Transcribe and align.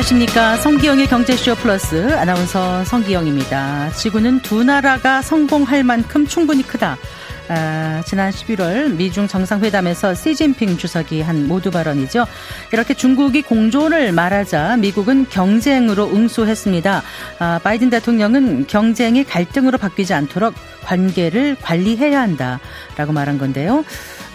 안녕하십니까. 0.00 0.56
성기영의 0.56 1.08
경제쇼 1.08 1.56
플러스 1.56 2.14
아나운서 2.14 2.84
성기영입니다. 2.84 3.90
지구는 3.90 4.40
두 4.40 4.64
나라가 4.64 5.20
성공할 5.20 5.84
만큼 5.84 6.26
충분히 6.26 6.62
크다. 6.62 6.96
아, 7.48 8.02
지난 8.06 8.30
11월 8.30 8.94
미중 8.94 9.26
정상회담에서 9.28 10.14
시진핑 10.14 10.78
주석이 10.78 11.20
한 11.20 11.46
모두 11.46 11.70
발언이죠. 11.70 12.26
이렇게 12.72 12.94
중국이 12.94 13.42
공존을 13.42 14.12
말하자 14.12 14.78
미국은 14.78 15.26
경쟁으로 15.28 16.06
응수했습니다. 16.06 17.02
아, 17.38 17.60
바이든 17.62 17.90
대통령은 17.90 18.68
경쟁이 18.68 19.24
갈등으로 19.24 19.76
바뀌지 19.76 20.14
않도록 20.14 20.54
관계를 20.84 21.56
관리해야 21.60 22.22
한다라고 22.22 23.12
말한 23.12 23.36
건데요. 23.36 23.84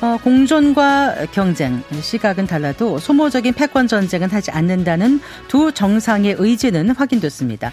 어, 0.02 0.18
공존과 0.22 1.28
경쟁, 1.32 1.82
시각은 2.02 2.48
달라도 2.48 3.00
소모적인 3.00 3.54
패권 3.54 3.88
전쟁은 3.88 4.30
하지 4.30 4.52
않는다는 4.52 5.22
두 5.48 5.72
정상의 5.72 6.36
의지는 6.38 6.90
확인됐습니다. 6.90 7.72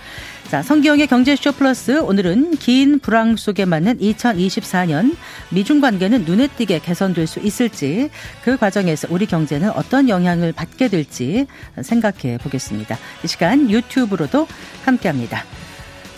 자, 0.48 0.62
성기영의 0.62 1.08
경제쇼 1.08 1.52
플러스 1.52 2.00
오늘은 2.00 2.58
긴 2.58 3.00
불황 3.00 3.36
속에 3.36 3.64
맞는 3.64 3.98
2024년 3.98 5.16
미중 5.50 5.80
관계는 5.80 6.24
눈에 6.24 6.46
띄게 6.46 6.78
개선될 6.78 7.26
수 7.26 7.40
있을지 7.40 8.10
그 8.44 8.56
과정에서 8.56 9.08
우리 9.10 9.26
경제는 9.26 9.70
어떤 9.70 10.08
영향을 10.08 10.52
받게 10.52 10.88
될지 10.88 11.46
생각해 11.80 12.38
보겠습니다. 12.38 12.98
이 13.24 13.26
시간 13.26 13.68
유튜브로도 13.68 14.46
함께합니다. 14.84 15.44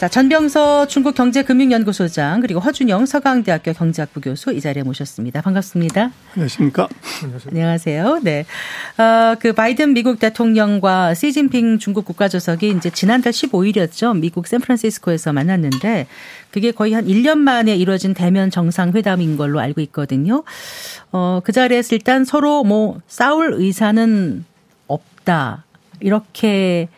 자, 0.05 0.09
전병서 0.09 0.87
중국 0.87 1.15
경제금융연구소장 1.15 2.43
그리고 2.43 2.61
허준영 2.61 3.07
서강대학교 3.07 3.73
경제학부 3.73 4.21
교수 4.21 4.53
이 4.53 4.61
자리에 4.61 4.83
모셨습니다. 4.83 5.41
반갑습니다. 5.41 6.11
안녕하십니까? 6.35 6.89
안녕하세요. 7.49 8.21
네. 8.23 8.45
어, 8.99 9.35
그 9.41 9.55
바이든 9.55 9.95
미국 9.95 10.19
대통령과 10.19 11.15
시진핑 11.15 11.79
중국 11.79 12.05
국가주석이 12.05 12.69
이제 12.77 12.91
지난달 12.91 13.33
15일이었죠. 13.33 14.15
미국 14.19 14.47
샌프란시스코에서 14.47 15.33
만났는데 15.33 16.07
그게 16.51 16.71
거의 16.71 16.93
한 16.93 17.07
1년 17.07 17.39
만에 17.39 17.75
이루어진 17.75 18.13
대면 18.13 18.51
정상회담인 18.51 19.39
걸로 19.39 19.59
알고 19.59 19.81
있거든요. 19.81 20.45
어, 21.13 21.41
그 21.43 21.53
자리에서 21.53 21.95
일단 21.95 22.27
서로 22.27 22.63
뭐 22.63 23.01
싸울 23.09 23.55
의사는 23.55 24.45
없다. 24.87 25.65
이렇게 26.01 26.89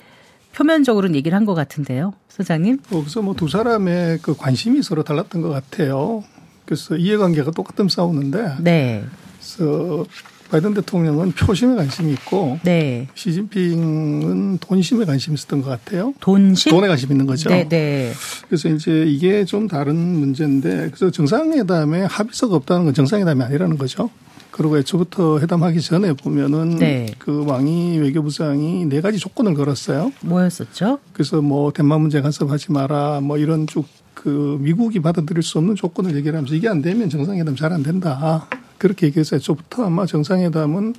표면적으로는 0.54 1.14
얘기를 1.14 1.36
한 1.36 1.44
것 1.44 1.54
같은데요. 1.54 2.14
소장님? 2.36 2.78
어, 2.90 3.00
그래서 3.00 3.22
뭐 3.22 3.34
두 3.34 3.48
사람의 3.48 4.18
그 4.22 4.34
관심이 4.36 4.82
서로 4.82 5.02
달랐던 5.02 5.42
것 5.42 5.48
같아요. 5.48 6.22
그래서 6.64 6.96
이해관계가 6.96 7.50
똑같은 7.52 7.88
싸우는데. 7.88 8.56
네. 8.60 9.04
그래서 9.38 10.04
바이든 10.50 10.74
대통령은 10.74 11.32
표심에 11.32 11.74
관심이 11.76 12.12
있고. 12.12 12.58
네. 12.62 13.08
시진핑은 13.14 14.58
돈심에 14.58 15.04
관심이 15.04 15.34
있었던 15.34 15.62
것 15.62 15.70
같아요. 15.70 16.12
돈심? 16.20 16.70
돈에 16.70 16.88
관심 16.88 17.10
있는 17.10 17.26
거죠. 17.26 17.48
네, 17.50 17.68
네. 17.68 18.12
그래서 18.46 18.68
이제 18.68 19.04
이게 19.06 19.44
좀 19.44 19.66
다른 19.68 19.96
문제인데 19.96 20.88
그래서 20.90 21.10
정상회담에 21.10 22.02
합의서가 22.04 22.54
없다는 22.56 22.84
건 22.86 22.94
정상회담이 22.94 23.42
아니라는 23.42 23.76
거죠. 23.78 24.10
그리고 24.56 24.78
애초부터 24.78 25.38
회담하기 25.40 25.80
전에 25.80 26.14
보면은 26.14 26.76
네. 26.76 27.06
그 27.18 27.44
왕이 27.46 27.98
외교부장이 27.98 28.86
네 28.86 29.00
가지 29.00 29.18
조건을 29.18 29.54
걸었어요. 29.54 30.12
뭐였었죠? 30.22 30.98
그래서 31.12 31.42
뭐 31.42 31.72
대만 31.72 32.00
문제 32.00 32.20
간섭하지 32.20 32.72
마라 32.72 33.20
뭐 33.20 33.36
이런 33.38 33.66
쭉 33.66 33.86
그 34.16 34.56
미국이 34.60 34.98
받아들일 34.98 35.42
수 35.42 35.58
없는 35.58 35.76
조건을 35.76 36.16
얘기를 36.16 36.36
하면서 36.36 36.54
이게 36.54 36.68
안 36.68 36.82
되면 36.82 37.08
정상회담 37.08 37.54
잘 37.54 37.72
안 37.72 37.82
된다. 37.82 38.48
그렇게 38.78 39.06
얘기해서 39.06 39.36
애초부터 39.36 39.84
아마 39.84 40.06
정상회담은 40.06 40.94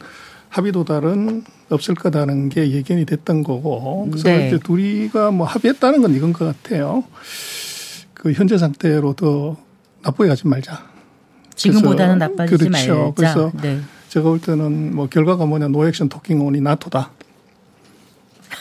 합의 0.49 0.71
도달은 0.71 1.43
없을 1.69 1.95
거다는 1.95 2.49
게 2.49 2.71
예견이 2.71 3.05
됐던 3.05 3.43
거고 3.43 4.07
그래서 4.11 4.29
네. 4.29 4.47
이제 4.47 4.59
둘이가 4.59 5.31
뭐 5.31 5.45
합의했다는 5.47 6.01
건 6.01 6.15
이건 6.15 6.31
것 6.31 6.45
같아요. 6.45 7.03
그 8.13 8.31
현재 8.31 8.57
상태로 8.57 9.13
더 9.13 9.57
나쁘게 10.03 10.29
가지 10.29 10.47
말자. 10.47 10.96
지금보다는 11.57 12.17
나빠지지 12.19 12.69
그렇죠. 12.69 12.69
말자. 12.69 13.13
그래서 13.15 13.51
네. 13.61 13.81
제가 14.09 14.29
볼 14.29 14.39
때는 14.39 14.95
뭐 14.95 15.07
결과가 15.09 15.45
뭐냐 15.45 15.67
노액션 15.67 16.07
토킹 16.07 16.39
온이 16.39 16.61
나토다. 16.61 17.11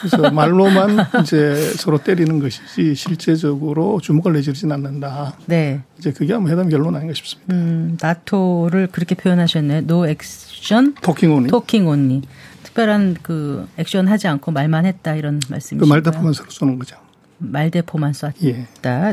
그래서 0.00 0.30
말로만 0.32 0.98
이제 1.22 1.54
서로 1.76 1.98
때리는 1.98 2.40
것이지 2.40 2.94
실제적으로 2.94 4.00
주먹을 4.00 4.32
내지르진 4.32 4.72
않는다. 4.72 5.34
네. 5.46 5.82
이제 5.98 6.12
그게 6.12 6.34
아마 6.34 6.48
해당 6.50 6.68
결론 6.68 6.96
아닌가 6.96 7.14
싶습니다. 7.14 7.54
음, 7.54 7.96
나토를 8.00 8.88
그렇게 8.88 9.14
표현하셨네요. 9.14 9.82
No 9.86 10.06
action 10.08 10.94
talking 11.00 11.32
only. 11.32 11.48
Talking 11.48 11.86
only. 11.86 12.22
특별한 12.64 13.16
그 13.22 13.66
액션 13.78 14.08
하지 14.08 14.26
않고 14.28 14.50
말만 14.50 14.84
했다 14.86 15.14
이런 15.14 15.40
말씀이시죠. 15.48 15.78
그 15.78 15.88
말대포만 15.88 16.32
서로 16.32 16.50
쏘는 16.50 16.78
거죠. 16.78 16.96
말대포만 17.38 18.12
쐈다. 18.12 18.32
예. 18.44 18.66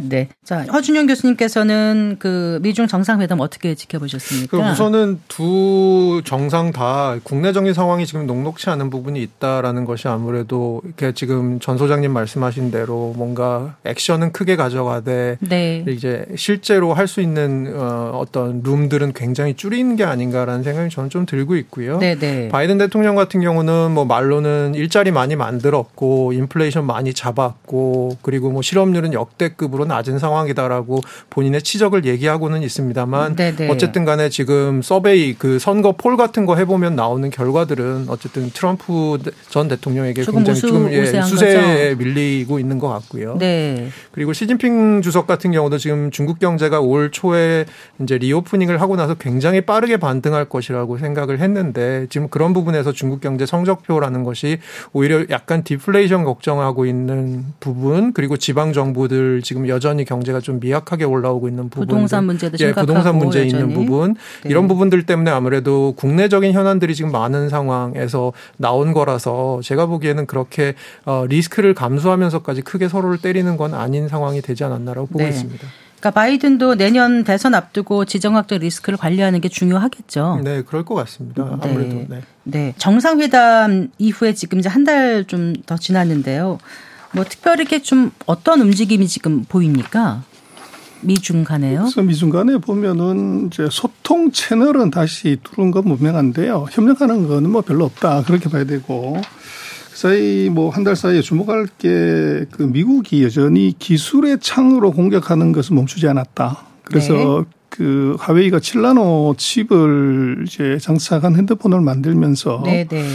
네. 0.04 0.30
자, 0.44 0.64
허준영 0.64 1.08
교수님께서는 1.08 2.18
그 2.20 2.60
미중 2.62 2.88
정상회담 2.88 3.40
어떻게 3.40 3.76
지켜보셨습니까? 3.76 4.58
그 4.58 4.64
우선은 4.64 5.22
두 5.28 6.22
정상 6.26 6.72
다 6.72 7.18
국내적인 7.24 7.74
상황이 7.74 8.06
지금 8.06 8.28
녹록치 8.28 8.70
않은 8.70 8.90
부분이 8.90 9.22
있다라는 9.22 9.86
것이 9.86 10.08
아무래도 10.08 10.82
이렇게 10.86 11.14
지금 11.14 11.60
전 11.60 11.78
소장님 11.78 12.12
말씀하신 12.12 12.72
대로 12.72 13.14
뭔가 13.16 13.76
액션은 13.86 14.32
크게 14.32 14.56
가져가되 14.56 15.38
네. 15.40 15.86
이제 15.88 16.26
실제로 16.36 16.94
할 16.94 17.04
수 17.14 17.22
있는 17.22 17.72
어, 17.76 18.12
어떤 18.16 18.64
room들은 18.64 19.14
굉장히 19.14 19.54
줄이는 19.54 19.96
게 19.98 20.04
아닌가라는 20.04 20.64
생각이 20.64 20.90
저는 20.90 21.10
좀 21.12 21.26
들고 21.26 21.56
있고요. 21.58 22.00
네, 22.00 22.16
네. 22.18 22.48
바이든 22.50 22.78
대통령 22.80 23.16
같은 23.16 23.42
경우는 23.42 23.92
뭐 23.92 24.06
말로는 24.06 24.74
일자리 24.74 25.12
많이 25.12 25.36
만들었고 25.36 26.34
인플레이션 26.34 26.86
많이 26.86 27.14
잡았고 27.14 28.13
그리고 28.22 28.52
뭐 28.52 28.62
실업률은 28.62 29.14
역대급으로 29.14 29.86
낮은 29.86 30.20
상황이다라고 30.20 31.02
본인의 31.30 31.62
치적을 31.62 32.06
얘기하고는 32.06 32.64
있습니다만 32.64 33.36
네네. 33.36 33.56
네. 33.56 33.70
어쨌든 33.70 34.06
간에 34.06 34.30
지금 34.30 34.82
서베이 34.82 35.36
그 35.36 35.60
선거 35.60 35.94
폴 35.94 36.18
같은 36.18 36.46
거 36.46 36.56
해보면 36.56 36.96
나오는 36.96 37.30
결과들은 37.30 38.06
어쨌든 38.10 38.50
트럼프 38.52 39.18
전 39.50 39.68
대통령에게 39.68 40.24
굉장히 40.24 40.52
우수, 40.52 40.68
지금 40.68 40.92
예, 40.92 41.22
수세에 41.22 41.96
밀리고 41.96 42.60
있는 42.60 42.80
것 42.80 42.90
같고요. 42.90 43.38
네. 43.38 43.90
그리고 44.12 44.34
시진핑 44.34 45.02
주석 45.02 45.28
같은 45.28 45.52
경우도 45.52 45.78
지금 45.78 46.12
중국 46.12 46.40
경제가 46.40 46.82
올 46.82 47.12
초에 47.12 47.66
이제 48.02 48.18
reopening을 48.18 48.82
하고 48.82 48.96
나서 48.96 49.14
굉장히 49.16 49.62
빠르게 49.62 49.98
반등할 49.98 50.46
것이라고 50.46 50.98
생각을 50.98 51.40
했는데 51.40 52.08
지금 52.10 52.28
그런 52.28 52.54
부분에서 52.54 52.92
중국 52.92 53.22
경제 53.22 53.46
성적표라는 53.46 54.24
것이 54.24 54.60
오히려 54.92 55.24
약간 55.30 55.64
디플레이션 55.64 56.24
걱정하고 56.24 56.86
있는 56.86 57.46
부분 57.60 58.03
부분 58.04 58.14
그리고 58.14 58.38
지방 58.38 58.74
정부들 58.74 59.42
지금 59.44 59.68
여전히 59.68 60.06
경제가 60.06 60.40
좀 60.40 60.60
미약하게 60.60 61.06
올라오고 61.06 61.48
있는 61.48 61.70
부분 61.70 61.88
부동산 61.88 62.26
문제도 62.26 62.58
예, 62.60 62.74
부동산 62.74 63.18
문제 63.18 63.40
여전히. 63.46 63.62
있는 63.64 63.74
부분 63.74 64.16
네. 64.44 64.50
이런 64.50 64.68
부분들 64.68 65.06
때문에 65.06 65.32
아무래도 65.32 65.94
국내적인 65.98 66.52
현안들이 66.54 66.96
지금 66.96 67.12
많은 67.12 67.50
상황에서 67.50 68.34
나온 68.58 68.94
거라서 68.94 69.60
제가 69.64 69.86
보기에는 69.86 70.26
그렇게 70.26 70.76
어, 71.06 71.26
리스크를 71.28 71.74
감수하면서까지 71.74 72.62
크게 72.62 72.88
서로를 72.88 73.18
때리는 73.20 73.58
건 73.58 73.74
아닌 73.74 74.08
상황이 74.08 74.42
되지 74.42 74.64
않았나라고 74.64 75.08
보고 75.08 75.20
네. 75.20 75.30
있습니다. 75.30 75.68
그러니까 76.00 76.20
바이든도 76.20 76.76
내년 76.76 77.24
대선 77.24 77.56
앞두고 77.56 78.04
지정학적 78.04 78.60
리스크를 78.60 78.98
관리하는 78.98 79.40
게 79.40 79.48
중요하겠죠. 79.48 80.42
네, 80.44 80.62
그럴 80.62 80.84
것 80.84 80.96
같습니다. 80.96 81.58
아무래도. 81.62 81.96
네. 81.96 82.06
네. 82.10 82.22
네. 82.44 82.74
정상회담 82.78 83.88
이후에 83.98 84.34
지금 84.34 84.60
이제 84.60 84.68
한 84.68 84.84
달 84.84 85.24
좀 85.26 85.54
더 85.66 85.78
지났는데요. 85.78 86.58
뭐 87.14 87.24
특별히 87.24 87.62
이렇게 87.62 87.82
좀 87.82 88.12
어떤 88.26 88.62
움직임이 88.62 89.08
지금 89.08 89.44
보입니까? 89.44 90.24
미중 91.02 91.44
간에요? 91.44 91.82
그래서 91.82 92.02
미중 92.02 92.30
간에 92.30 92.58
보면은 92.58 93.48
이제 93.52 93.68
소통 93.70 94.32
채널은 94.32 94.90
다시 94.90 95.38
뚫은 95.44 95.72
건 95.72 95.84
분명한데요. 95.84 96.68
협력하는 96.72 97.28
거는 97.28 97.50
뭐 97.52 97.62
별로 97.62 97.86
없다. 97.86 98.24
그렇게 98.24 98.50
봐야 98.50 98.64
되고. 98.64 99.22
그 99.92 99.98
사이 99.98 100.50
뭐 100.50 100.70
한 100.72 100.84
달 100.84 100.96
사이에 100.96 101.22
주목할 101.22 101.68
게 101.78 102.46
그 102.52 102.64
미국이 102.64 103.24
여전히 103.24 103.76
기술의 103.78 104.40
창으로 104.42 104.92
공격하는 104.92 105.52
것을 105.52 105.76
멈추지 105.76 106.08
않았다. 106.08 106.66
그래서 106.84 107.14
네. 107.14 107.44
그 107.70 108.16
하웨이가 108.20 108.60
칠라노 108.60 109.36
칩을 109.38 110.46
이제 110.48 110.78
장착한 110.82 111.36
핸드폰을 111.36 111.82
만들면서 111.82 112.62
네, 112.66 112.86
네. 112.88 113.06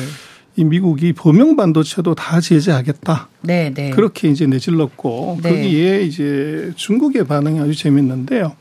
이 0.59 0.65
미국이 0.65 1.13
범용 1.13 1.55
반도체도 1.55 2.17
다 2.17 2.41
제재하겠다. 2.41 3.29
네, 3.43 3.73
네. 3.73 3.91
그렇게 3.91 4.29
이제 4.29 4.45
내질렀고 4.45 5.39
네. 5.41 5.51
거기에 5.51 6.03
이제 6.03 6.73
중국의 6.75 7.29
반응이 7.29 7.61
아주 7.61 7.77
재밌는데요. 7.77 8.57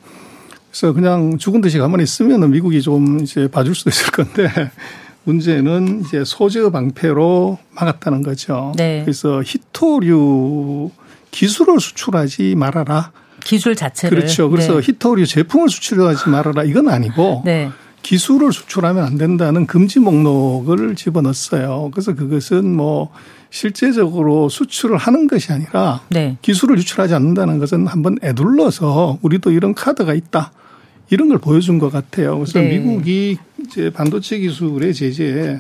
그래서 0.69 0.93
그냥 0.93 1.39
죽은 1.39 1.61
듯이 1.61 1.79
가만히 1.79 2.03
있으면은 2.03 2.51
미국이 2.51 2.83
좀 2.83 3.19
이제 3.21 3.47
봐줄 3.47 3.73
수도 3.73 3.89
있을 3.89 4.11
건데 4.11 4.47
문제는 5.25 6.03
이제 6.05 6.23
소재 6.23 6.69
방패로 6.69 7.57
막았다는 7.71 8.21
거죠. 8.21 8.73
네. 8.77 9.01
그래서 9.03 9.41
히토류 9.43 10.91
기술을 11.31 11.79
수출하지 11.79 12.53
말아라. 12.53 13.11
기술 13.43 13.75
자체를. 13.75 14.19
그렇죠. 14.19 14.51
그래서 14.51 14.79
네. 14.79 14.81
히토류 14.85 15.25
제품을 15.25 15.69
수출하지 15.69 16.29
말아라. 16.29 16.63
이건 16.63 16.89
아니고 16.89 17.41
네. 17.43 17.71
기술을 18.07 18.53
수출하면 18.53 19.03
안 19.03 19.17
된다는 19.17 19.67
금지 19.67 19.99
목록을 19.99 20.95
집어넣었어요. 20.95 21.89
그래서 21.91 22.15
그것은 22.15 22.73
뭐 22.73 23.11
실제적으로 23.49 24.47
수출을 24.47 24.95
하는 24.95 25.27
것이 25.27 25.51
아니라 25.51 25.99
네. 26.07 26.37
기술을 26.41 26.77
유출하지 26.77 27.13
않는다는 27.13 27.59
것은 27.59 27.85
한번 27.85 28.17
애둘러서 28.23 29.19
우리도 29.21 29.51
이런 29.51 29.73
카드가 29.73 30.13
있다. 30.13 30.53
이런 31.09 31.27
걸 31.27 31.37
보여준 31.37 31.79
것 31.79 31.91
같아요. 31.91 32.35
그래서 32.39 32.59
네. 32.59 32.77
미국이 32.77 33.37
이제 33.65 33.89
반도체 33.89 34.39
기술의 34.39 34.93
제재에 34.93 35.59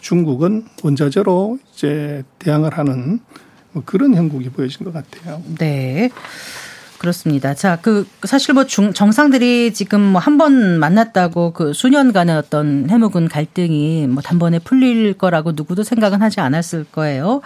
중국은 0.00 0.66
원자재로 0.84 1.58
이제 1.74 2.22
대항을 2.38 2.78
하는 2.78 3.18
뭐 3.72 3.82
그런 3.84 4.14
형국이 4.14 4.50
보여진 4.50 4.84
것 4.84 4.92
같아요. 4.92 5.42
네. 5.58 6.10
그렇습니다. 6.98 7.54
자, 7.54 7.78
그 7.80 8.06
사실 8.24 8.54
뭐 8.54 8.64
중, 8.64 8.92
정상들이 8.92 9.72
지금 9.72 10.00
뭐 10.00 10.20
한 10.20 10.36
번 10.38 10.78
만났다고 10.78 11.52
그 11.52 11.72
수년간의 11.72 12.36
어떤 12.36 12.88
해묵은 12.90 13.28
갈등이 13.28 14.06
뭐 14.08 14.22
단번에 14.22 14.58
풀릴 14.58 15.14
거라고 15.14 15.52
누구도 15.52 15.82
생각은 15.84 16.22
하지 16.22 16.40
않았을 16.40 16.84
거예요. 16.92 17.40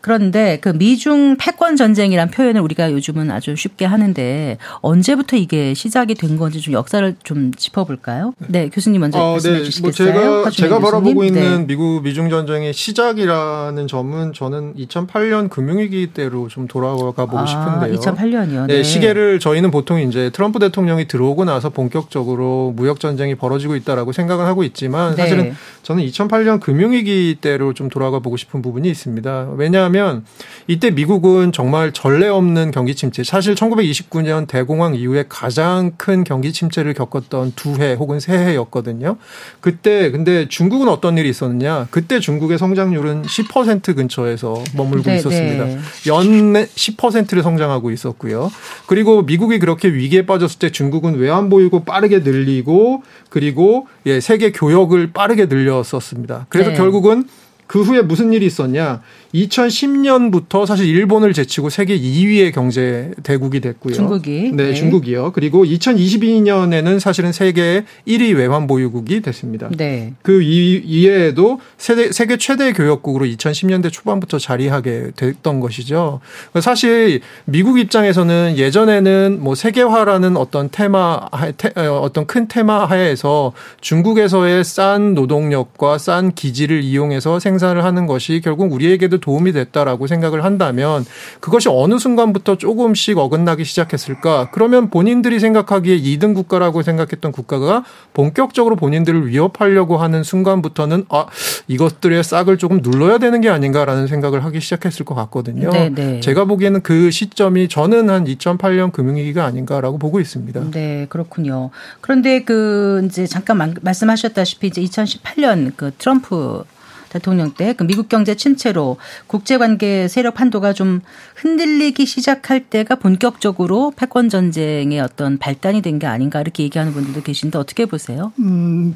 그런데 0.00 0.58
그 0.60 0.70
미중 0.70 1.36
패권 1.38 1.76
전쟁이란 1.76 2.30
표현을 2.30 2.60
우리가 2.60 2.92
요즘은 2.92 3.30
아주 3.30 3.54
쉽게 3.56 3.84
하는데 3.84 4.56
언제부터 4.80 5.36
이게 5.36 5.74
시작이 5.74 6.14
된 6.14 6.36
건지 6.36 6.60
좀 6.60 6.72
역사를 6.74 7.14
좀 7.22 7.52
짚어볼까요? 7.52 8.32
네, 8.48 8.68
교수님 8.70 9.00
먼저 9.00 9.18
어, 9.18 9.32
말씀해 9.32 9.58
네. 9.58 9.64
주시겠어요? 9.64 10.12
뭐 10.14 10.50
제가 10.50 10.50
제가 10.50 10.78
바라보고 10.78 11.24
있는 11.24 11.58
네. 11.58 11.66
미국 11.66 12.02
미중 12.02 12.30
전쟁의 12.30 12.72
시작이라는 12.72 13.86
점은 13.88 14.32
저는 14.32 14.74
2008년 14.76 15.50
금융위기 15.50 16.08
때로 16.14 16.48
좀 16.48 16.66
돌아가 16.66 17.26
보고 17.26 17.38
아, 17.38 17.46
싶은데요. 17.46 17.98
2008년이요. 17.98 18.66
네. 18.66 18.76
네, 18.76 18.82
시계를 18.82 19.38
저희는 19.38 19.70
보통 19.70 20.00
이제 20.00 20.30
트럼프 20.30 20.58
대통령이 20.58 21.08
들어오고 21.08 21.44
나서 21.44 21.68
본격적으로 21.68 22.72
무역 22.74 23.00
전쟁이 23.00 23.34
벌어지고 23.34 23.76
있다라고 23.76 24.12
생각을 24.12 24.46
하고 24.46 24.64
있지만 24.64 25.14
네. 25.14 25.22
사실은 25.22 25.54
저는 25.82 26.04
2008년 26.06 26.60
금융위기 26.60 27.36
때로 27.40 27.74
좀 27.74 27.90
돌아가 27.90 28.20
보고 28.20 28.36
싶은 28.36 28.62
부분이 28.62 28.88
있습니다. 28.88 29.50
왜냐 29.56 29.89
왜냐하면 29.90 30.24
이때 30.66 30.90
미국은 30.90 31.52
정말 31.52 31.92
전례 31.92 32.28
없는 32.28 32.70
경기 32.70 32.94
침체, 32.94 33.24
사실 33.24 33.54
1929년 33.54 34.46
대공황 34.46 34.94
이후에 34.94 35.24
가장 35.28 35.92
큰 35.96 36.24
경기 36.24 36.52
침체를 36.52 36.94
겪었던 36.94 37.52
두 37.56 37.80
해 37.80 37.94
혹은 37.94 38.20
세 38.20 38.36
해였거든요. 38.36 39.16
그때 39.60 40.10
근데 40.10 40.48
중국은 40.48 40.88
어떤 40.88 41.16
일이 41.16 41.28
있었느냐? 41.30 41.86
그때 41.90 42.20
중국의 42.20 42.58
성장률은 42.58 43.22
10% 43.22 43.96
근처에서 43.96 44.62
머물고 44.76 45.08
네, 45.10 45.16
있었습니다. 45.16 45.64
네. 45.64 45.78
연 46.08 46.52
10%를 46.52 47.42
성장하고 47.42 47.90
있었고요. 47.90 48.50
그리고 48.86 49.22
미국이 49.22 49.58
그렇게 49.58 49.88
위기에 49.88 50.26
빠졌을 50.26 50.58
때 50.58 50.70
중국은 50.70 51.16
외환 51.18 51.48
보유고 51.48 51.84
빠르게 51.84 52.18
늘리고 52.18 53.02
그리고 53.30 53.86
예, 54.06 54.20
세계 54.20 54.52
교역을 54.52 55.12
빠르게 55.12 55.46
늘렸었습니다. 55.46 56.46
그래서 56.48 56.70
네. 56.70 56.76
결국은 56.76 57.24
그 57.66 57.82
후에 57.82 58.02
무슨 58.02 58.32
일이 58.32 58.46
있었냐? 58.46 59.00
2010년부터 59.34 60.66
사실 60.66 60.86
일본을 60.86 61.32
제치고 61.32 61.70
세계 61.70 61.98
2위의 61.98 62.52
경제 62.52 63.12
대국이 63.22 63.60
됐고요. 63.60 63.94
중국이. 63.94 64.50
네, 64.52 64.68
네. 64.68 64.74
중국이요. 64.74 65.32
그리고 65.32 65.64
2022년에는 65.64 66.98
사실은 66.98 67.32
세계 67.32 67.84
1위 68.06 68.36
외환 68.36 68.66
보유국이 68.66 69.20
됐습니다. 69.20 69.68
네. 69.76 70.14
그 70.22 70.42
이외에도 70.42 71.60
세계, 71.78 72.10
세계 72.12 72.36
최대 72.36 72.72
교역국으로 72.72 73.24
2010년대 73.26 73.92
초반부터 73.92 74.38
자리하게 74.38 75.12
됐던 75.14 75.60
것이죠. 75.60 76.20
사실 76.60 77.20
미국 77.44 77.78
입장에서는 77.78 78.56
예전에는 78.56 79.38
뭐 79.40 79.54
세계화라는 79.54 80.36
어떤 80.36 80.70
테마, 80.70 81.28
어, 81.76 82.00
어떤 82.02 82.26
큰 82.26 82.48
테마 82.48 82.86
하에서 82.86 83.52
중국에서의 83.80 84.64
싼 84.64 85.14
노동력과 85.14 85.98
싼 85.98 86.32
기지를 86.32 86.82
이용해서 86.82 87.38
생산을 87.38 87.84
하는 87.84 88.06
것이 88.06 88.40
결국 88.42 88.72
우리에게도 88.72 89.19
도움이 89.20 89.52
됐다라고 89.52 90.06
생각을 90.06 90.44
한다면 90.44 91.04
그것이 91.40 91.68
어느 91.70 91.98
순간부터 91.98 92.56
조금씩 92.56 93.18
어긋나기 93.18 93.64
시작했을까? 93.64 94.50
그러면 94.52 94.90
본인들이 94.90 95.38
생각하기에 95.40 96.00
2등 96.00 96.34
국가라고 96.34 96.82
생각했던 96.82 97.32
국가가 97.32 97.84
본격적으로 98.12 98.76
본인들을 98.76 99.28
위협하려고 99.28 99.98
하는 99.98 100.22
순간부터는 100.22 101.06
아, 101.08 101.26
이것들의 101.68 102.22
싹을 102.24 102.58
조금 102.58 102.80
눌러야 102.82 103.18
되는 103.18 103.40
게 103.40 103.48
아닌가라는 103.48 104.06
생각을 104.06 104.44
하기 104.44 104.60
시작했을 104.60 105.04
것 105.04 105.14
같거든요. 105.14 105.70
네네. 105.70 105.94
네. 105.94 106.20
제가 106.20 106.44
보기에는 106.44 106.82
그 106.82 107.10
시점이 107.10 107.68
저는 107.68 108.10
한 108.10 108.24
2008년 108.24 108.92
금융위기가 108.92 109.44
아닌가라고 109.44 109.98
보고 109.98 110.20
있습니다. 110.20 110.70
네, 110.70 111.06
그렇군요. 111.08 111.70
그런데 112.00 112.42
그 112.42 113.02
이제 113.06 113.26
잠깐 113.26 113.74
말씀하셨다시피 113.80 114.68
이제 114.68 114.82
2018년 114.82 115.72
그 115.76 115.92
트럼프 115.98 116.64
대통령 117.10 117.52
때 117.52 117.74
그 117.76 117.84
미국 117.84 118.08
경제 118.08 118.34
침체로 118.34 118.96
국제 119.26 119.58
관계 119.58 120.08
세력 120.08 120.34
판도가 120.34 120.72
좀 120.72 121.00
흔들리기 121.36 122.06
시작할 122.06 122.60
때가 122.70 122.96
본격적으로 122.96 123.92
패권 123.96 124.28
전쟁의 124.28 124.98
어떤 125.00 125.36
발단이 125.38 125.82
된 125.82 125.98
게 126.00 126.06
아닌가 126.06 126.40
이렇게 126.40 126.62
얘기하는 126.62 126.92
분들도 126.92 127.22
계신데 127.22 127.58
어떻게 127.58 127.84
보세요? 127.84 128.32
음. 128.38 128.94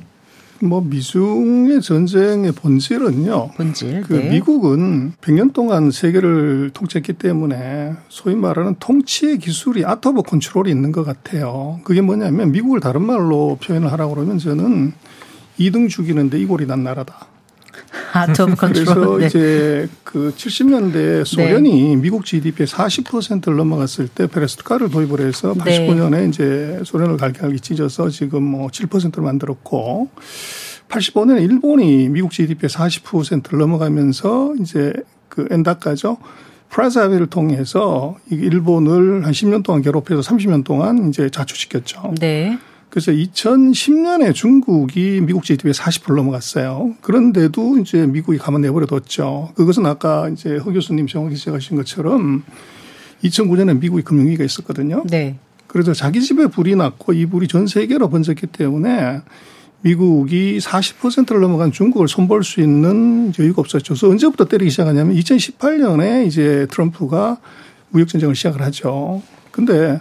뭐 0.63 0.81
미중의 0.81 1.83
전쟁의 1.83 2.53
본질은요. 2.53 3.51
본질. 3.57 4.03
그 4.03 4.15
네. 4.15 4.31
미국은 4.31 5.13
100년 5.21 5.53
동안 5.53 5.91
세계를 5.91 6.71
통치했기 6.73 7.15
때문에 7.15 7.93
소위 8.09 8.35
말하는 8.37 8.77
통치의 8.79 9.39
기술이 9.39 9.85
art 9.85 10.08
of 10.08 10.23
control이 10.23 10.71
있는 10.71 10.93
것 10.93 11.05
같아요. 11.05 11.81
그게 11.85 12.01
뭐냐면 12.01 12.53
미국을 12.53 12.81
다른 12.81 13.03
말로 13.05 13.59
표현을 13.63 13.91
하라고 13.93 14.15
그러면 14.15 14.39
저는 14.39 14.93
2등 15.59 15.91
죽이는데 15.91 16.39
이골이 16.39 16.67
난 16.67 16.85
나라다. 16.85 17.27
Art 18.15 18.39
of 18.39 18.55
control. 18.55 18.87
그래서 18.95 19.19
네. 19.19 19.27
이제 19.27 19.89
그 20.05 20.33
70년대 20.37 21.25
소련이 21.25 21.89
네. 21.89 21.97
미국 21.97 22.25
GDP의 22.25 22.67
40%를 22.67 23.57
넘어갔을 23.57 24.09
때 24.09 24.27
페레스트로이카를 24.27 24.89
도입을 24.89 25.21
해서 25.21 25.53
89년에 25.53 26.11
네. 26.11 26.29
이제 26.29 26.81
소련을 26.85 27.17
갈기갈기 27.17 27.61
찢어서 27.61 28.09
지금 28.11 28.45
뭐 28.45 28.69
7%를 28.69 29.23
만들었고 29.23 30.09
85년에 30.89 31.43
일본이 31.43 32.09
미국 32.09 32.31
GDP의 32.31 32.71
40%를 32.71 33.59
넘어가면서 33.59 34.55
이제 34.61 34.93
그 35.29 35.49
엔다까죠. 35.51 36.19
프라자 36.69 37.03
합의를 37.03 37.29
통해서 37.29 38.17
일본을 38.31 39.25
한 39.25 39.33
10년 39.33 39.63
동안 39.63 39.83
괴롭혀서 39.83 40.23
30년 40.23 40.65
동안 40.65 41.09
이제 41.09 41.31
자초시켰죠. 41.31 42.15
네. 42.21 42.59
그래서 42.95 43.11
2010년에 43.11 44.33
중국이 44.33 45.21
미국 45.21 45.43
GDP의 45.43 45.75
40%를 45.75 46.15
넘어갔어요. 46.15 46.95
그런데도 47.01 47.79
이제 47.79 48.07
미국이 48.07 48.39
가만 48.39 48.61
내버려뒀죠. 48.61 49.51
그것은 49.57 49.85
아까 49.85 50.29
이제 50.29 50.59
허 50.59 50.71
교수님 50.71 51.09
정확히 51.09 51.35
지적하신 51.35 51.77
것처럼 51.77 52.45
2009년에 53.25 53.81
미국이 53.81 54.05
금융위기가 54.05 54.45
있었거든요. 54.45 55.03
네. 55.11 55.37
그래서 55.67 55.93
자기 55.93 56.23
집에 56.23 56.47
불이 56.47 56.77
났고 56.77 57.13
이 57.13 57.27
불이 57.27 57.49
전 57.49 57.67
세계로 57.67 58.09
번졌기 58.11 58.47
때문에 58.47 59.23
미국이 59.81 60.61
40%를 60.61 61.41
넘어간 61.41 61.73
중국을 61.73 62.07
손볼 62.07 62.45
수 62.45 62.61
있는 62.61 63.33
여유가 63.41 63.61
없었죠. 63.61 63.95
그래서 63.95 64.09
언제부터 64.09 64.45
때리기 64.45 64.71
시작하냐면 64.71 65.17
2018년에 65.17 66.29
이제 66.29 66.69
트럼프가 66.71 67.39
무역 67.89 68.07
전쟁을 68.07 68.37
시작을 68.37 68.63
하죠. 68.63 69.21
근데 69.51 70.01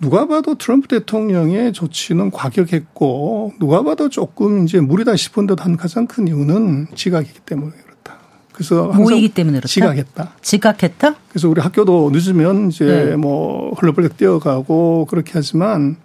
누가 0.00 0.26
봐도 0.26 0.54
트럼프 0.54 0.88
대통령의 0.88 1.72
조치는 1.72 2.30
과격했고 2.30 3.54
누가 3.60 3.82
봐도 3.82 4.08
조금 4.08 4.64
이제 4.64 4.80
무리다 4.80 5.14
싶은 5.16 5.46
듯한 5.46 5.76
가장 5.76 6.06
큰 6.06 6.26
이유는 6.26 6.88
지각이기 6.94 7.40
때문에 7.40 7.72
그렇다. 7.84 8.18
그래서 8.52 8.88
모이기 8.88 9.28
때문에 9.28 9.58
그렇다. 9.58 9.68
지각했다. 9.68 10.32
지각했다? 10.40 11.14
그래서 11.28 11.48
우리 11.48 11.60
학교도 11.60 12.10
늦으면 12.12 12.70
이제 12.70 12.84
네. 13.10 13.16
뭐 13.16 13.74
헐레벌떡 13.74 14.16
뛰어가고 14.16 15.06
그렇게 15.08 15.32
하지만 15.34 15.96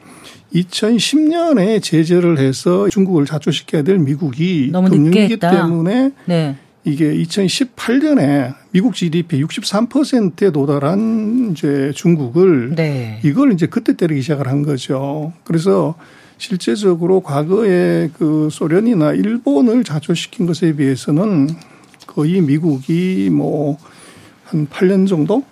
2010년에 0.54 1.82
제재를 1.82 2.38
해서 2.40 2.90
중국을 2.90 3.26
자초시켜야 3.26 3.84
될 3.84 3.98
미국이 3.98 4.72
금융위기 4.72 5.38
때문에 5.38 6.12
네. 6.26 6.58
이게 6.86 7.14
2018년에 7.16 8.54
미국 8.72 8.96
GDP 8.96 9.44
63%에 9.44 10.52
도달한 10.52 11.52
이제 11.52 11.92
중국을 11.96 12.76
네. 12.76 13.20
이걸 13.24 13.52
이제 13.52 13.66
그때 13.66 13.96
때리기 13.96 14.22
시작을 14.22 14.48
한 14.48 14.64
거죠. 14.64 15.34
그래서 15.44 15.96
실제적으로 16.38 17.22
과거에 17.22 18.10
그 18.18 18.50
소련이나 18.52 19.14
일본을 19.14 19.84
자초시킨 19.84 20.46
것에 20.46 20.74
비해서는 20.74 21.50
거의 22.08 22.40
미국이 22.42 23.30
뭐 23.32 23.78
한 24.46 24.68
8년 24.68 25.08
정도 25.08 25.44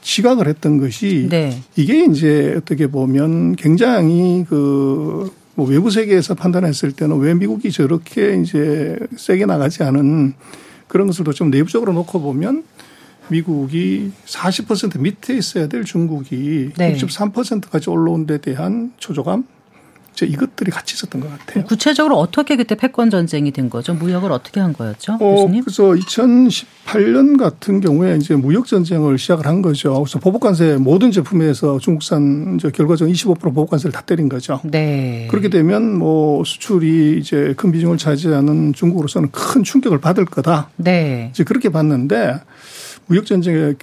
지각을 0.00 0.48
했던 0.48 0.78
것이 0.78 1.28
네. 1.30 1.56
이게 1.76 2.04
이제 2.04 2.54
어떻게 2.56 2.88
보면 2.88 3.54
굉장히 3.56 4.44
그뭐 4.48 5.66
외부 5.68 5.90
세계에서 5.90 6.34
판단했을 6.34 6.92
때는 6.92 7.18
왜 7.18 7.34
미국이 7.34 7.70
저렇게 7.70 8.40
이제 8.42 8.98
세게 9.16 9.46
나가지 9.46 9.84
않은 9.84 10.34
그런 10.92 11.06
것들도 11.06 11.32
좀 11.32 11.50
내부적으로 11.50 11.94
놓고 11.94 12.20
보면 12.20 12.64
미국이 13.28 14.12
40% 14.26 15.00
밑에 15.00 15.34
있어야 15.34 15.66
될 15.66 15.84
중국이 15.84 16.72
네. 16.76 16.94
63%까지 16.94 17.88
올라온 17.88 18.26
데 18.26 18.36
대한 18.36 18.92
초조감 18.98 19.46
이것들이 20.26 20.70
같이 20.70 20.94
있었던 20.94 21.20
것 21.20 21.30
같아요. 21.30 21.64
구체적으로 21.64 22.16
어떻게 22.18 22.56
그때 22.56 22.74
패권 22.74 23.10
전쟁이 23.10 23.50
된 23.50 23.70
거죠? 23.70 23.94
무역을 23.94 24.32
어떻게 24.32 24.60
한 24.60 24.72
거였죠? 24.72 25.14
어, 25.14 25.18
교수님? 25.18 25.64
그래서 25.64 25.92
2018년 25.92 27.38
같은 27.38 27.80
경우에 27.80 28.16
이제 28.16 28.34
무역 28.34 28.66
전쟁을 28.66 29.18
시작을 29.18 29.46
한 29.46 29.62
거죠. 29.62 29.94
그래서 29.94 30.18
보복관세 30.18 30.76
모든 30.78 31.10
제품에서 31.10 31.78
중국산 31.78 32.56
이제 32.58 32.70
결과적으로 32.70 33.14
25% 33.14 33.40
보복관세를 33.40 33.92
다 33.92 34.02
때린 34.02 34.28
거죠. 34.28 34.60
네. 34.64 35.28
그렇게 35.30 35.48
되면 35.48 35.98
뭐 35.98 36.44
수출이 36.44 37.18
이제 37.18 37.54
큰 37.56 37.72
비중을 37.72 37.98
차지하는 37.98 38.72
중국으로서는 38.72 39.30
큰 39.30 39.62
충격을 39.62 40.00
받을 40.00 40.24
거다. 40.24 40.70
네. 40.76 41.30
이제 41.32 41.44
그렇게 41.44 41.68
봤는데 41.68 42.40
무역 43.06 43.26
전쟁의 43.26 43.76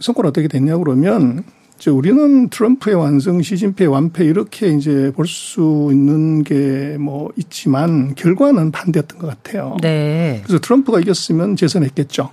성과는 0.00 0.30
어떻게 0.30 0.48
됐냐 0.48 0.76
그러면 0.78 1.44
우리는 1.90 2.48
트럼프의 2.48 2.94
완성, 2.96 3.42
시진핑의 3.42 3.90
완패 3.92 4.24
이렇게 4.24 4.68
이제 4.68 5.12
볼 5.14 5.26
수 5.26 5.88
있는 5.92 6.42
게 6.44 6.96
뭐 7.00 7.30
있지만 7.36 8.14
결과는 8.14 8.70
반대였던 8.70 9.18
것 9.18 9.26
같아요. 9.26 9.76
네. 9.82 10.40
그래서 10.44 10.60
트럼프가 10.60 11.00
이겼으면 11.00 11.56
재선했겠죠. 11.56 12.30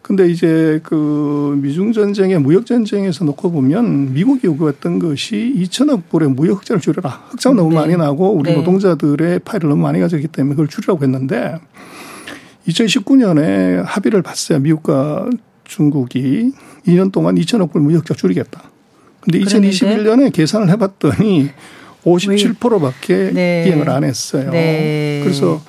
근데 0.00 0.28
이제 0.30 0.80
그 0.82 1.58
미중 1.62 1.92
전쟁의 1.92 2.40
무역 2.40 2.66
전쟁에서 2.66 3.24
놓고 3.24 3.52
보면 3.52 4.14
미국이 4.14 4.46
요구했던 4.46 4.98
것이 4.98 5.54
2천억 5.58 6.08
불의 6.10 6.30
무역 6.30 6.60
흑자를 6.60 6.80
줄여라. 6.80 7.08
흑자가 7.30 7.54
너무 7.54 7.70
네. 7.70 7.76
많이 7.76 7.96
나고 7.96 8.32
우리 8.32 8.50
네. 8.50 8.56
노동자들의 8.56 9.40
파일을 9.40 9.68
너무 9.68 9.82
많이 9.82 10.00
가져기 10.00 10.28
때문에 10.28 10.54
그걸 10.54 10.68
줄이라고 10.68 11.02
했는데 11.04 11.56
2019년에 12.68 13.82
합의를 13.84 14.22
봤어요. 14.22 14.58
미국과 14.60 15.28
중국이 15.72 16.52
2년 16.86 17.10
동안 17.10 17.36
2천억 17.36 17.72
불 17.72 17.80
무역자 17.80 18.14
줄이겠다. 18.14 18.62
근데 19.20 19.38
2021년에 19.40 20.32
계산을 20.32 20.68
해봤더니 20.70 21.50
57%밖에 22.04 23.30
네. 23.32 23.64
이행을 23.66 23.88
안 23.88 24.04
했어요. 24.04 24.50
네. 24.50 25.20
그래서 25.22 25.62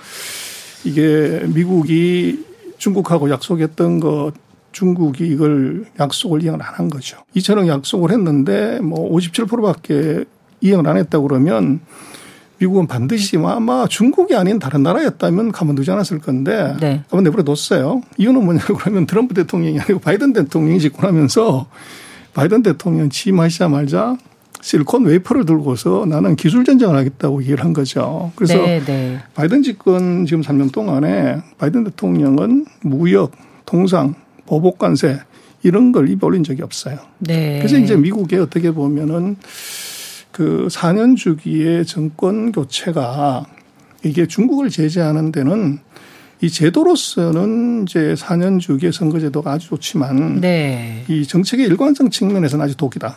이게 0.83 1.43
미국이 1.47 2.43
중국하고 2.77 3.29
약속했던 3.29 3.99
것 4.01 4.33
중국이 4.73 5.25
이걸 5.27 5.85
약속을 5.99 6.43
이행을 6.43 6.61
안 6.61 6.73
한 6.73 6.89
거죠. 6.89 7.17
2천억 7.35 7.67
약속을 7.67 8.11
했는데 8.11 8.79
뭐 8.81 9.09
57%밖에 9.15 10.25
이행을 10.59 10.87
안 10.87 10.97
했다 10.97 11.19
그러면 11.19 11.79
미국은 12.59 12.87
반드시 12.87 13.37
뭐 13.37 13.51
아마 13.51 13.87
중국이 13.87 14.35
아닌 14.35 14.59
다른 14.59 14.83
나라였다면 14.83 15.51
가만두지 15.51 15.91
않았을 15.91 16.19
건데 16.19 16.75
네. 16.79 17.03
가만 17.09 17.23
내버려 17.23 17.43
뒀어요. 17.43 18.01
이유는 18.17 18.43
뭐냐고 18.43 18.75
그러면 18.75 19.05
트럼프 19.05 19.33
대통령이 19.33 19.79
아니고 19.79 19.99
바이든 19.99 20.33
대통령이 20.33 20.79
집권하면서 20.79 21.67
바이든 22.33 22.63
대통령 22.63 23.09
취임하시자마자 23.09 24.17
실리콘 24.61 25.03
웨이퍼를 25.05 25.45
들고서 25.45 26.05
나는 26.05 26.37
기술 26.37 26.63
전쟁을 26.63 26.95
하겠다고 26.95 27.41
얘기를 27.41 27.63
한 27.63 27.73
거죠. 27.73 28.31
그래서 28.35 28.55
네, 28.55 28.81
네. 28.85 29.19
바이든 29.35 29.61
집권 29.61 30.25
지금 30.25 30.41
3년 30.41 30.71
동안에 30.71 31.41
바이든 31.57 31.83
대통령은 31.83 32.65
무역, 32.81 33.33
통상, 33.65 34.15
보복 34.45 34.77
관세 34.77 35.19
이런 35.63 35.91
걸 35.91 36.09
입에 36.09 36.19
올린 36.25 36.43
적이 36.43 36.61
없어요. 36.61 36.97
네. 37.19 37.57
그래서 37.57 37.77
이제 37.77 37.95
미국에 37.97 38.37
어떻게 38.37 38.71
보면은 38.71 39.35
그 40.33 40.67
4년 40.69 41.15
주기의 41.15 41.85
정권 41.85 42.51
교체가 42.51 43.45
이게 44.03 44.27
중국을 44.27 44.69
제재하는 44.69 45.31
데는 45.31 45.79
이 46.41 46.49
제도로서는 46.49 47.83
이제 47.83 48.15
4년 48.15 48.59
주기의 48.59 48.91
선거제도가 48.91 49.53
아주 49.53 49.69
좋지만 49.69 50.41
네. 50.41 51.05
이 51.07 51.25
정책의 51.25 51.67
일관성 51.67 52.09
측면에서는 52.09 52.65
아주 52.65 52.75
독이다. 52.75 53.15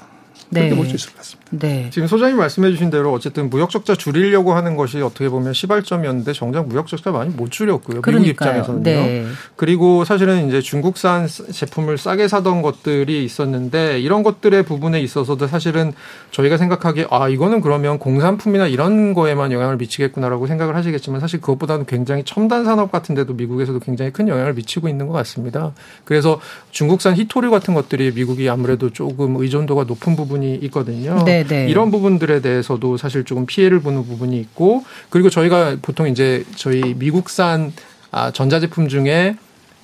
그렇게 0.51 0.71
네. 0.71 0.77
볼수 0.77 0.95
있을 0.95 1.11
것 1.11 1.17
같습니다. 1.19 1.51
네. 1.51 1.91
지금 1.91 2.09
소장님 2.09 2.37
말씀해 2.37 2.71
주신 2.71 2.91
대로 2.91 3.13
어쨌든 3.13 3.51
무역 3.51 3.71
적자 3.71 3.95
줄이려고 3.95 4.55
하는 4.55 4.77
것이 4.77 5.01
어떻게 5.01 5.29
보면 5.29 5.53
시발점이었는데 5.53 6.33
정작 6.33 6.69
무역 6.69 6.87
적자 6.87 7.11
많이 7.11 7.31
못 7.31 7.51
줄였고요. 7.51 8.03
그러니까요. 8.03 8.23
미국 8.23 8.31
입장에서는요. 8.31 8.83
네. 8.83 9.27
그리고 9.57 10.05
사실은 10.05 10.49
이제 10.49 10.61
중국산 10.61 11.27
제품을 11.27 11.99
싸게 11.99 12.29
사던 12.29 12.63
것들이 12.63 13.25
있었는데 13.25 14.01
이런 14.01 14.23
것들의 14.23 14.63
부분에 14.65 15.01
있어서도 15.01 15.47
사실은 15.47 15.93
저희가 16.31 16.57
생각하기에 16.57 17.07
아 17.11 17.29
이거는 17.29 17.61
그러면 17.61 17.99
공산품이나 17.99 18.67
이런 18.67 19.15
거에만 19.15 19.53
영향을 19.53 19.77
미치겠구나라고 19.77 20.47
생각을 20.47 20.77
하시겠지만 20.77 21.21
사실 21.21 21.41
그것보다는 21.41 21.87
굉장히 21.87 22.23
첨단 22.25 22.65
산업 22.65 22.93
같은데도 22.93 23.35
미국에서도 23.35 23.79
굉장히 23.81 24.13
큰 24.13 24.29
영향을 24.29 24.55
미치고 24.55 24.89
있는 24.89 25.07
것 25.07 25.13
같습니다. 25.15 25.73
그래서 26.05 26.41
중국산 26.71 27.17
히토류 27.17 27.51
같은 27.51 27.75
것들이 27.75 28.13
미국이 28.13 28.49
아무래도 28.49 28.91
조금 28.91 29.37
의존도가 29.37 29.85
높은 29.85 30.17
부분 30.17 30.36
이 30.43 30.55
있거든요. 30.63 31.23
네. 31.25 31.43
네네. 31.45 31.65
네. 31.67 31.71
이런 31.71 31.91
부분들에 31.91 32.41
대해서도 32.41 32.97
사실 32.97 33.25
조금 33.25 33.47
피해를 33.47 33.81
보는 33.81 34.05
부분이 34.07 34.39
있고 34.41 34.85
그리고 35.11 35.31
저희가 35.31 35.77
보통 35.83 36.09
이제 36.09 36.45
저희 36.57 36.95
미국산 36.95 37.73
아, 38.11 38.31
전자제품 38.31 38.89
중에 38.89 39.37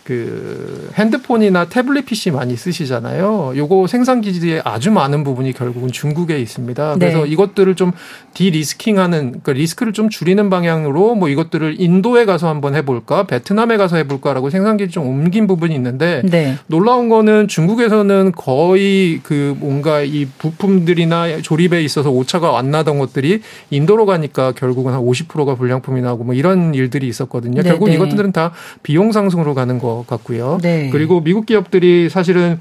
그 0.05 0.91
핸드폰이나 0.95 1.67
태블릿 1.67 2.07
PC 2.07 2.33
많이 2.33 2.57
쓰시잖아요. 2.57 3.53
요거 3.57 3.87
생산 3.87 4.21
기지에 4.21 4.61
아주 4.65 4.91
많은 4.91 5.23
부분이 5.23 5.53
결국은 5.53 5.93
중국에 5.93 6.39
있습니다. 6.41 6.97
그래서 6.99 7.25
네. 7.25 7.31
이것들을 7.31 7.75
좀 7.77 7.93
디리스킹하는 8.35 9.21
그러니까 9.29 9.53
리스크를 9.53 9.93
좀 9.93 10.09
줄이는 10.09 10.51
방향으로 10.51 11.15
뭐 11.15 11.29
이것들을 11.29 11.77
인도에 11.79 12.25
가서 12.25 12.49
한번 12.49 12.75
해볼까, 12.75 13.27
베트남에 13.27 13.77
가서 13.77 13.97
해볼까라고 13.97 14.51
생산 14.51 14.77
기지 14.77 14.93
좀 14.93 15.07
옮긴 15.07 15.47
부분이 15.47 15.75
있는데 15.75 16.23
네. 16.25 16.57
놀라운 16.67 17.09
거는 17.09 17.47
중국에서는 17.47 18.33
거의 18.33 19.21
그 19.23 19.55
뭔가 19.59 20.03
이 20.03 20.27
부품들이나 20.39 21.43
조립에 21.43 21.83
있어서 21.83 22.11
오차가 22.11 22.59
안 22.59 22.71
나던 22.71 22.99
것들이 22.99 23.41
인도로 23.71 24.07
가니까 24.07 24.53
결국은 24.53 24.93
한 24.93 25.01
50%가 25.01 25.55
불량품이 25.55 26.01
나고 26.01 26.25
뭐 26.25 26.35
이런 26.35 26.75
일들이 26.75 27.07
있었거든요. 27.07 27.63
네, 27.63 27.69
결국 27.69 27.89
네. 27.89 27.95
이것들은 27.95 28.33
다 28.33 28.53
비용 28.83 29.13
상승으로 29.13 29.55
가는 29.55 29.79
거. 29.79 29.92
같고요. 30.07 30.59
네. 30.63 30.91
그리고 30.91 31.21
미국 31.21 31.47
기업들이 31.47 32.09
사실은 32.09 32.59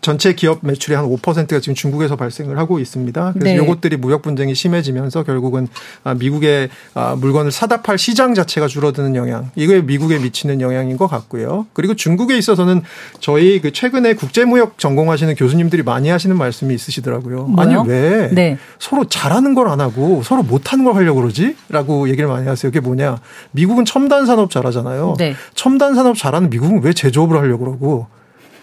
전체 0.00 0.32
기업 0.34 0.60
매출의 0.62 0.96
한 0.96 1.06
5%가 1.06 1.60
지금 1.60 1.74
중국에서 1.74 2.16
발생을 2.16 2.56
하고 2.56 2.78
있습니다. 2.78 3.32
그래서 3.34 3.44
네. 3.44 3.62
이것들이 3.62 3.96
무역 3.96 4.22
분쟁이 4.22 4.54
심해지면서 4.54 5.24
결국은 5.24 5.68
아, 6.04 6.14
미국의 6.14 6.68
아, 6.94 7.16
물건을 7.16 7.50
사다 7.50 7.82
팔 7.82 7.98
시장 7.98 8.34
자체가 8.34 8.68
줄어드는 8.68 9.16
영향, 9.16 9.50
이게 9.56 9.82
미국에 9.82 10.18
미치는 10.18 10.60
영향인 10.60 10.96
것 10.96 11.08
같고요. 11.08 11.66
그리고 11.72 11.94
중국에 11.94 12.38
있어서는 12.38 12.82
저희 13.20 13.60
그 13.60 13.72
최근에 13.72 14.14
국제무역 14.14 14.78
전공하시는 14.78 15.34
교수님들이 15.34 15.82
많이 15.82 16.08
하시는 16.08 16.36
말씀이 16.36 16.72
있으시더라고요. 16.74 17.44
뭐요? 17.44 17.60
아니 17.80 17.88
왜 17.88 18.30
네. 18.32 18.58
서로 18.78 19.04
잘하는 19.08 19.54
걸 19.54 19.64
안 19.64 19.80
하고 19.80 20.22
서로 20.22 20.42
못하는 20.42 20.84
걸 20.84 20.94
하려고 20.94 21.20
그러지?라고 21.22 22.08
얘기를 22.08 22.28
많이 22.28 22.46
하세요. 22.46 22.70
그게 22.70 22.80
뭐냐? 22.80 23.18
미국은 23.52 23.84
첨단 23.84 24.26
산업 24.26 24.50
잘하잖아요. 24.50 25.14
네. 25.18 25.34
첨단 25.54 25.94
산업 25.94 26.16
잘하는 26.16 26.50
미국은 26.50 26.82
왜 26.82 26.92
제조업을 26.92 27.38
하려고 27.38 27.64
그러고 27.64 28.06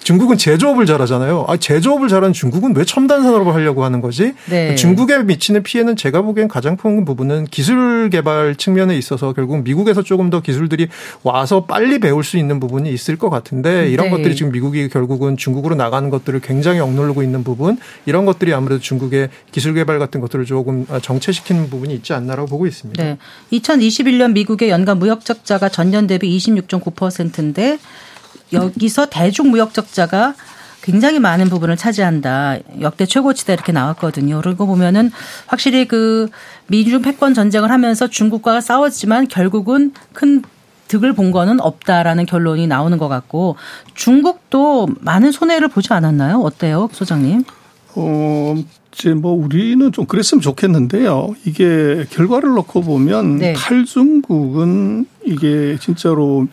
중국은 0.03 0.37
제조업을 0.37 0.85
잘하잖아요. 0.85 1.45
아, 1.47 1.57
제조업을 1.57 2.07
잘하는 2.07 2.33
중국은 2.33 2.75
왜 2.75 2.83
첨단 2.85 3.23
산업을 3.23 3.53
하려고 3.53 3.83
하는 3.83 4.01
거지? 4.01 4.33
네. 4.49 4.75
중국에 4.75 5.19
미치는 5.23 5.63
피해는 5.63 5.95
제가 5.95 6.21
보기엔 6.21 6.47
가장 6.47 6.75
큰 6.75 7.05
부분은 7.05 7.45
기술 7.45 8.09
개발 8.09 8.55
측면에 8.55 8.97
있어서 8.97 9.33
결국 9.33 9.63
미국에서 9.63 10.01
조금 10.01 10.29
더 10.29 10.41
기술들이 10.41 10.87
와서 11.23 11.65
빨리 11.65 11.99
배울 11.99 12.23
수 12.23 12.37
있는 12.37 12.59
부분이 12.59 12.91
있을 12.91 13.17
것 13.17 13.29
같은데 13.29 13.89
이런 13.89 14.07
네. 14.07 14.11
것들이 14.11 14.35
지금 14.35 14.51
미국이 14.51 14.89
결국은 14.89 15.37
중국으로 15.37 15.75
나가는 15.75 16.09
것들을 16.09 16.39
굉장히 16.41 16.79
억누르고 16.79 17.21
있는 17.21 17.43
부분 17.43 17.77
이런 18.05 18.25
것들이 18.25 18.53
아무래도 18.53 18.81
중국의 18.81 19.29
기술 19.51 19.73
개발 19.73 19.99
같은 19.99 20.19
것들을 20.19 20.45
조금 20.45 20.85
정체시키는 21.01 21.69
부분이 21.69 21.93
있지 21.93 22.13
않나라고 22.13 22.47
보고 22.47 22.65
있습니다. 22.65 23.03
네. 23.03 23.17
2021년 23.53 24.33
미국의 24.33 24.69
연간 24.69 24.99
무역 24.99 25.23
적자가 25.25 25.69
전년 25.69 26.07
대비 26.07 26.35
26.9%인데 26.37 27.77
여기서 28.53 29.07
대중무역 29.07 29.73
적자가 29.73 30.35
굉장히 30.81 31.19
많은 31.19 31.49
부분을 31.49 31.77
차지한다. 31.77 32.57
역대 32.81 33.05
최고치다 33.05 33.53
이렇게 33.53 33.71
나왔거든요. 33.71 34.41
그리고 34.41 34.65
보면은 34.65 35.11
확실히 35.45 35.87
그 35.87 36.29
미중 36.67 37.01
패권 37.01 37.33
전쟁을 37.33 37.69
하면서 37.69 38.07
중국과 38.07 38.61
싸웠지만 38.61 39.27
결국은 39.27 39.93
큰 40.13 40.41
득을 40.87 41.13
본 41.13 41.31
거는 41.31 41.61
없다라는 41.61 42.25
결론이 42.25 42.67
나오는 42.67 42.97
것 42.97 43.07
같고 43.07 43.55
중국도 43.93 44.89
많은 44.99 45.31
손해를 45.31 45.69
보지 45.69 45.93
않았나요? 45.93 46.39
어때요, 46.39 46.89
소장님? 46.91 47.43
어, 47.95 48.55
이제 48.91 49.13
뭐 49.13 49.31
우리는 49.31 49.91
좀 49.91 50.05
그랬으면 50.05 50.41
좋겠는데요. 50.41 51.33
이게 51.45 52.05
결과를 52.09 52.49
놓고 52.49 52.81
보면 52.81 53.37
네. 53.37 53.53
탈중국은 53.53 55.05
이게 55.25 55.77
진짜로 55.79 56.47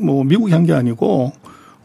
뭐 0.00 0.24
미국이 0.24 0.52
한 0.52 0.64
게 0.64 0.72
아니고 0.72 1.32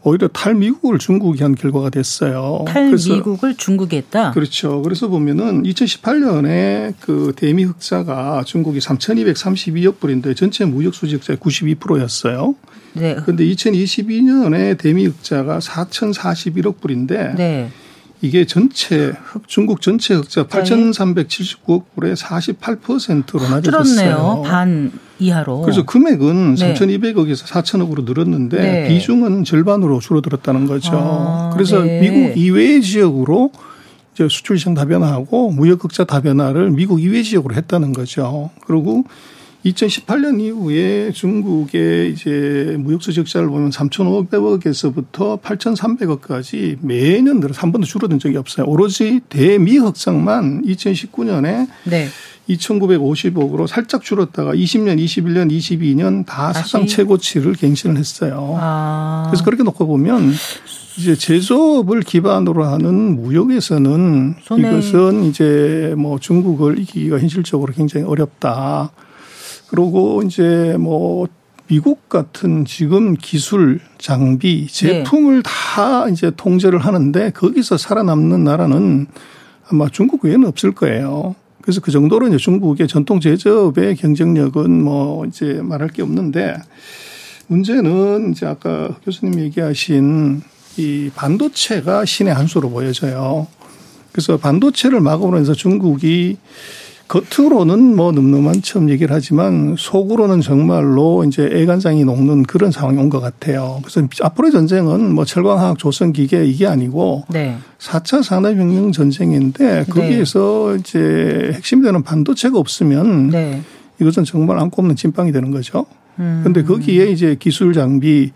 오히려 0.08 0.28
탈미국을 0.28 1.00
중국이 1.00 1.42
한 1.42 1.56
결과가 1.56 1.90
됐어요. 1.90 2.64
탈미국을 2.68 3.56
중국이 3.56 3.96
했다? 3.96 4.32
그렇죠. 4.32 4.84
그래서 4.84 5.08
보면은 5.08 5.64
2018년에 5.64 6.94
그 7.00 7.34
대미 7.36 7.64
흑자가 7.64 8.44
중국이 8.46 8.78
3,232억 8.80 10.00
불인데 10.00 10.36
전체 10.36 10.64
무역 10.66 10.94
수지 10.94 11.16
흑자의 11.16 11.38
92%였어요. 11.38 12.54
네. 12.94 13.16
그런데 13.24 13.46
2022년에 13.46 14.78
대미 14.78 15.08
흑자가 15.08 15.58
4,041억 15.60 16.80
불인데 16.82 17.34
네. 17.36 17.70
이게 18.26 18.46
전체 18.46 19.14
중국 19.46 19.82
전체 19.82 20.16
흑자 20.16 20.48
8,379억 20.48 21.84
불의 21.96 22.16
48%로 22.16 23.48
낮아졌어요. 23.48 24.42
반 24.44 24.92
이하로. 25.20 25.62
그래서 25.62 25.84
금액은 25.86 26.56
네. 26.56 26.74
3,200억에서 26.74 27.46
4,000억으로 27.46 28.04
늘었는데 28.04 28.58
네. 28.58 28.88
비중은 28.88 29.44
절반으로 29.44 30.00
줄어들었다는 30.00 30.66
거죠. 30.66 30.92
아, 30.94 31.52
그래서 31.54 31.84
네. 31.84 32.02
미국 32.02 32.38
이외의 32.38 32.82
지역으로 32.82 33.52
이제 34.14 34.28
수출 34.28 34.58
시장 34.58 34.74
다변화하고 34.74 35.52
무역 35.52 35.84
흑자 35.84 36.06
다변화를 36.06 36.72
미국 36.72 37.02
이외 37.02 37.22
지역으로 37.22 37.54
했다는 37.54 37.94
거죠. 37.94 38.50
그리고 38.66 39.04
2018년 39.66 40.40
이후에 40.40 41.12
중국의 41.12 42.12
이제 42.12 42.78
무역수 42.80 43.14
적자를 43.14 43.48
보면 43.48 43.72
3,500억에서부터 43.72 45.42
8,300억까지 45.42 46.78
매년 46.82 47.40
들어서 47.40 47.62
한 47.62 47.72
번도 47.72 47.88
줄어든 47.88 48.20
적이 48.20 48.38
없어요. 48.38 48.68
오로지 48.68 49.22
대미 49.30 49.78
흑상만 49.78 50.64
2019년에 50.66 51.68
네. 51.86 52.08
2,950억으로 52.48 53.66
살짝 53.66 54.04
줄었다가 54.04 54.54
20년, 54.54 55.04
21년, 55.04 55.52
22년 55.52 56.28
다 56.28 56.54
사상 56.54 56.86
최고치를 56.86 57.54
갱신을 57.54 57.98
했어요. 57.98 58.56
아. 58.60 59.26
그래서 59.32 59.44
그렇게 59.44 59.64
놓고 59.64 59.88
보면 59.88 60.32
이제 61.00 61.16
제조업을 61.16 62.02
기반으로 62.02 62.66
하는 62.66 63.20
무역에서는 63.20 64.36
이것은 64.60 65.24
이제 65.24 65.96
뭐 65.98 66.20
중국을 66.20 66.78
이기기가 66.78 67.18
현실적으로 67.18 67.74
굉장히 67.74 68.06
어렵다. 68.06 68.92
그리고 69.76 70.22
이제 70.24 70.78
뭐 70.80 71.28
미국 71.68 72.08
같은 72.08 72.64
지금 72.64 73.14
기술, 73.16 73.82
장비, 73.98 74.68
제품을 74.68 75.38
네. 75.38 75.42
다 75.44 76.08
이제 76.08 76.32
통제를 76.36 76.80
하는데 76.80 77.32
거기서 77.32 77.78
살아남는 77.78 78.46
나라는 78.46 79.08
아마 79.68 79.90
중국 79.90 80.24
외에는 80.24 80.48
없을 80.48 80.72
거예요. 80.72 81.36
그래서 81.62 81.82
그 81.82 81.92
정도로 81.92 82.28
이제 82.30 82.38
중국의 82.38 82.88
전통 82.88 83.20
제조업의 83.20 83.98
경쟁력은 83.98 84.82
뭐 84.82 85.26
이제 85.26 85.60
말할 85.62 85.90
게 85.90 86.04
없는데 86.04 86.56
문제는 87.48 88.32
이제 88.32 88.46
아까 88.46 88.96
교수님 89.04 89.40
얘기하신 89.42 90.42
이 90.78 91.12
반도체가 91.16 92.06
신의 92.06 92.34
한 92.34 92.48
수로 92.48 92.70
보여져요. 92.70 93.48
그래서 94.14 94.38
반도체를 94.38 95.02
막으면서 95.02 95.54
중국이 95.54 96.38
겉으로는 97.08 97.96
뭐 97.96 98.12
늠름한 98.12 98.62
척 98.64 98.90
얘기를 98.90 99.16
하지만 99.16 99.76
속으로는 99.78 100.42
정말로 100.42 101.24
이제 101.24 101.48
애간장이 101.54 102.04
녹는 102.04 102.44
그런 102.44 102.72
상황이 102.72 102.98
온 102.98 103.10
것 103.10 103.20
같아요. 103.20 103.80
그래서 103.84 104.02
앞으로의 104.22 104.52
전쟁은 104.52 105.14
뭐 105.14 105.24
철광화학 105.26 105.78
조선 105.78 106.12
기계 106.12 106.44
이게 106.46 106.66
아니고 106.66 107.26
네. 107.30 107.58
4차 107.80 108.24
산업혁명 108.24 108.92
전쟁인데 108.92 109.64
네. 109.64 109.84
거기에서 109.88 110.72
네. 110.74 110.80
이제 110.80 111.52
핵심이 111.54 111.84
되는 111.84 112.02
반도체가 112.02 112.58
없으면 112.58 113.30
네. 113.30 113.62
이것은 114.02 114.24
정말 114.24 114.58
안고 114.60 114.82
없는 114.82 114.96
찐빵이 114.96 115.32
되는 115.32 115.52
거죠. 115.52 115.86
그런데 116.18 116.62
음. 116.62 116.66
거기에 116.66 117.08
이제 117.12 117.36
기술 117.40 117.74
장비 117.74 118.32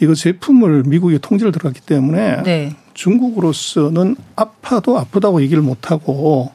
이거 0.00 0.14
제품을 0.14 0.82
미국이 0.86 1.18
통제를 1.20 1.52
들어갔기 1.52 1.80
때문에 1.86 2.42
네. 2.42 2.76
중국으로서는 2.94 4.16
아파도 4.36 4.98
아프다고 4.98 5.40
얘기를 5.40 5.62
못 5.62 5.90
하고 5.90 6.50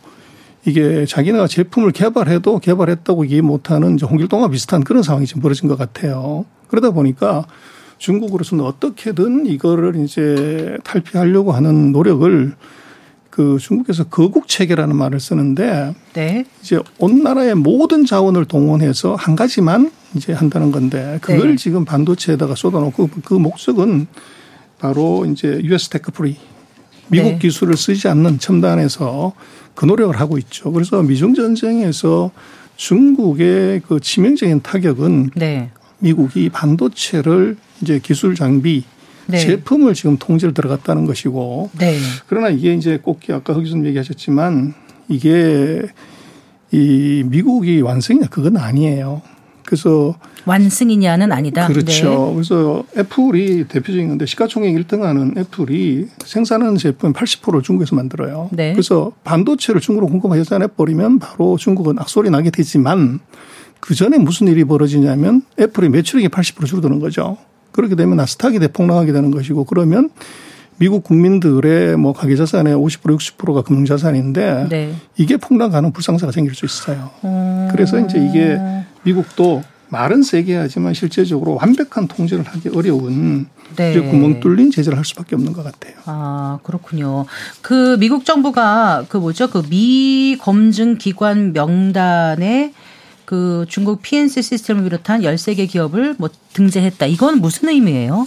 이게 0.67 1.05
자기네가 1.05 1.47
제품을 1.47 1.91
개발해도 1.93 2.59
개발했다고 2.59 3.24
얘기 3.24 3.41
못하는 3.41 3.95
이제 3.95 4.05
홍길동과 4.05 4.50
비슷한 4.50 4.83
그런 4.83 5.01
상황이 5.01 5.25
지금 5.25 5.41
벌어진 5.41 5.69
것 5.69 5.77
같아요. 5.77 6.43
그러다 6.67 6.91
보니까 6.91 7.47
중국으로서는 8.00 8.65
어떻게든 8.65 9.45
이거를 9.45 9.95
이제 9.95 10.77
탈피하려고 10.84 11.53
하는 11.53 11.93
노력을 11.93 12.53
그 13.30 13.58
중국에서 13.62 14.06
거국 14.06 14.49
체계라는 14.49 14.93
말을 14.93 15.21
쓰는데 15.21 15.95
네. 16.12 16.43
이제 16.62 16.82
온 16.99 17.23
나라의 17.23 17.56
모든 17.56 18.06
자원을 18.06 18.43
동원해서 18.43 19.15
한 19.15 19.38
가지만 19.38 19.89
이제 20.15 20.34
한다는 20.34 20.73
건데 20.73 21.17
그걸 21.21 21.51
네. 21.51 21.56
지금 21.56 21.86
반도체에다가 21.86 22.56
쏟아놓고 22.56 23.10
그 23.23 23.36
목적은 23.36 24.08
바로 24.80 25.25
이제 25.25 25.62
US 25.63 25.88
tech 25.88 26.12
free 26.12 26.36
미국 27.10 27.30
네. 27.34 27.39
기술을 27.39 27.78
쓰지 27.78 28.08
않는 28.08 28.39
첨단에서 28.39 29.34
그 29.76 29.86
노력을 29.86 30.20
하고 30.20 30.38
있죠. 30.38 30.72
그래서 30.72 31.02
미중 31.04 31.34
전쟁에서 31.34 32.32
중국의 32.76 33.82
그 33.88 34.00
치명적인 34.00 34.62
타격은 34.62 35.32
네. 35.36 35.70
미국이 36.00 36.50
반도체를 36.50 37.58
이제 37.82 38.00
기술 38.00 38.36
장비 38.36 38.84
네. 39.28 39.38
제품을 39.39 39.93
지금 39.93 40.17
통제를 40.17 40.54
들어갔다는 40.54 41.06
것이고 41.06 41.70
네. 41.78 41.98
그러나 42.28 42.50
이게 42.50 42.74
이제 42.74 42.98
꼭 43.02 43.20
아까 43.30 43.54
허 43.54 43.60
교수님 43.60 43.86
얘기하셨지만 43.88 44.74
이게 45.10 45.82
이 46.72 47.24
미국이 47.26 47.82
완성이냐 47.82 48.28
그건 48.28 48.58
아니에요. 48.58 49.22
그래서 49.67 50.15
완승이냐는 50.45 51.30
아니다. 51.34 51.67
그렇죠. 51.67 52.10
네. 52.10 52.34
그래서 52.36 52.86
애플이 52.97 53.65
대표적인 53.67 54.08
건데 54.08 54.25
시가총액 54.25 54.73
1등하는 54.73 55.38
애플이 55.38 56.08
생산하는 56.23 56.77
제품 56.77 57.12
80%를 57.12 57.62
중국에서 57.62 57.93
만들어요. 57.93 58.47
네. 58.53 58.71
그래서 58.71 59.12
반도체를 59.25 59.82
중국으로 59.82 60.10
공급하지 60.10 60.49
버리면 60.77 61.19
바로 61.19 61.58
중국은 61.58 61.99
악소리 61.99 62.30
나게 62.30 62.49
되지만 62.49 63.19
그 63.82 63.93
전에 63.93 64.17
무슨 64.17 64.47
일이 64.47 64.63
벌어지냐면 64.63 65.41
애플이 65.60 65.89
매출액이 65.89 66.30
80% 66.30 66.65
줄어드는 66.65 67.01
거죠. 67.01 67.36
그렇게 67.73 67.95
되면 67.95 68.15
나스닥이 68.15 68.60
대폭락하게 68.60 69.12
되는 69.12 69.32
것이고 69.32 69.65
그러면 69.65 70.10
미국 70.80 71.03
국민들의 71.03 71.97
뭐 71.97 72.13
가계 72.13 72.38
자산의 72.38 72.73
50% 72.73 73.17
60%가 73.17 73.63
금융 73.63 73.84
자산인데 73.84 74.67
네. 74.69 74.93
이게 75.17 75.36
폭락하는 75.36 75.91
불상사가 75.91 76.32
생길 76.32 76.56
수 76.56 76.65
있어요. 76.65 77.10
음. 77.25 77.57
그래서 77.71 77.99
이제 77.99 78.17
이게 78.17 78.60
미국도 79.03 79.63
말은 79.89 80.21
세게 80.23 80.56
하지만 80.58 80.93
실제적으로 80.93 81.56
완벽한 81.56 82.08
통제를 82.10 82.43
하기 82.45 82.69
어려운 82.75 83.47
네. 83.77 83.93
구멍 84.10 84.39
뚫린 84.41 84.69
제재를 84.71 84.97
할 84.97 85.06
수밖에 85.06 85.36
없는 85.36 85.53
것 85.53 85.63
같아요. 85.63 85.93
아 86.06 86.60
그렇군요. 86.63 87.25
그 87.62 87.97
미국 87.97 88.25
정부가 88.25 89.06
그 89.08 89.17
뭐죠 89.17 89.49
그 89.49 89.62
미 89.69 90.38
검증 90.41 90.97
기관 90.97 91.53
명단에 91.53 92.73
그 93.25 93.65
중국 93.67 94.01
PNC 94.01 94.41
시스템을 94.41 94.84
비롯한 94.84 95.21
13개 95.21 95.69
기업을 95.69 96.15
뭐 96.17 96.30
등재했다. 96.53 97.06
이건 97.08 97.39
무슨 97.39 97.69
의미예요? 97.69 98.23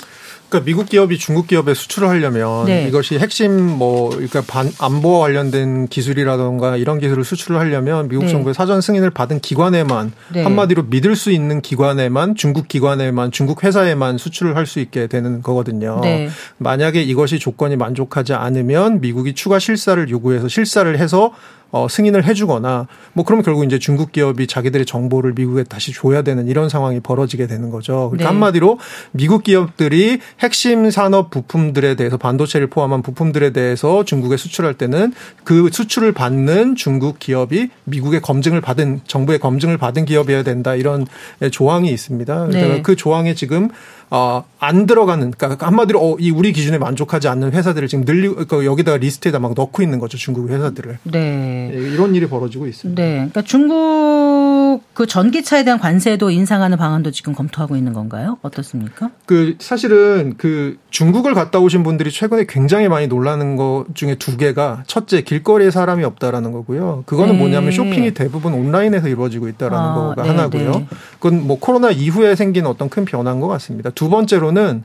그러니까 0.50 0.64
미국 0.64 0.88
기업이 0.88 1.16
중국 1.16 1.46
기업에 1.46 1.74
수출을 1.74 2.08
하려면 2.08 2.66
네. 2.66 2.86
이것이 2.88 3.18
핵심 3.18 3.52
뭐 3.78 4.10
그러니까 4.10 4.42
반 4.46 4.70
안보와 4.78 5.20
관련된 5.20 5.86
기술이라던가 5.86 6.76
이런 6.76 6.98
기술을 6.98 7.24
수출을 7.24 7.60
하려면 7.60 8.08
미국 8.08 8.24
네. 8.24 8.32
정부의 8.32 8.54
사전 8.54 8.80
승인을 8.80 9.10
받은 9.10 9.38
기관에만 9.38 10.12
네. 10.32 10.42
한마디로 10.42 10.84
믿을 10.84 11.14
수 11.14 11.30
있는 11.30 11.60
기관에만 11.62 12.34
중국 12.34 12.66
기관에만 12.66 13.30
중국 13.30 13.62
회사에만 13.62 14.18
수출을 14.18 14.56
할 14.56 14.70
수 14.70 14.78
있게 14.78 15.08
되는 15.08 15.42
거거든요. 15.42 15.98
네. 16.00 16.28
만약에 16.58 17.02
이것이 17.02 17.40
조건이 17.40 17.74
만족하지 17.74 18.34
않으면 18.34 19.00
미국이 19.00 19.34
추가 19.34 19.58
실사를 19.58 20.08
요구해서 20.08 20.46
실사를 20.46 20.96
해서 20.96 21.32
어, 21.72 21.86
승인을 21.88 22.24
해주거나 22.24 22.86
뭐 23.12 23.24
그러면 23.24 23.44
결국 23.44 23.64
이제 23.64 23.78
중국 23.78 24.12
기업이 24.12 24.46
자기들의 24.46 24.86
정보를 24.86 25.32
미국에 25.34 25.62
다시 25.62 25.92
줘야 25.92 26.22
되는 26.22 26.48
이런 26.48 26.68
상황이 26.68 27.00
벌어지게 27.00 27.46
되는 27.46 27.70
거죠. 27.70 28.10
그러니까 28.10 28.16
네. 28.16 28.24
한마디로 28.26 28.78
미국 29.12 29.44
기업들이 29.44 30.20
핵심 30.40 30.90
산업 30.90 31.30
부품들에 31.30 31.94
대해서 31.94 32.16
반도체를 32.16 32.68
포함한 32.68 33.02
부품들에 33.02 33.50
대해서 33.50 34.04
중국에 34.04 34.36
수출할 34.36 34.74
때는 34.74 35.12
그 35.44 35.70
수출을 35.72 36.12
받는 36.12 36.76
중국 36.76 37.18
기업이 37.18 37.70
미국의 37.84 38.20
검증을 38.20 38.60
받은 38.60 39.00
정부의 39.06 39.38
검증을 39.38 39.78
받은 39.78 40.04
기업이어야 40.04 40.42
된다 40.42 40.74
이런 40.74 41.06
조항이 41.50 41.90
있습니다. 41.90 42.48
네. 42.48 42.82
그 42.82 42.96
조항에 42.96 43.34
지금 43.34 43.68
어, 44.10 44.44
안 44.58 44.86
들어가는, 44.86 45.30
그러니까 45.30 45.66
한마디로 45.66 46.00
어, 46.00 46.16
이 46.18 46.30
우리 46.30 46.52
기준에 46.52 46.78
만족하지 46.78 47.28
않는 47.28 47.52
회사들을 47.52 47.86
지금 47.88 48.04
늘리고, 48.04 48.34
그러니까 48.34 48.64
여기다가 48.64 48.98
리스트에다 48.98 49.38
막 49.38 49.54
넣고 49.54 49.82
있는 49.82 49.98
거죠. 49.98 50.18
중국 50.18 50.50
회사들을. 50.50 50.98
네. 51.04 51.70
네. 51.72 51.72
이런 51.72 52.14
일이 52.14 52.26
벌어지고 52.26 52.66
있습니다. 52.66 53.00
네. 53.00 53.12
그러니까 53.14 53.42
중국 53.42 54.82
그 54.94 55.06
전기차에 55.06 55.64
대한 55.64 55.78
관세도 55.78 56.30
인상하는 56.30 56.76
방안도 56.76 57.10
지금 57.10 57.34
검토하고 57.34 57.76
있는 57.76 57.92
건가요? 57.92 58.38
어떻습니까? 58.42 59.10
그 59.26 59.56
사실은 59.58 60.34
그 60.36 60.78
중국을 60.90 61.34
갔다 61.34 61.58
오신 61.58 61.82
분들이 61.82 62.10
최근에 62.10 62.46
굉장히 62.48 62.88
많이 62.88 63.06
놀라는 63.06 63.56
것 63.56 63.86
중에 63.94 64.16
두 64.16 64.36
개가 64.36 64.84
첫째 64.86 65.22
길거리에 65.22 65.70
사람이 65.70 66.04
없다라는 66.04 66.52
거고요. 66.52 67.04
그거는 67.06 67.34
네. 67.34 67.38
뭐냐면 67.38 67.72
쇼핑이 67.72 68.14
대부분 68.14 68.54
온라인에서 68.54 69.08
이루어지고 69.08 69.48
있다라는 69.48 69.90
아, 69.90 69.94
거가 69.94 70.22
네, 70.22 70.28
하나고요. 70.28 70.70
네. 70.72 70.86
그건 71.18 71.46
뭐 71.46 71.58
코로나 71.58 71.90
이후에 71.90 72.34
생긴 72.34 72.66
어떤 72.66 72.88
큰 72.88 73.04
변화인 73.04 73.40
것 73.40 73.48
같습니다. 73.48 73.90
두 74.00 74.08
번째로는 74.08 74.84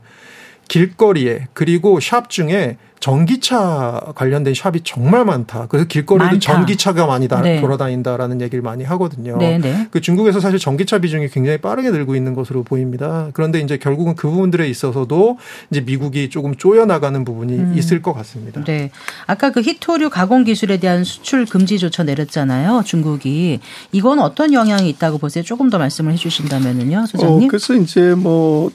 길거리에 0.67 1.47
그리고 1.53 2.01
샵 2.01 2.29
중에 2.29 2.75
전기차 2.99 4.13
관련된 4.15 4.55
샵이 4.55 4.81
정말 4.83 5.23
많다. 5.25 5.67
그래서 5.67 5.87
길거리에도 5.87 6.31
많다. 6.31 6.39
전기차가 6.39 7.05
많이 7.05 7.27
다, 7.27 7.39
네. 7.39 7.61
돌아다닌다라는 7.61 8.41
얘기를 8.41 8.61
많이 8.63 8.83
하거든요. 8.83 9.37
네, 9.37 9.57
네. 9.59 9.87
그 9.91 10.01
중국에서 10.01 10.39
사실 10.39 10.57
전기차 10.57 10.97
비중이 10.97 11.29
굉장히 11.29 11.59
빠르게 11.59 11.91
늘고 11.91 12.15
있는 12.15 12.33
것으로 12.33 12.63
보입니다. 12.63 13.29
그런데 13.33 13.59
이제 13.59 13.77
결국은 13.77 14.15
그 14.15 14.27
부분들에 14.27 14.67
있어서도 14.67 15.37
이제 15.69 15.81
미국이 15.81 16.29
조금 16.29 16.55
쪼여 16.55 16.85
나가는 16.85 17.23
부분이 17.23 17.53
음. 17.53 17.73
있을 17.77 18.01
것 18.01 18.13
같습니다. 18.13 18.63
네. 18.63 18.89
아까 19.27 19.51
그 19.51 19.61
히토류 19.61 20.09
가공 20.09 20.43
기술에 20.43 20.77
대한 20.77 21.03
수출 21.03 21.45
금지 21.45 21.77
조처 21.77 22.03
내렸잖아요. 22.03 22.81
중국이 22.85 23.59
이건 23.91 24.19
어떤 24.19 24.51
영향이 24.51 24.89
있다고 24.89 25.19
보세요? 25.19 25.43
조금 25.43 25.69
더 25.69 25.77
말씀을 25.77 26.11
해주신다면은요, 26.13 27.05
소장님. 27.05 27.45
어, 27.45 27.47
그래서 27.47 27.75
이제 27.75 28.15
뭐 28.15 28.71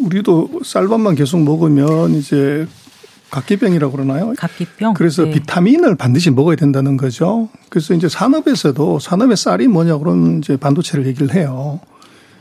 우리도 0.00 0.60
쌀밥만 0.64 1.14
계속 1.14 1.42
먹으면 1.42 2.14
이제 2.14 2.66
각기병이라고 3.30 3.92
그러나요? 3.92 4.32
각기병. 4.36 4.94
그래서 4.94 5.24
네. 5.24 5.32
비타민을 5.32 5.96
반드시 5.96 6.30
먹어야 6.30 6.56
된다는 6.56 6.96
거죠. 6.96 7.48
그래서 7.68 7.94
이제 7.94 8.08
산업에서도 8.08 8.98
산업의 8.98 9.36
쌀이 9.36 9.68
뭐냐 9.68 9.98
그런 9.98 10.38
이제 10.38 10.56
반도체를 10.56 11.06
얘기를 11.06 11.34
해요. 11.34 11.80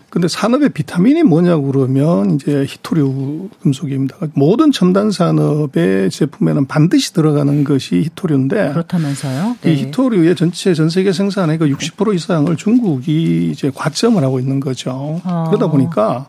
근데 0.10 0.30
산업의 0.30 0.70
비타민이 0.70 1.24
뭐냐고 1.24 1.70
그러면 1.70 2.36
이제 2.36 2.66
히토류 2.66 3.50
금속입니다. 3.62 4.16
모든 4.34 4.72
첨단 4.72 5.12
산업의 5.12 6.10
제품에는 6.10 6.66
반드시 6.66 7.14
들어가는 7.14 7.66
것이 7.66 8.04
히토류인데 8.04 8.70
그렇다면서요? 8.70 9.58
네. 9.62 9.74
이 9.74 9.76
히토류의 9.76 10.38
전체 10.38 10.74
전 10.74 10.90
세계 10.90 11.12
생산의 11.12 11.58
그 11.58 11.68
60% 11.68 12.16
이상을 12.16 12.56
중국이 12.56 13.52
이제 13.52 13.70
과점을 13.76 14.24
하고 14.24 14.40
있는 14.40 14.62
거죠. 14.62 15.22
어. 15.26 15.46
그러다 15.50 15.68
보니까 15.68 16.28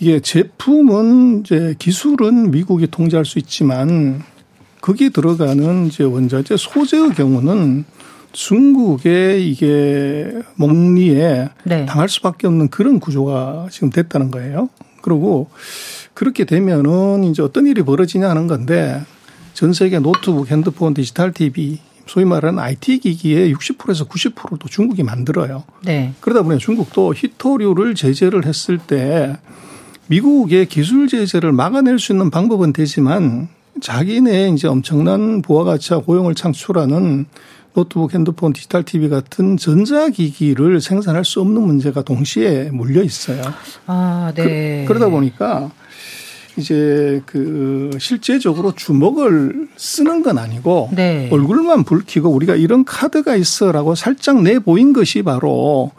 이게 0.00 0.18
제품은 0.20 1.40
이제 1.40 1.74
기술은 1.78 2.50
미국이 2.50 2.86
통제할 2.86 3.26
수 3.26 3.38
있지만 3.38 4.22
거기에 4.80 5.10
들어가는 5.10 5.88
이제 5.88 6.04
원자재 6.04 6.56
소재의 6.56 7.10
경우는 7.10 7.84
중국의 8.32 9.50
이게 9.50 10.32
목리에 10.54 11.50
네. 11.64 11.84
당할 11.84 12.08
수밖에 12.08 12.46
없는 12.46 12.68
그런 12.68 12.98
구조가 12.98 13.68
지금 13.70 13.90
됐다는 13.90 14.30
거예요. 14.30 14.70
그리고 15.02 15.50
그렇게 16.14 16.44
되면은 16.44 17.24
이제 17.24 17.42
어떤 17.42 17.66
일이 17.66 17.82
벌어지냐 17.82 18.28
하는 18.28 18.46
건데 18.46 19.02
전 19.52 19.74
세계 19.74 19.98
노트북, 19.98 20.50
핸드폰, 20.50 20.94
디지털 20.94 21.32
TV 21.32 21.78
소위 22.06 22.24
말하는 22.24 22.58
IT 22.58 23.00
기기의 23.00 23.54
60%에서 23.54 24.06
90%도 24.06 24.66
중국이 24.68 25.02
만들어요. 25.02 25.64
네. 25.84 26.14
그러다 26.20 26.42
보니 26.42 26.58
중국도 26.58 27.14
희토류를 27.14 27.94
제재를 27.94 28.46
했을 28.46 28.78
때 28.78 29.36
미국의 30.10 30.66
기술 30.66 31.06
제재를 31.06 31.52
막아낼 31.52 32.00
수 32.00 32.10
있는 32.10 32.30
방법은 32.30 32.72
되지만 32.72 33.46
자기네 33.80 34.48
이제 34.48 34.66
엄청난 34.66 35.40
부가가치와 35.40 36.00
고용을 36.00 36.34
창출하는 36.34 37.26
노트북, 37.74 38.12
핸드폰, 38.12 38.52
디지털 38.52 38.82
TV 38.82 39.08
같은 39.08 39.56
전자기기를 39.56 40.80
생산할 40.80 41.24
수 41.24 41.40
없는 41.40 41.62
문제가 41.62 42.02
동시에 42.02 42.70
물려 42.72 43.04
있어요. 43.04 43.40
아, 43.86 44.32
네. 44.34 44.84
그, 44.88 44.92
러다 44.92 45.10
보니까 45.10 45.70
이제 46.56 47.22
그 47.26 47.90
실제적으로 48.00 48.74
주먹을 48.74 49.68
쓰는 49.76 50.24
건 50.24 50.38
아니고 50.38 50.90
네. 50.92 51.28
얼굴만 51.30 51.84
붉히고 51.84 52.28
우리가 52.28 52.56
이런 52.56 52.84
카드가 52.84 53.36
있어라고 53.36 53.94
살짝 53.94 54.42
내 54.42 54.58
보인 54.58 54.92
것이 54.92 55.22
바로 55.22 55.92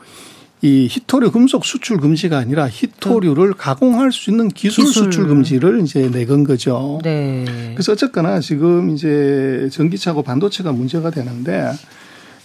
이 0.64 0.88
히토류 0.90 1.32
금속 1.32 1.66
수출 1.66 1.98
금지가 1.98 2.38
아니라 2.38 2.70
히토류를 2.70 3.48
음. 3.48 3.54
가공할 3.58 4.12
수 4.12 4.30
있는 4.30 4.48
기술, 4.48 4.86
기술, 4.86 5.06
수출 5.06 5.28
금지를 5.28 5.82
이제 5.82 6.08
내건 6.10 6.44
거죠. 6.44 7.00
네. 7.04 7.46
그래서 7.74 7.94
어쨌거나 7.94 8.40
지금 8.42 8.92
이제 8.92 9.70
전기차고 9.72 10.22
반도체가 10.22 10.72
문제가 10.72 11.10
되는데 11.10 11.72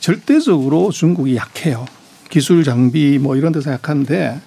절대적으로 0.00 0.92
중국이 0.92 1.36
약해요. 1.36 1.84
기술 2.30 2.64
장비 2.64 3.18
뭐 3.18 3.36
이런 3.36 3.52
데서 3.52 3.70
약한데 3.72 4.40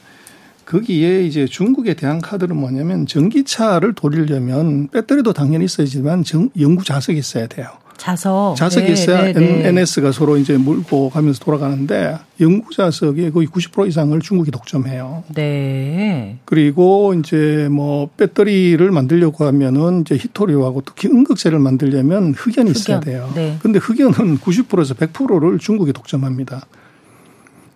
거기에 0.66 1.24
이제 1.24 1.46
중국에 1.46 1.94
대한 1.94 2.22
카드는 2.22 2.56
뭐냐면 2.56 3.06
전기차를 3.06 3.94
돌리려면 3.94 4.88
배터리도 4.90 5.34
당연히 5.34 5.66
있어야지만 5.66 6.24
연구 6.60 6.84
자석이 6.84 7.18
있어야 7.20 7.48
돼요. 7.48 7.68
자석. 8.00 8.56
자석이 8.56 8.88
네, 8.88 8.94
있어야 8.94 9.24
네, 9.26 9.34
네. 9.34 9.68
NS가 9.68 10.12
서로 10.12 10.38
이제 10.38 10.58
물고 10.58 11.10
가면서 11.10 11.40
돌아가는데 11.40 12.18
영구 12.40 12.74
자석의 12.74 13.32
거의 13.32 13.48
90% 13.48 13.88
이상을 13.88 14.18
중국이 14.22 14.50
독점해요. 14.50 15.26
네. 15.36 16.40
그리고 16.46 17.14
이제 17.14 17.68
뭐 17.70 18.10
배터리를 18.18 18.90
만들려고 18.90 19.46
하면은 19.46 20.02
이제 20.02 20.16
히토리하고 20.16 20.82
특히 20.86 21.10
음극재를 21.10 21.60
만들려면 21.60 22.34
흑연이 22.34 22.72
흑연. 22.72 22.76
있어야 22.76 23.00
돼요. 23.02 23.30
네. 23.36 23.58
근데 23.62 23.78
흑연은 23.78 24.40
90%에서 24.40 24.94
100%를 24.96 25.60
중국이 25.60 25.94
독점합니다. 25.94 26.66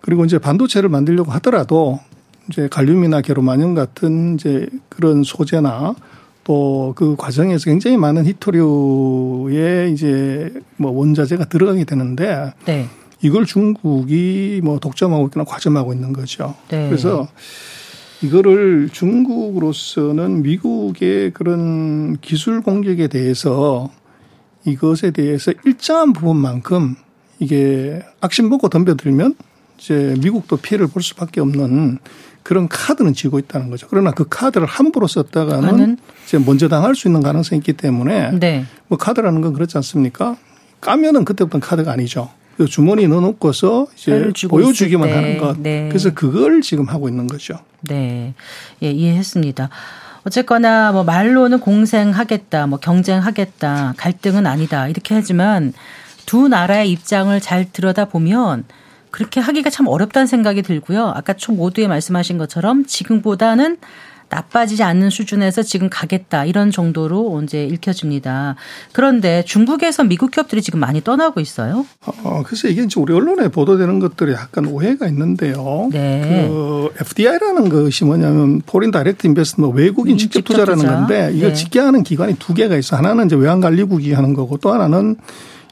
그리고 0.00 0.24
이제 0.24 0.38
반도체를 0.38 0.88
만들려고 0.88 1.32
하더라도 1.32 2.00
이제 2.50 2.68
갈륨이나 2.68 3.20
게로마늄 3.20 3.74
같은 3.74 4.34
이제 4.34 4.66
그런 4.88 5.22
소재나 5.22 5.94
또 6.44 6.84
그 6.94 7.16
과정에서 7.16 7.64
굉장히 7.64 7.96
많은 7.96 8.24
히토류의 8.26 9.92
이제 9.92 10.52
뭐 10.76 10.92
원자재가 10.92 11.46
들어가게 11.46 11.84
되는데 11.84 12.52
네. 12.64 12.88
이걸 13.20 13.46
중국이 13.46 14.60
뭐 14.62 14.78
독점하고 14.78 15.26
있거나 15.26 15.44
과점하고 15.44 15.92
있는 15.92 16.12
거죠. 16.12 16.54
네. 16.68 16.88
그래서 16.88 17.28
이거를 18.22 18.88
중국으로서는 18.92 20.42
미국의 20.42 21.32
그런 21.32 22.16
기술 22.20 22.62
공격에 22.62 23.08
대해서 23.08 23.90
이것에 24.64 25.10
대해서 25.10 25.52
일정한 25.64 26.12
부분만큼 26.12 26.96
이게 27.38 28.02
악심 28.20 28.48
보고 28.48 28.68
덤벼들면 28.68 29.34
이제 29.78 30.14
미국도 30.22 30.58
피해를 30.58 30.86
볼 30.86 31.02
수밖에 31.02 31.40
없는 31.40 31.98
그런 32.44 32.68
카드는 32.68 33.14
쥐고 33.14 33.38
있다는 33.40 33.70
거죠. 33.70 33.88
그러나 33.90 34.12
그 34.12 34.26
카드를 34.28 34.66
함부로 34.66 35.08
썼다가는 35.08 35.96
이제 36.26 36.38
먼저 36.38 36.68
당할 36.68 36.94
수 36.94 37.08
있는 37.08 37.22
가능성이 37.22 37.58
있기 37.58 37.72
때문에 37.72 38.38
네. 38.38 38.66
뭐 38.86 38.98
카드라는 38.98 39.40
건 39.40 39.54
그렇지 39.54 39.76
않습니까? 39.78 40.36
까면은 40.82 41.24
그때부터는 41.24 41.66
카드가 41.66 41.90
아니죠. 41.90 42.28
그 42.58 42.66
주머니 42.66 43.08
넣어놓고서 43.08 43.86
이제 43.96 44.30
보여주기만 44.48 45.10
하는 45.10 45.38
것. 45.38 45.58
네. 45.58 45.88
그래서 45.88 46.12
그걸 46.12 46.60
지금 46.60 46.86
하고 46.86 47.08
있는 47.08 47.26
거죠. 47.26 47.58
네. 47.80 48.34
예, 48.82 48.90
이해했습니다. 48.90 49.70
어쨌거나 50.24 50.92
뭐 50.92 51.02
말로는 51.02 51.60
공생하겠다, 51.60 52.66
뭐 52.66 52.78
경쟁하겠다, 52.78 53.94
갈등은 53.96 54.46
아니다. 54.46 54.86
이렇게 54.88 55.14
하지만 55.14 55.72
두 56.26 56.48
나라의 56.48 56.90
입장을 56.90 57.38
잘 57.40 57.72
들여다 57.72 58.06
보면 58.06 58.64
그렇게 59.14 59.38
하기가 59.38 59.70
참 59.70 59.86
어렵다는 59.86 60.26
생각이 60.26 60.62
들고요. 60.62 61.12
아까 61.14 61.34
총 61.34 61.56
모두에 61.56 61.86
말씀하신 61.86 62.36
것처럼 62.36 62.84
지금보다는 62.84 63.76
나빠지지 64.28 64.82
않는 64.82 65.10
수준에서 65.10 65.62
지금 65.62 65.88
가겠다 65.88 66.44
이런 66.46 66.72
정도로 66.72 67.40
이제 67.44 67.64
읽혀집니다. 67.64 68.56
그런데 68.90 69.44
중국에서 69.44 70.02
미국 70.02 70.32
기업들이 70.32 70.62
지금 70.62 70.80
많이 70.80 71.00
떠나고 71.00 71.38
있어요. 71.38 71.86
어, 72.24 72.42
그래서 72.44 72.66
이게 72.66 72.82
이제 72.82 72.98
우리 72.98 73.14
언론에 73.14 73.46
보도되는 73.46 74.00
것들이 74.00 74.32
약간 74.32 74.66
오해가 74.66 75.06
있는데요. 75.06 75.88
네. 75.92 76.48
그 76.48 76.88
FDI라는 77.00 77.68
것이 77.68 78.04
뭐냐면 78.04 78.62
foreign 78.66 78.90
direct 78.90 79.28
investment 79.28 79.74
외국인 79.74 80.16
음, 80.16 80.18
직접, 80.18 80.40
직접 80.40 80.54
투자라는 80.54 80.80
투자. 80.82 80.92
건데 80.96 81.30
이거 81.34 81.48
네. 81.48 81.54
집계하는 81.54 82.02
기관이 82.02 82.34
두 82.40 82.52
개가 82.52 82.76
있어. 82.78 82.96
하나는 82.96 83.26
이제 83.26 83.36
외환관리국이 83.36 84.12
하는 84.12 84.34
거고 84.34 84.56
또 84.56 84.72
하나는 84.72 85.14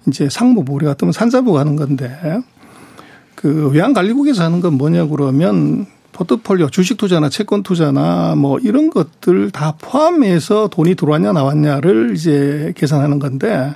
이제 0.07 0.29
상무부 0.29 0.75
우리 0.75 0.87
같으면 0.87 1.11
산자부가 1.11 1.59
하는 1.59 1.75
건데 1.75 2.41
그 3.43 3.71
외환관리국에서 3.71 4.45
하는 4.45 4.61
건 4.61 4.75
뭐냐 4.75 5.07
그러면 5.07 5.87
포트폴리오 6.13 6.71
주식 6.71 6.97
투자나 6.97 7.29
채권 7.29 7.65
투자나 7.65 8.37
뭐 8.37 8.61
이런 8.61 8.89
것들 8.89 9.51
다 9.51 9.75
포함해서 9.81 10.69
돈이 10.69 10.95
들어왔냐 10.95 11.33
나왔냐를 11.33 12.15
이제 12.15 12.73
계산하는 12.77 13.19
건데 13.19 13.75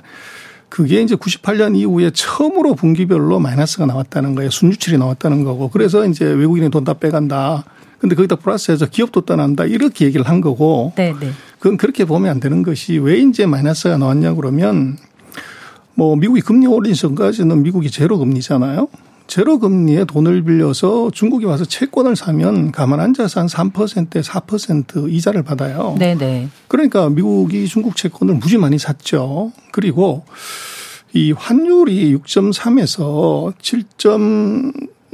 그게 0.69 1.01
이제 1.01 1.15
98년 1.15 1.75
이후에 1.75 2.11
처음으로 2.11 2.75
분기별로 2.75 3.39
마이너스가 3.39 3.85
나왔다는 3.85 4.35
거예요. 4.35 4.49
순유출이 4.49 4.97
나왔다는 4.97 5.43
거고. 5.43 5.69
그래서 5.69 6.05
이제 6.05 6.25
외국인이 6.25 6.69
돈 6.69 6.83
다 6.83 6.93
빼간다. 6.93 7.63
근데 7.99 8.15
거기다 8.15 8.35
플러스해서 8.35 8.85
기업도 8.85 9.21
떠난다. 9.21 9.65
이렇게 9.65 10.05
얘기를 10.05 10.27
한 10.27 10.41
거고. 10.41 10.93
네, 10.97 11.13
네. 11.19 11.31
그건 11.57 11.77
그렇게 11.77 12.05
보면 12.05 12.29
안 12.29 12.39
되는 12.39 12.63
것이 12.63 12.97
왜 12.99 13.17
이제 13.17 13.45
마이너스가 13.45 13.97
나왔냐 13.97 14.33
그러면 14.35 14.97
뭐 15.95 16.15
미국이 16.15 16.41
금리 16.41 16.67
올린 16.67 16.93
전까지는 16.93 17.63
미국이 17.63 17.89
제로 17.89 18.17
금리잖아요. 18.19 18.89
제로 19.27 19.59
금리에 19.59 20.05
돈을 20.05 20.43
빌려서 20.43 21.11
중국에 21.11 21.45
와서 21.45 21.65
채권을 21.65 22.15
사면 22.15 22.71
가만 22.71 22.99
앉아서 22.99 23.41
한 23.41 23.47
3%에 23.47 24.21
4% 24.21 25.11
이자를 25.11 25.43
받아요. 25.43 25.95
네네. 25.99 26.15
네. 26.15 26.49
그러니까 26.67 27.09
미국이 27.09 27.67
중국 27.67 27.95
채권을 27.95 28.35
무지 28.35 28.57
많이 28.57 28.77
샀죠. 28.79 29.51
그리고 29.71 30.25
이 31.13 31.31
환율이 31.31 32.15
6.3에서 32.15 33.53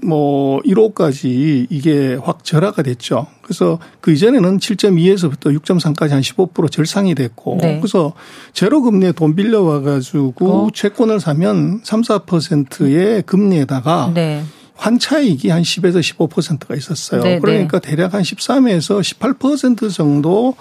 뭐 0.03 0.61
1호까지 0.61 1.67
이게 1.69 2.15
확 2.15 2.43
절하가 2.43 2.81
됐죠. 2.83 3.27
그래서 3.41 3.79
그 4.01 4.11
이전에는 4.11 4.59
7.2에서부터 4.59 5.57
6.3까지 5.59 6.09
한 6.09 6.21
15% 6.21 6.71
절상이 6.71 7.15
됐고 7.15 7.57
네. 7.61 7.79
그래서 7.79 8.13
제로 8.53 8.81
금리에 8.81 9.11
돈 9.11 9.35
빌려와 9.35 9.81
가지고 9.81 10.67
어? 10.67 10.67
채권을 10.73 11.19
사면 11.19 11.81
3, 11.83 12.01
4%의 12.01 13.23
금리에다가 13.23 14.11
네. 14.13 14.43
환차익이 14.75 15.49
한 15.49 15.61
10에서 15.61 15.99
15%가 15.99 16.75
있었어요. 16.75 17.21
네, 17.21 17.35
네. 17.35 17.39
그러니까 17.39 17.79
대략 17.79 18.13
한 18.13 18.21
13에서 18.21 19.01
18% 19.01 19.93
정도 19.93 20.55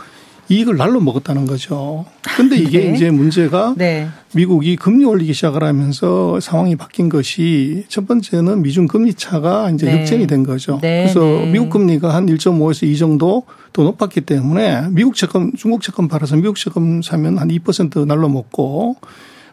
이익을 0.49 0.77
날로 0.77 1.01
먹었다는 1.01 1.47
거죠. 1.47 2.05
근데 2.37 2.57
이게 2.57 2.81
네. 2.91 2.95
이제 2.95 3.11
문제가 3.11 3.75
네. 3.77 4.09
미국이 4.35 4.77
금리 4.77 5.05
올리기 5.05 5.33
시작을 5.33 5.63
하면서 5.63 6.41
상황이 6.41 6.77
바뀐 6.77 7.09
것이 7.09 7.85
첫 7.89 8.07
번째는 8.07 8.63
미중 8.63 8.87
금리 8.87 9.15
차가 9.15 9.71
이제 9.71 9.87
네. 9.87 10.01
역전이 10.01 10.27
된 10.27 10.43
거죠. 10.43 10.79
네. 10.83 11.03
그래서 11.03 11.21
네. 11.21 11.47
미국 11.53 11.71
금리가 11.71 12.15
한 12.15 12.27
1.5에서 12.27 12.87
2 12.87 12.97
정도 12.99 13.45
더 13.73 13.83
높았기 13.83 14.23
때문에 14.23 14.89
미국 14.91 15.15
채권, 15.15 15.53
중국 15.57 15.83
채권 15.83 16.09
팔아서 16.09 16.37
미국 16.37 16.57
채권 16.57 17.01
사면 17.03 17.39
한 17.39 17.49
2% 17.49 18.07
날로 18.07 18.29
먹고 18.29 18.97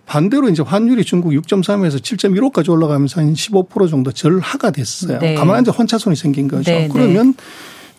반대로 0.06 0.50
이제 0.50 0.64
환율이 0.64 1.06
중국 1.06 1.32
6.3에서 1.34 2.00
7.15까지 2.00 2.70
올라가면서 2.70 3.22
한 3.22 3.34
15% 3.34 3.90
정도 3.90 4.12
절하가 4.12 4.72
됐어요. 4.72 5.20
네. 5.20 5.36
가만히 5.36 5.60
앉아 5.60 5.72
환차손이 5.72 6.16
생긴 6.16 6.48
거죠. 6.48 6.72
그러면 6.92 7.36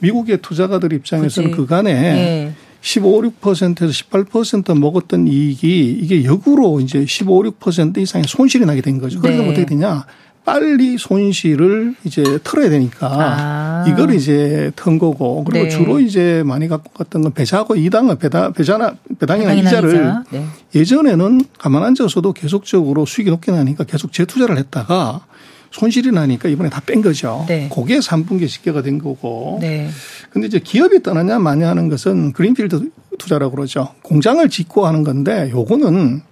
미국의 0.01 0.39
투자가들 0.43 0.93
입장에서는 0.93 1.51
그치. 1.53 1.61
그간에 1.61 1.93
네. 1.95 2.55
15, 2.81 3.23
6%에서 3.41 3.93
18% 4.11 4.79
먹었던 4.79 5.27
이익이 5.27 5.99
이게 6.01 6.25
역으로 6.25 6.81
이제 6.81 7.05
15, 7.07 7.43
6% 7.43 7.99
이상의 7.99 8.25
손실이 8.27 8.65
나게 8.65 8.81
된 8.81 8.99
거죠. 8.99 9.21
그래서 9.21 9.43
네. 9.43 9.49
어떻게 9.49 9.67
되냐. 9.67 10.07
빨리 10.45 10.97
손실을 10.97 11.95
이제 12.05 12.39
털어야 12.43 12.71
되니까 12.71 13.09
아. 13.13 13.85
이걸 13.87 14.15
이제 14.15 14.73
턴 14.75 14.99
거고 14.99 15.45
그리고 15.45 15.65
네. 15.65 15.71
주로 15.71 16.01
이제 16.01 16.43
많이 16.47 16.67
갖고 16.67 16.91
갔던 16.93 17.23
건 17.23 17.33
배자하고 17.33 17.77
이당은 17.77 18.19
배당 18.19 18.53
배자나 18.53 18.97
배당이나 19.19 19.53
이자를 19.53 19.91
이자. 19.91 20.25
네. 20.31 20.47
예전에는 20.75 21.43
가만 21.59 21.85
앉아서도 21.85 22.33
계속적으로 22.33 23.05
수익이 23.05 23.31
높게 23.31 23.53
나니까 23.53 23.85
계속 23.85 24.13
재투자를 24.13 24.57
했다가 24.57 25.21
손실이 25.71 26.11
나니까 26.11 26.49
이번에 26.49 26.69
다 26.69 26.81
뺀 26.81 27.01
거죠. 27.03 27.45
네. 27.49 27.69
그게 27.73 27.99
3분기 27.99 28.49
집계가 28.49 28.83
된 28.83 28.99
거고. 28.99 29.59
네. 29.61 29.89
근데 30.31 30.47
이제 30.49 30.59
기업이 30.59 31.03
떠나냐 31.03 31.39
마냐 31.39 31.69
하는 31.69 31.89
것은 31.89 32.33
그린필드 32.33 32.91
투자라고 33.19 33.55
그러죠. 33.55 33.95
공장을 34.03 34.49
짓고 34.49 34.87
하는 34.87 35.05
건데 35.05 35.49
요거는 35.51 36.23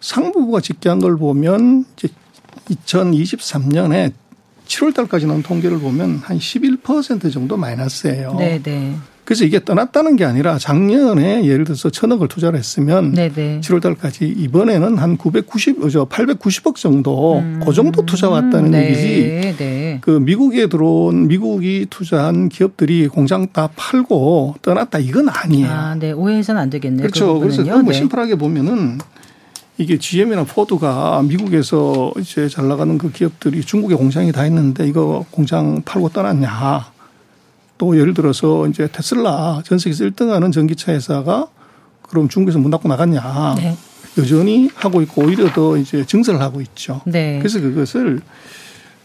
상부부가 0.00 0.60
집계한 0.60 0.98
걸 0.98 1.16
보면 1.16 1.84
이제 1.96 2.08
2023년에 2.86 4.12
7월 4.66 4.94
달까지 4.94 5.26
나온 5.26 5.42
통계를 5.42 5.78
보면 5.78 6.18
한 6.24 6.38
11% 6.38 7.32
정도 7.32 7.56
마이너스예요. 7.56 8.34
네, 8.38 8.60
네. 8.62 8.94
그래서 9.24 9.44
이게 9.44 9.64
떠났다는 9.64 10.16
게 10.16 10.24
아니라 10.24 10.58
작년에 10.58 11.44
예를 11.46 11.64
들어서 11.64 11.90
천억을 11.90 12.26
투자를 12.26 12.58
했으면 12.58 13.12
네네. 13.12 13.60
7월 13.60 13.80
달까지 13.80 14.26
이번에는 14.26 14.98
한 14.98 15.16
990, 15.16 15.90
저 15.90 16.06
890억 16.06 16.74
정도 16.74 17.38
음. 17.38 17.60
그 17.64 17.72
정도 17.72 18.04
투자 18.04 18.28
왔다는 18.28 18.72
네. 18.72 18.86
얘기지. 18.86 19.56
네. 19.58 19.98
그 20.00 20.10
미국에 20.10 20.66
들어온 20.66 21.28
미국이 21.28 21.86
투자한 21.88 22.48
기업들이 22.48 23.06
공장 23.06 23.46
다 23.52 23.68
팔고 23.76 24.56
떠났다 24.60 24.98
이건 24.98 25.28
아니에요. 25.28 25.70
아, 25.70 25.94
네. 25.94 26.10
오해해서는 26.10 26.60
안 26.60 26.70
되겠네요. 26.70 27.02
그렇죠. 27.02 27.34
그 27.34 27.40
그래서 27.40 27.62
너무 27.62 27.90
네. 27.90 27.98
심플하게 27.98 28.34
보면은 28.34 28.98
이게 29.78 29.98
GM이나 29.98 30.44
포드가 30.44 31.22
미국에서 31.22 32.12
이제 32.18 32.48
잘 32.48 32.68
나가는 32.68 32.98
그 32.98 33.10
기업들이 33.10 33.62
중국에 33.62 33.94
공장이 33.94 34.32
다 34.32 34.44
있는데 34.46 34.86
이거 34.86 35.24
공장 35.30 35.80
팔고 35.84 36.10
떠났냐. 36.10 36.91
또 37.82 37.98
예를 37.98 38.14
들어서 38.14 38.68
이제 38.68 38.86
테슬라 38.86 39.62
전 39.64 39.76
세계에서 39.76 40.04
1등하는 40.04 40.52
전기차 40.52 40.92
회사가 40.92 41.48
그럼 42.02 42.28
중국에서 42.28 42.60
문 42.60 42.70
닫고 42.70 42.88
나갔냐. 42.88 43.56
네. 43.56 43.76
여전히 44.18 44.70
하고 44.76 45.02
있고 45.02 45.22
오히려 45.22 45.52
더 45.52 45.76
이제 45.76 46.06
증설을 46.06 46.40
하고 46.40 46.60
있죠. 46.60 47.00
네. 47.06 47.40
그래서 47.40 47.60
그것을 47.60 48.20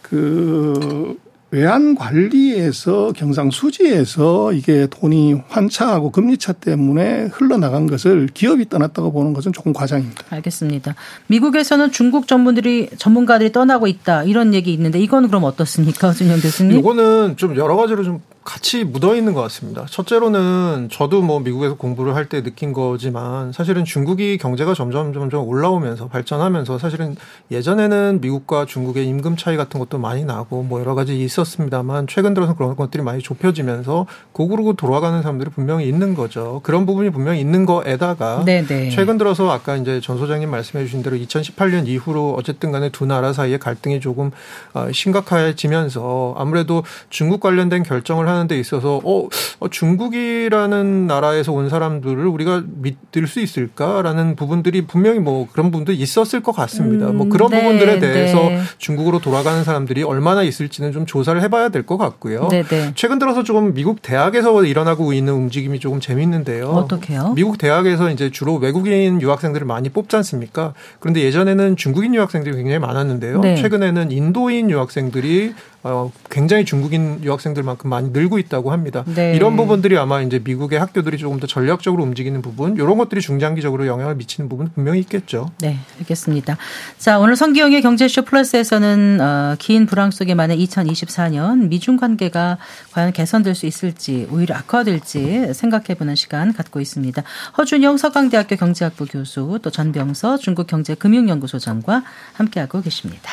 그 0.03 1.17
외환 1.49 1.95
관리에서 1.95 3.13
경상 3.13 3.49
수지에서 3.49 4.53
이게 4.53 4.85
돈이 4.85 5.41
환차하고 5.47 6.11
금리차 6.11 6.53
때문에 6.53 7.29
흘러나간 7.31 7.87
것을 7.87 8.27
기업이 8.31 8.69
떠났다고 8.69 9.11
보는 9.11 9.33
것은 9.33 9.53
조금 9.53 9.73
과장입니다. 9.73 10.25
알겠습니다. 10.29 10.93
미국에서는 11.27 11.91
중국 11.91 12.27
전문들이 12.27 12.89
전문가들이 12.97 13.53
떠나고 13.53 13.87
있다 13.87 14.23
이런 14.23 14.53
얘기 14.53 14.73
있는데 14.73 14.99
이건 14.99 15.27
그럼 15.27 15.45
어떻습니까, 15.45 16.11
준영 16.13 16.41
교수님? 16.41 16.79
이거는 16.79 17.37
좀 17.37 17.55
여러 17.55 17.75
가지로 17.77 18.03
좀 18.03 18.19
같이 18.47 18.85
묻어 18.85 19.13
있는 19.13 19.33
것 19.33 19.41
같습니다. 19.41 19.85
첫째로는 19.89 20.87
저도 20.89 21.21
뭐 21.21 21.41
미국에서 21.41 21.75
공부를 21.75 22.15
할 22.15 22.27
때 22.27 22.43
느낀 22.43 22.73
거지만 22.73 23.53
사실은 23.53 23.85
중국이 23.85 24.37
경제가 24.37 24.73
점점 24.73 25.13
점점 25.13 25.47
올라오면서 25.47 26.07
발전하면서 26.07 26.77
사실은 26.77 27.15
예전에는 27.51 28.19
미국과 28.19 28.65
중국의 28.65 29.07
임금 29.07 29.37
차이 29.37 29.55
같은 29.55 29.79
것도 29.79 29.97
많이 29.97 30.25
나고 30.25 30.63
뭐 30.63 30.81
여러 30.81 30.93
가지 30.93 31.17
있었습니다만 31.23 32.07
최근 32.07 32.33
들어서 32.33 32.53
그런 32.53 32.75
것들이 32.75 33.01
많이 33.03 33.21
좁혀지면서 33.21 34.07
고구르고 34.33 34.73
돌아가는 34.73 35.21
사람들이 35.21 35.49
분명히 35.51 35.87
있는 35.87 36.15
거죠. 36.15 36.59
그런 36.63 36.85
부분이 36.85 37.09
분명히 37.11 37.39
있는 37.39 37.65
거에다가 37.65 38.43
네네. 38.45 38.67
네. 38.67 38.89
최근 38.89 39.17
들어서 39.17 39.49
아까 39.51 39.77
이제 39.77 40.01
전 40.01 40.17
소장님 40.17 40.49
말씀해 40.49 40.83
주신 40.85 41.01
대로 41.01 41.15
2018년 41.17 41.87
이후로 41.87 42.35
어쨌든 42.37 42.71
간에 42.71 42.89
두 42.89 43.05
나라 43.05 43.31
사이의 43.31 43.59
갈등이 43.59 44.01
조금 44.01 44.31
어, 44.73 44.87
심각해지면서 44.91 46.35
아무래도 46.37 46.83
중국 47.09 47.39
관련된 47.39 47.83
결정을 47.83 48.27
하는 48.27 48.36
하는 48.37 48.47
데 48.47 48.59
있어서 48.59 49.01
어, 49.03 49.27
어, 49.59 49.67
중국이라는 49.69 51.07
나라에서 51.07 51.51
온 51.51 51.69
사람들을 51.69 52.25
우리가 52.25 52.63
믿을 52.67 53.27
수 53.27 53.39
있을까라는 53.39 54.35
부분들이 54.35 54.85
분명히 54.85 55.19
뭐 55.19 55.47
그런 55.51 55.71
부분도 55.71 55.91
있었을 55.93 56.41
것 56.41 56.51
같습니다. 56.55 57.05
뭐 57.05 57.11
음, 57.11 57.17
뭐 57.17 57.29
그런 57.29 57.49
네, 57.49 57.61
부분들에 57.61 57.99
대해서 57.99 58.37
네. 58.49 58.61
중국으로 58.77 59.19
돌아가는 59.19 59.63
사람들이 59.63 60.03
얼마나 60.03 60.43
있을지는 60.43 60.91
좀 60.91 61.05
조사를 61.05 61.41
해봐야 61.41 61.69
될 61.69 61.87
것 61.87 61.97
같고요. 61.97 62.49
네, 62.51 62.63
네, 62.63 62.91
최근 62.95 63.17
들어서 63.17 63.43
조금 63.43 63.73
미국 63.73 64.01
대학에서 64.01 64.65
일어나고 64.65 65.13
있는 65.13 65.33
움직임이 65.33 65.79
조금 65.79 65.99
재밌는데요. 65.99 66.65
어떻게요? 66.67 67.31
미국 67.35 67.57
대학에서 67.57 68.11
이제 68.11 68.29
주로 68.29 68.55
외국인 68.55 69.21
유학생들을 69.21 69.65
많이 69.65 69.89
뽑지 69.89 70.15
않습니까? 70.17 70.73
그런데 70.99 71.21
예전에는 71.21 71.77
중국인 71.77 72.13
유학생들이 72.13 72.55
굉장히 72.57 72.79
많았는데요. 72.79 73.39
네. 73.39 73.55
최근에는 73.55 74.11
인도인 74.11 74.69
유학생들이 74.69 75.53
어, 75.87 76.11
굉장히 76.29 76.65
중국인 76.65 77.23
유학생들만큼 77.23 77.89
많이 77.89 78.09
늘고 78.09 78.39
있다고 78.39 78.71
합니다. 78.71 79.03
네. 79.05 79.35
이런 79.35 79.55
부분들이 79.55 79.97
아마 79.97 80.21
이제 80.21 80.39
미국의 80.43 80.79
학교들이 80.79 81.17
조금 81.17 81.39
더 81.39 81.47
전략적으로 81.47 82.03
움직이는 82.03 82.41
부분, 82.41 82.75
이런 82.75 82.97
것들이 82.97 83.21
중장기적으로 83.21 83.87
영향을 83.87 84.15
미치는 84.15 84.49
부분 84.49 84.69
분명히 84.73 84.99
있겠죠. 84.99 85.51
네, 85.59 85.77
알겠습니다. 85.99 86.57
자, 86.97 87.19
오늘 87.19 87.35
성기영의 87.35 87.81
경제쇼 87.81 88.23
플러스에서는 88.23 89.19
어, 89.21 89.55
긴 89.59 89.85
불황 89.85 90.11
속에 90.11 90.35
많은 90.35 90.57
2024년 90.57 91.69
미중 91.69 91.97
관계가 91.97 92.57
과연 92.91 93.13
개선될 93.13 93.55
수 93.55 93.65
있을지 93.65 94.27
오히려 94.31 94.55
악화될지 94.55 95.53
생각해보는 95.53 96.15
시간 96.15 96.53
갖고 96.53 96.81
있습니다. 96.81 97.23
허준영 97.57 97.97
서강대학교 97.97 98.57
경제학부 98.57 99.05
교수 99.05 99.59
또 99.61 99.69
전병서 99.69 100.37
중국경제금융연구소장과 100.37 102.03
함께하고 102.33 102.81
계십니다. 102.81 103.31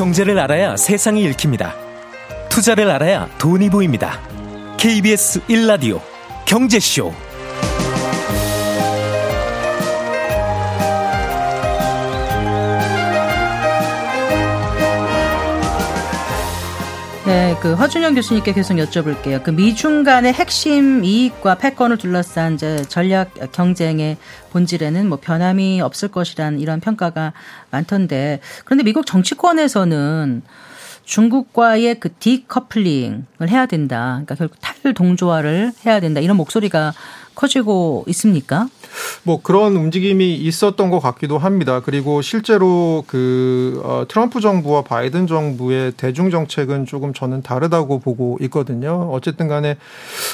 경제를 0.00 0.38
알아야 0.38 0.78
세상이 0.78 1.22
읽힙니다. 1.24 1.74
투자를 2.48 2.90
알아야 2.90 3.28
돈이 3.36 3.68
보입니다. 3.68 4.18
KBS 4.78 5.40
1라디오 5.40 6.00
경제쇼. 6.46 7.12
네, 17.26 17.54
그 17.60 17.74
허준영 17.74 18.14
교수님께 18.14 18.54
계속 18.54 18.74
여쭤볼게요. 18.76 19.42
그 19.42 19.50
미중 19.50 20.04
간의 20.04 20.32
핵심 20.32 21.04
이익과 21.04 21.56
패권을 21.56 21.98
둘러싼 21.98 22.54
이제 22.54 22.82
전략 22.88 23.34
경쟁의 23.52 24.16
본질에는 24.52 25.06
뭐 25.06 25.18
변함이 25.20 25.82
없을 25.82 26.08
것이란 26.08 26.58
이런 26.58 26.80
평가가 26.80 27.34
많던데 27.70 28.40
그런데 28.64 28.84
미국 28.84 29.04
정치권에서는 29.04 30.42
중국과의 31.04 32.00
그 32.00 32.10
디커플링을 32.14 33.48
해야 33.48 33.66
된다. 33.66 34.22
그러니까 34.24 34.34
결국 34.36 34.56
탈 34.60 34.94
동조화를 34.94 35.72
해야 35.84 36.00
된다. 36.00 36.20
이런 36.20 36.38
목소리가 36.38 36.94
커지고 37.34 38.04
있습니까? 38.08 38.68
뭐 39.22 39.40
그런 39.42 39.76
움직임이 39.76 40.34
있었던 40.34 40.90
것 40.90 41.00
같기도 41.00 41.38
합니다. 41.38 41.80
그리고 41.84 42.22
실제로 42.22 43.04
그 43.06 43.80
어, 43.84 44.04
트럼프 44.08 44.40
정부와 44.40 44.82
바이든 44.82 45.26
정부의 45.26 45.92
대중 45.92 46.30
정책은 46.30 46.86
조금 46.86 47.12
저는 47.12 47.42
다르다고 47.42 48.00
보고 48.00 48.36
있거든요. 48.42 49.10
어쨌든 49.12 49.48
간에 49.48 49.76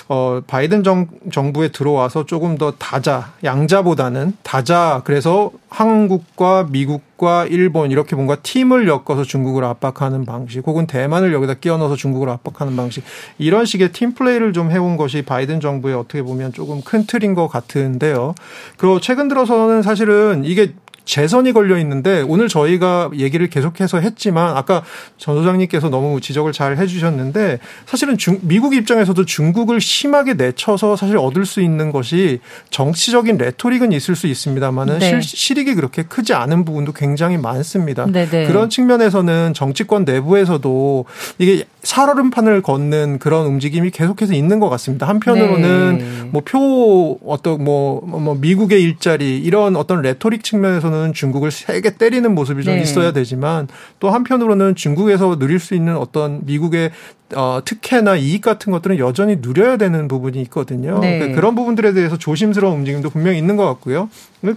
어 0.08 0.40
바이든 0.46 0.84
정, 0.84 1.08
정부에 1.32 1.68
들어와서 1.68 2.26
조금 2.26 2.58
더 2.58 2.72
다자, 2.72 3.32
양자보다는 3.44 4.36
다자 4.42 5.02
그래서 5.04 5.50
한국과 5.68 6.68
미국 6.70 7.15
과 7.18 7.46
일본 7.46 7.90
이렇게 7.90 8.14
뭔가 8.14 8.36
팀을 8.36 8.86
엮어서 8.88 9.24
중국을 9.24 9.64
압박하는 9.64 10.26
방식 10.26 10.66
혹은 10.66 10.86
대만을 10.86 11.32
여기다 11.32 11.54
끼워 11.54 11.78
넣어서 11.78 11.96
중국을 11.96 12.28
압박하는 12.28 12.76
방식 12.76 13.04
이런 13.38 13.64
식의 13.64 13.92
팀 13.92 14.12
플레이를 14.12 14.52
좀 14.52 14.70
해온 14.70 14.98
것이 14.98 15.22
바이든 15.22 15.60
정부의 15.60 15.94
어떻게 15.94 16.22
보면 16.22 16.52
조금 16.52 16.82
큰 16.82 17.06
틀인 17.06 17.32
것 17.32 17.48
같은데요. 17.48 18.34
그리고 18.76 19.00
최근 19.00 19.28
들어서는 19.28 19.80
사실은 19.80 20.42
이게 20.44 20.74
재선이 21.06 21.52
걸려 21.52 21.78
있는데 21.78 22.20
오늘 22.22 22.48
저희가 22.48 23.10
얘기를 23.16 23.48
계속해서 23.48 24.00
했지만 24.00 24.56
아까 24.56 24.82
전 25.16 25.36
소장님께서 25.36 25.88
너무 25.88 26.20
지적을 26.20 26.52
잘 26.52 26.76
해주셨는데 26.76 27.60
사실은 27.86 28.18
중, 28.18 28.40
미국 28.42 28.74
입장에서도 28.74 29.24
중국을 29.24 29.80
심하게 29.80 30.34
내쳐서 30.34 30.96
사실 30.96 31.16
얻을 31.16 31.46
수 31.46 31.62
있는 31.62 31.92
것이 31.92 32.40
정치적인 32.70 33.38
레토릭은 33.38 33.92
있을 33.92 34.16
수 34.16 34.26
있습니다만은 34.26 34.98
네. 34.98 35.20
실익이 35.22 35.76
그렇게 35.76 36.02
크지 36.02 36.34
않은 36.34 36.64
부분도 36.64 36.92
굉장히 36.92 37.38
많습니다. 37.38 38.06
네네. 38.06 38.28
네. 38.28 38.46
그런 38.48 38.68
측면에서는 38.68 39.54
정치권 39.54 40.04
내부에서도 40.04 41.04
이게 41.38 41.64
살얼음판을 41.84 42.62
걷는 42.62 43.20
그런 43.20 43.46
움직임이 43.46 43.90
계속해서 43.92 44.34
있는 44.34 44.58
것 44.58 44.68
같습니다. 44.70 45.06
한편으로는 45.06 45.98
네. 45.98 46.28
뭐표 46.32 47.20
어떤 47.24 47.62
뭐, 47.62 48.00
뭐 48.04 48.34
미국의 48.34 48.82
일자리 48.82 49.38
이런 49.38 49.76
어떤 49.76 50.02
레토릭 50.02 50.42
측면에서는 50.42 50.95
중국을 51.12 51.50
세게 51.50 51.96
때리는 51.96 52.34
모습이 52.34 52.64
좀 52.64 52.74
네. 52.74 52.82
있어야 52.82 53.12
되지만 53.12 53.68
또 54.00 54.10
한편으로는 54.10 54.74
중국에서 54.74 55.38
누릴 55.38 55.58
수 55.58 55.74
있는 55.74 55.96
어떤 55.96 56.44
미국의 56.44 56.90
어, 57.34 57.60
특혜나 57.64 58.16
이익 58.16 58.42
같은 58.42 58.70
것들은 58.72 58.98
여전히 58.98 59.38
누려야 59.40 59.76
되는 59.76 60.06
부분이 60.06 60.40
있거든요. 60.42 61.00
네. 61.00 61.18
그러니까 61.18 61.40
그런 61.40 61.54
부분들에 61.54 61.92
대해서 61.92 62.16
조심스러운 62.16 62.78
움직임도 62.78 63.10
분명히 63.10 63.38
있는 63.38 63.56
것 63.56 63.64
같고요. 63.66 64.08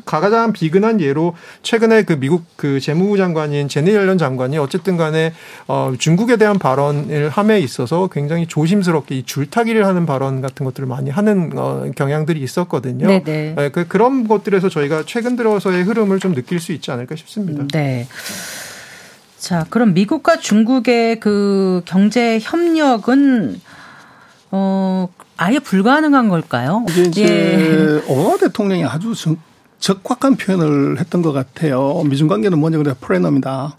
가장 0.06 0.54
비근한 0.54 1.02
예로 1.02 1.36
최근에 1.64 2.04
그 2.04 2.20
미국 2.20 2.44
그 2.56 2.80
재무부 2.80 3.18
장관인 3.18 3.68
재닛 3.68 3.92
옐런 3.92 4.18
장관이 4.18 4.58
어쨌든 4.58 4.98
간에 4.98 5.34
어, 5.68 5.94
중국에 5.98 6.38
대한 6.38 6.60
발언을 6.60 7.30
함에 7.30 7.60
있어서 7.60 8.08
굉장히 8.08 8.48
조심스럽게 8.48 9.16
이 9.16 9.24
줄타기를 9.24 9.86
하는 9.86 10.06
발언 10.06 10.42
같은 10.42 10.66
것들을 10.66 10.88
많이 10.88 11.10
하는 11.10 11.52
어, 11.56 11.90
경향들이 11.96 12.40
있었거든요. 12.42 13.08
네네. 13.08 13.24
네. 13.24 13.54
네, 13.56 13.70
그, 13.70 13.88
그런 13.88 14.28
것들에서 14.28 14.70
저희가 14.70 15.04
최근 15.06 15.36
들어서의 15.36 15.84
흐름을 15.84 16.20
좀 16.20 16.34
느낄 16.34 16.60
수 16.60 16.72
있지 16.72 16.92
않을까 16.92 17.16
싶습니다. 17.16 17.66
네. 17.74 18.08
자, 19.38 19.66
그럼 19.70 19.94
미국과 19.94 20.40
중국의 20.40 21.20
그 21.20 21.82
경제 21.86 22.40
협력은 22.42 23.62
어 24.52 25.08
아예 25.38 25.60
불가능한 25.60 26.28
걸까요? 26.28 26.86
이게 26.90 27.02
이제 27.04 27.24
예. 27.24 28.12
오바마 28.12 28.38
대통령이 28.44 28.84
아주 28.84 29.14
적, 29.80 30.04
적확한 30.04 30.36
표현을 30.36 31.00
했던 31.00 31.22
것 31.22 31.32
같아요. 31.32 32.04
미중 32.04 32.28
관계는 32.28 32.60
뭐냐 32.60 32.78
그래 32.78 32.94
프레넘이다. 33.00 33.78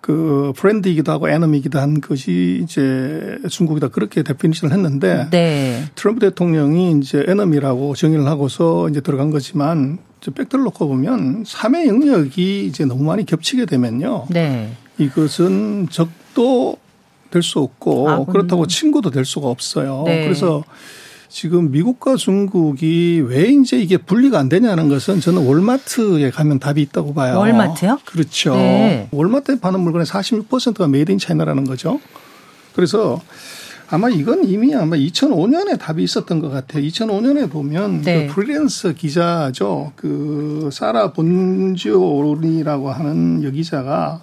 그 0.00 0.52
friend이기도 0.56 1.12
하고 1.12 1.28
enemy이기도 1.28 1.78
한 1.78 2.00
것이 2.00 2.60
이제 2.62 3.38
중국이다 3.50 3.88
그렇게 3.88 4.22
definition을 4.22 4.74
했는데 4.74 5.28
네. 5.30 5.84
트럼프 5.96 6.20
대통령이 6.20 6.98
이제 6.98 7.24
enemy라고 7.28 7.94
정의를 7.94 8.26
하고서 8.26 8.88
이제 8.88 9.02
들어간 9.02 9.30
거지만 9.30 9.98
팩트를 10.34 10.64
놓고 10.64 10.88
보면 10.88 11.44
삶의 11.46 11.88
영역이 11.88 12.64
이제 12.64 12.86
너무 12.86 13.04
많이 13.04 13.26
겹치게 13.26 13.66
되면요. 13.66 14.26
네. 14.30 14.72
이것은 14.96 15.88
적도 15.90 16.78
될 17.30 17.42
수 17.42 17.58
없고 17.58 18.08
아, 18.08 18.24
그렇다고 18.24 18.66
친구도 18.66 19.10
될 19.10 19.24
수가 19.24 19.48
없어요. 19.48 20.04
네. 20.06 20.24
그래서 20.24 20.64
지금 21.28 21.70
미국과 21.70 22.16
중국이 22.16 23.22
왜 23.26 23.48
이제 23.48 23.78
이게 23.78 23.96
분리가 23.98 24.38
안 24.38 24.48
되냐는 24.48 24.88
것은 24.88 25.20
저는 25.20 25.46
월마트에 25.46 26.30
가면 26.30 26.58
답이 26.58 26.80
있다고 26.82 27.12
봐요. 27.14 27.38
월마트요? 27.38 28.00
그렇죠. 28.04 28.54
네. 28.54 29.08
월마트에 29.12 29.60
파는 29.60 29.80
물건의 29.80 30.06
46%가 30.06 30.88
made 30.88 31.12
in 31.12 31.18
China라는 31.18 31.64
거죠. 31.64 32.00
그래서 32.74 33.20
아마 33.90 34.08
이건 34.08 34.44
이미 34.44 34.74
아마 34.74 34.96
2005년에 34.96 35.78
답이 35.78 36.02
있었던 36.02 36.40
것 36.40 36.50
같아요. 36.50 36.82
2005년에 36.84 37.50
보면 37.50 38.02
네. 38.02 38.26
그 38.26 38.34
프리랜서 38.34 38.92
기자죠. 38.92 39.92
그 39.96 40.68
사라 40.72 41.12
본지오리라고 41.12 42.90
하는 42.90 43.44
여기자가 43.44 44.22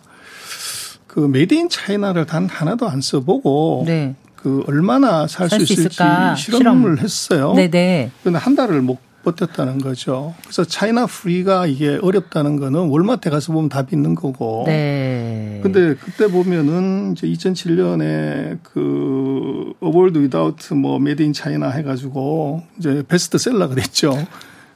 그 1.08 1.20
made 1.20 1.54
in 1.54 1.70
China를 1.70 2.26
단 2.26 2.48
하나도 2.48 2.88
안 2.88 3.02
써보고 3.02 3.86
네. 3.88 4.16
그 4.46 4.64
얼마나 4.68 5.26
살 5.26 5.50
수 5.50 5.56
있을지? 5.64 5.98
실험을 6.38 6.38
실험. 6.38 6.98
했어요. 7.00 7.54
네네. 7.56 8.12
그런데 8.22 8.38
한 8.38 8.56
달을 8.56 8.80
못 8.84 9.00
버텼다는 9.24 9.80
거죠. 9.80 10.36
그래서 10.44 10.64
China 10.64 11.08
free가 11.08 11.66
이게 11.66 11.98
어렵다는 12.00 12.58
거는 12.58 12.80
월마트에 12.90 13.32
가서 13.32 13.54
보면 13.54 13.70
답이 13.70 13.96
있는 13.96 14.14
거고. 14.14 14.66
네. 14.68 15.62
근데 15.64 15.96
그때 15.96 16.28
보면은 16.28 17.14
이제 17.18 17.26
2007년에 17.26 18.60
그 18.62 19.74
A 19.82 19.88
World 19.88 20.20
Without 20.20 20.76
뭐 20.76 21.00
Made 21.00 21.24
in 21.24 21.34
China 21.34 21.72
해 21.72 21.82
가지고 21.82 22.62
이제 22.78 23.02
베스트셀러가 23.08 23.74
됐죠. 23.74 24.16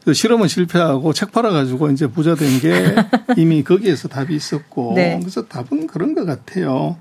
그 0.04 0.16
실험은 0.16 0.48
실패하고 0.48 1.14
책 1.14 1.32
팔아가지고 1.32 1.92
이제 1.92 2.08
부자 2.08 2.34
된 2.34 2.60
게 2.60 2.96
이미 3.38 3.64
거기에서 3.64 4.08
답이 4.08 4.36
있었고. 4.36 4.94
네. 4.96 5.20
그래서 5.22 5.46
답은 5.46 5.86
그런 5.86 6.16
것 6.16 6.26
같아요. 6.26 6.98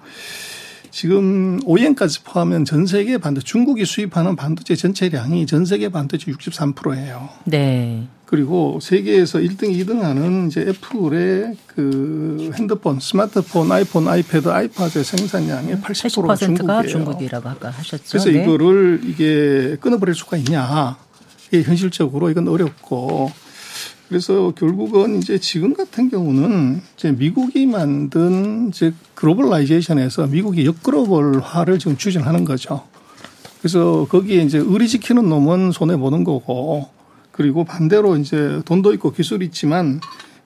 지금 0.99 1.61
OEM까지 1.65 2.25
포함하면 2.25 2.65
전 2.65 2.85
세계 2.85 3.19
반도체 3.19 3.45
중국이 3.45 3.85
수입하는 3.85 4.35
반도체 4.35 4.75
전체량이 4.75 5.47
전 5.47 5.65
세계 5.65 5.91
반도체 5.91 6.33
63%예요. 6.33 7.29
네. 7.45 8.09
그리고 8.27 8.81
세계에서 8.83 9.39
1등, 9.39 9.71
2등 9.79 10.01
하는 10.01 10.49
이제 10.49 10.63
애플의 10.63 11.57
그 11.69 12.51
핸드폰, 12.59 12.99
스마트폰, 12.99 13.71
아이폰, 13.71 14.09
아이패드, 14.09 14.49
아이팟의 14.49 15.05
생산량의 15.05 15.77
80%가 15.77 16.35
80%가 16.35 16.83
중국이에요. 16.83 16.89
중국이라고 16.89 17.49
아까 17.49 17.71
하셨죠. 17.71 18.03
그래서 18.11 18.31
네. 18.31 18.43
이거를 18.43 19.03
이게 19.05 19.77
끊어버릴 19.81 20.17
수가 20.17 20.37
있냐. 20.39 20.97
이게 21.47 21.63
현실적으로 21.63 22.29
이건 22.29 22.49
어렵고 22.49 23.31
그래서 24.09 24.53
결국은 24.57 25.19
이제 25.19 25.39
지금 25.39 25.75
같은 25.75 26.09
경우는 26.09 26.81
이제 26.97 27.13
미국이 27.13 27.67
만든 27.67 28.69
이제 28.69 28.95
글로벌라이제이션에서 29.15 30.29
미국이 30.29 30.65
역글로벌화를 30.65 31.79
지금 31.79 31.97
추진하는 31.97 32.45
거죠. 32.45 32.85
그래서 33.61 34.07
거기에 34.09 34.43
이제 34.43 34.59
의리 34.59 34.89
지키는 34.89 35.29
놈은 35.29 35.73
손해 35.73 35.97
보는 35.97 36.25
거고 36.25 36.89
그리고 37.33 37.65
반대로 37.65 38.17
이제 38.17 38.63
돈도 38.65 38.95
있고 38.95 39.13
기술이 39.13 39.47
있지만 39.47 40.01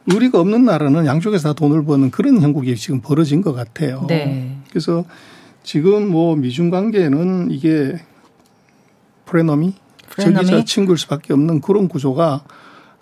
의리가 0.06 0.40
없는 0.40 0.64
나라는 0.64 1.06
양쪽에서 1.06 1.50
다 1.50 1.54
돈을 1.54 1.84
버는 1.84 2.10
그런 2.10 2.40
형국이 2.40 2.74
지금 2.74 3.00
벌어진 3.00 3.42
것 3.42 3.52
같아요. 3.52 4.04
네. 4.08 4.58
그래서 4.70 5.04
지금 5.62 6.08
뭐 6.08 6.34
미중 6.34 6.70
관계는 6.70 7.52
이게 7.52 7.94
프레너미, 9.26 9.74
프레너미? 10.10 10.34
저기자 10.34 10.64
친구일 10.64 10.98
수밖에 10.98 11.32
없는 11.32 11.60
그런 11.60 11.86
구조가 11.86 12.42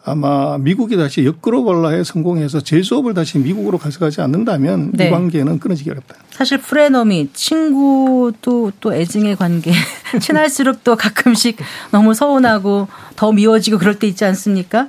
아마 0.03 0.57
미국이 0.59 0.97
다시 0.97 1.27
역글로벌화에 1.27 2.05
성공해서 2.05 2.61
제조업을 2.61 3.13
다시 3.13 3.39
미국으로 3.39 3.77
가져가지 3.77 4.21
않는다면 4.23 4.93
네. 4.95 5.09
이 5.09 5.11
관계는 5.11 5.59
끊어지기 5.59 5.91
어렵다. 5.91 6.15
사실 6.31 6.59
프레너미 6.59 7.29
친구도 7.33 8.73
또 8.81 8.95
애증의 8.95 9.37
관계 9.37 9.73
친할수록 10.21 10.85
또 10.85 10.97
가끔씩 10.97 11.59
너무 11.91 12.15
서운하고 12.15 12.89
더 13.17 13.33
미워지고 13.33 13.79
그럴 13.79 13.99
때 13.99 14.07
있지 14.07 14.25
않습니까? 14.25 14.89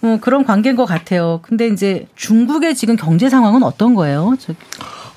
뭐 0.00 0.18
그런 0.20 0.44
관계인 0.44 0.76
것 0.76 0.84
같아요. 0.84 1.40
근데 1.42 1.68
이제 1.68 2.06
중국의 2.16 2.74
지금 2.74 2.96
경제 2.96 3.28
상황은 3.30 3.62
어떤 3.62 3.94
거예요? 3.94 4.34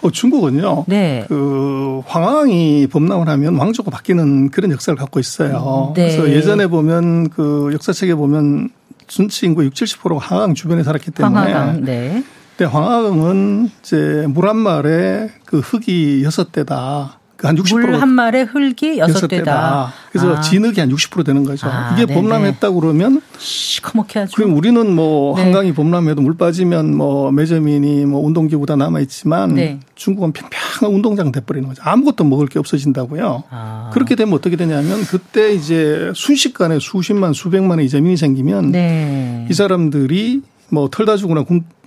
어, 0.02 0.12
중국은요. 0.12 0.86
네. 0.88 1.26
그 1.30 2.02
황왕이 2.06 2.88
범람을 2.88 3.28
하면 3.30 3.56
왕조가 3.56 3.92
바뀌는 3.92 4.52
그런 4.52 4.72
역사를 4.72 4.98
갖고 4.98 5.20
있어요. 5.20 5.94
네. 5.96 6.10
그래서 6.10 6.30
예전에 6.30 6.68
보면 6.68 7.30
그 7.30 7.70
역사책에 7.74 8.16
보면 8.16 8.70
전체 9.08 9.48
인구 9.48 9.64
6, 9.66 9.74
70%가 9.74 10.18
황하강 10.18 10.56
주변에 10.56 10.84
살았기 10.84 11.12
때문에 11.12 11.52
황하강, 11.52 11.86
네. 11.86 12.24
근데 12.56 12.72
황하강은 12.72 13.70
이제 13.82 14.26
물한 14.28 14.58
말에 14.58 15.32
그 15.46 15.60
흙이 15.60 16.24
여섯 16.24 16.52
대다. 16.52 17.20
한 17.48 17.56
60%. 17.56 17.72
물 17.80 17.94
한 17.96 18.10
말에 18.10 18.42
흙이 18.44 18.98
여섯 18.98 19.28
대다. 19.28 19.92
그래서 20.12 20.36
아. 20.36 20.42
진흙이 20.42 20.80
한 20.80 20.90
60% 20.90 21.26
되는 21.26 21.44
거죠. 21.44 21.68
아, 21.68 21.92
이게 21.94 22.06
네네. 22.06 22.20
범람했다 22.20 22.72
그러면 22.72 23.22
시커멓게 23.38 24.20
하죠. 24.20 24.36
그럼 24.36 24.56
우리는 24.56 24.96
뭐 24.96 25.36
네. 25.36 25.44
한강이 25.44 25.74
범람해도 25.74 26.22
물 26.22 26.36
빠지면 26.36 26.96
뭐 26.96 27.32
매점이니 27.32 28.06
뭐 28.06 28.26
운동기구 28.26 28.66
다 28.66 28.76
남아 28.76 29.00
있지만 29.02 29.56
네. 29.56 29.80
중국은 29.96 30.32
평평한 30.34 30.96
운동장 30.96 31.32
돼버리는 31.32 31.68
거죠. 31.68 31.82
아무것도 31.86 32.24
먹을 32.24 32.48
게 32.48 32.60
없어진다고요. 32.60 33.44
아. 33.50 33.90
그렇게 33.94 34.16
되면 34.16 34.34
어떻게 34.34 34.56
되냐면 34.56 35.02
그때 35.06 35.54
이제 35.54 36.12
순식간에 36.16 36.80
수십만 36.80 37.34
수백만의 37.34 37.86
이재민이 37.86 38.18
생기면 38.18 38.72
네. 38.72 39.48
이 39.50 39.54
사람들이 39.54 40.42
뭐 40.70 40.90
털다 40.90 41.18
주거나 41.18 41.44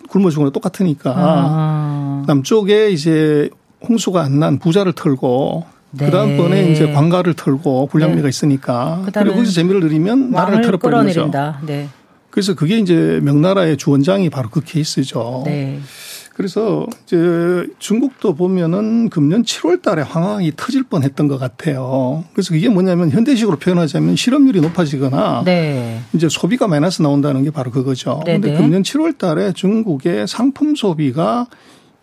굶어 0.09 0.31
죽거나 0.31 0.51
똑같으니까 0.51 1.15
아. 1.17 2.23
남쪽에 2.27 2.91
이제 2.91 3.51
홍수가 3.87 4.23
안 4.23 4.39
난 4.39 4.59
부자를 4.59 4.93
털고 4.93 5.65
네. 5.93 6.07
그 6.07 6.11
다음번에 6.11 6.71
이제 6.73 6.93
관가를 6.93 7.35
털고 7.35 7.87
불량미가 7.87 8.23
네. 8.23 8.29
있으니까 8.29 9.07
그리고 9.15 9.37
거기서 9.37 9.53
재미를 9.53 9.81
들이면 9.81 10.31
나라를 10.31 10.63
털어버리는 10.63 11.07
거죠. 11.31 11.55
네. 11.67 11.89
그래서 12.31 12.55
그게 12.55 12.79
이제 12.79 13.19
명나라의 13.23 13.79
주원장이 13.79 14.29
바로 14.29 14.51
그 14.51 14.61
케이스죠. 14.63 15.43
네. 15.47 15.81
그래서 16.35 16.87
이제 17.07 17.67
중국도 17.79 18.35
보면은 18.35 19.09
금년 19.09 19.43
7월 19.43 19.81
달에 19.81 20.03
황황이 20.03 20.53
터질 20.55 20.83
뻔 20.83 21.03
했던 21.03 21.29
것 21.29 21.39
같아요. 21.39 22.25
그래서 22.35 22.55
이게 22.55 22.69
뭐냐면 22.69 23.11
현대식으로 23.11 23.57
표현하자면 23.57 24.17
실업률이 24.17 24.61
높아지거나 24.61 25.45
네. 25.47 26.03
이제 26.13 26.29
소비가 26.29 26.69
마이너스 26.69 27.01
나온다는 27.01 27.43
게 27.43 27.51
바로 27.51 27.71
그거죠. 27.71 28.21
네네. 28.27 28.41
근데 28.41 28.59
금년 28.59 28.83
7월 28.83 29.17
달에 29.17 29.55
중국의 29.55 30.29
상품 30.29 30.75
소비가 30.77 31.47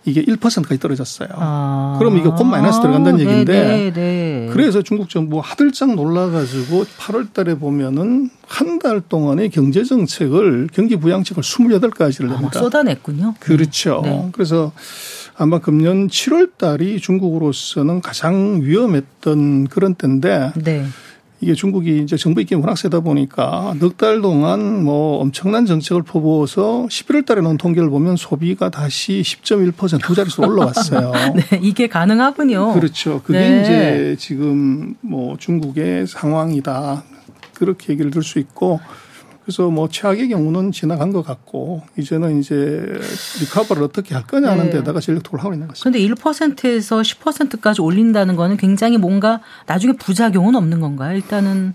이게 0.05 0.21
1%까지 0.23 0.79
떨어졌어요. 0.79 1.29
아. 1.33 1.95
그럼 1.99 2.17
이게 2.17 2.29
곧 2.29 2.43
마이너스 2.43 2.81
들어간다는 2.81 3.19
아, 3.19 3.21
얘기인데 3.21 3.53
네네, 3.53 3.93
네. 3.93 4.49
그래서 4.51 4.81
중국 4.81 5.09
정부 5.09 5.39
하들짝 5.39 5.95
놀라가지고 5.95 6.83
8월 6.99 7.33
달에 7.33 7.55
보면은 7.55 8.29
한 8.47 8.79
달 8.83 8.99
동안의 8.99 9.49
경제 9.49 9.83
정책을 9.85 10.67
경기 10.73 10.97
부양책을 10.97 11.41
28가지를 11.41 12.27
냅니다. 12.27 12.59
아, 12.59 12.63
쏟아냈군요. 12.63 13.35
그렇죠. 13.39 14.01
네. 14.03 14.29
그래서 14.33 14.73
아마 15.37 15.59
금년 15.59 16.09
7월 16.09 16.57
달이 16.57 16.99
중국으로서는 16.99 18.01
가장 18.01 18.59
위험했던 18.61 19.67
그런 19.67 19.95
때인데 19.95 20.51
네. 20.55 20.85
이게 21.43 21.53
중국이 21.53 22.01
이제 22.01 22.15
정부 22.15 22.39
입김이 22.41 22.61
워낙 22.61 22.77
세다 22.77 23.01
보니까 23.01 23.75
넉 23.79 23.97
달 23.97 24.21
동안 24.21 24.83
뭐 24.83 25.19
엄청난 25.19 25.65
정책을 25.65 26.01
퍼부어서 26.03 26.87
11월 26.89 27.25
달에 27.25 27.41
나온 27.41 27.57
통계를 27.57 27.89
보면 27.89 28.15
소비가 28.15 28.69
다시 28.69 29.21
10.1%두 29.21 30.15
자릿수로 30.15 30.47
올라왔어요. 30.47 31.11
네, 31.35 31.59
이게 31.61 31.87
가능하군요. 31.87 32.73
그렇죠. 32.73 33.21
그게 33.23 33.39
네. 33.39 33.61
이제 33.61 34.15
지금 34.17 34.95
뭐 35.01 35.35
중국의 35.37 36.07
상황이다. 36.07 37.03
그렇게 37.53 37.93
얘기를 37.93 38.09
들 38.09 38.23
수 38.23 38.39
있고 38.39 38.79
그래서 39.43 39.69
뭐 39.69 39.89
최악의 39.89 40.29
경우는 40.29 40.71
지나간 40.71 41.11
것 41.11 41.21
같고 41.21 41.81
이제는 41.97 42.39
이제 42.39 42.85
리커버를 43.41 43.83
어떻게 43.83 44.15
할 44.15 44.23
거냐 44.25 44.49
하는 44.49 44.65
네. 44.65 44.71
데다가 44.71 45.01
전력 45.01 45.23
투구를 45.23 45.43
하고 45.43 45.53
있는 45.53 45.67
것같습니다 45.67 45.97
그런데 45.97 46.21
1%에서 46.21 47.01
10%까지 47.01 47.81
올린다는 47.81 48.35
거는 48.35 48.57
굉장히 48.57 48.97
뭔가 48.97 49.41
나중에 49.65 49.93
부작용은 49.93 50.55
없는 50.55 50.79
건가요? 50.79 51.15
일단은 51.15 51.73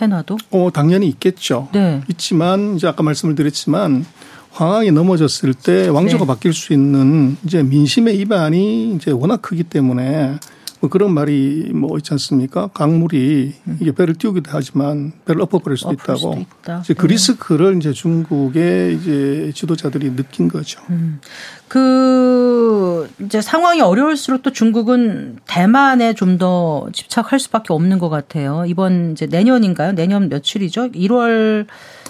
해놔도? 0.00 0.38
어, 0.50 0.70
당연히 0.72 1.06
있겠죠. 1.08 1.68
네. 1.72 2.02
있지만 2.08 2.76
이제 2.76 2.86
아까 2.86 3.02
말씀을 3.02 3.34
드렸지만 3.34 4.06
황황이 4.50 4.90
넘어졌을 4.90 5.54
때 5.54 5.88
왕조가 5.88 6.24
네. 6.24 6.26
바뀔 6.26 6.52
수 6.54 6.72
있는 6.72 7.36
이제 7.44 7.62
민심의 7.62 8.18
이반이 8.18 8.94
이제 8.94 9.10
워낙 9.10 9.42
크기 9.42 9.64
때문에 9.64 10.38
뭐 10.82 10.90
그런 10.90 11.14
말이 11.14 11.70
뭐 11.72 11.96
있지 11.96 12.12
않습니까? 12.12 12.66
강물이 12.74 13.54
이게 13.78 13.92
배를 13.92 14.14
띄우기도 14.14 14.50
하지만 14.52 15.12
배를 15.24 15.40
엎어버릴 15.42 15.78
수도 15.78 15.92
있다고. 15.92 16.16
수도 16.18 16.40
있다. 16.40 16.80
이제 16.80 16.92
그 16.94 17.06
네. 17.06 17.14
리스크를 17.14 17.76
이제 17.76 17.92
중국의 17.92 18.96
이제 18.96 19.52
지도자들이 19.54 20.16
느낀 20.16 20.48
거죠. 20.48 20.80
음. 20.90 21.20
그 21.68 23.08
이제 23.24 23.40
상황이 23.40 23.80
어려울수록 23.80 24.42
또 24.42 24.50
중국은 24.50 25.38
대만에 25.46 26.14
좀 26.14 26.32
더 26.32 26.88
집착할 26.94 27.38
수밖에 27.38 27.74
없는 27.74 27.98
것 27.98 28.08
같아요. 28.08 28.64
이번 28.66 29.12
이제 29.12 29.26
내년인가요? 29.26 29.92
내년 29.92 30.30
며칠이죠? 30.30 30.90
1월 30.92 31.66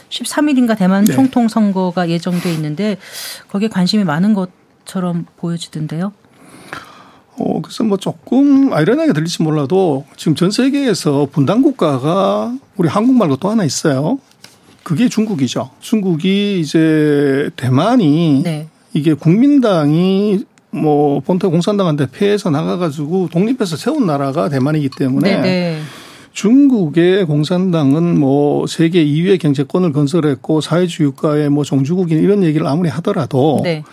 13일인가 0.09 0.79
대만 0.79 1.05
네. 1.05 1.13
총통 1.13 1.49
선거가 1.49 2.09
예정돼 2.09 2.55
있는데 2.55 2.97
거기에 3.49 3.69
관심이 3.69 4.05
많은 4.05 4.33
것처럼 4.33 5.27
보여지던데요. 5.37 6.13
어, 7.39 7.61
그래서 7.63 7.85
뭐 7.85 7.97
조금 7.97 8.73
아이러니하게 8.73 9.13
들릴지 9.13 9.43
몰라도 9.43 10.05
지금 10.17 10.35
전 10.35 10.51
세계에서 10.51 11.29
분단 11.33 11.63
국가가 11.63 12.55
우리 12.77 12.89
한국 12.89 13.17
말고 13.17 13.37
또 13.37 13.51
하나 13.51 13.65
있어요. 13.65 14.19
그게 14.83 15.09
중국이죠. 15.09 15.71
중국이 15.81 16.61
이제 16.61 17.51
대만이 17.57 18.43
네. 18.45 18.69
이게 18.93 19.15
국민당이 19.15 20.45
뭐 20.71 21.21
본토 21.21 21.51
공산당한테 21.51 22.09
패해서 22.11 22.51
나가가지고 22.51 23.29
독립해서 23.31 23.77
세운 23.77 24.07
나라가 24.07 24.49
대만이기 24.49 24.91
때문에 24.97 25.31
네네. 25.31 25.43
네. 25.43 25.79
중국의 26.33 27.27
공산당은 27.27 28.19
뭐 28.19 28.67
세계 28.67 29.05
2위의 29.05 29.39
경제권을 29.39 29.93
건설했고 29.93 30.63
사회주의 30.63 31.11
국가의 31.11 31.51
뭐 31.51 31.63
종주국인 31.63 32.19
이런 32.23 32.43
얘기를 32.43 32.67
아무리 32.67 32.89
하더라도 32.89 33.61
네. 33.63 33.85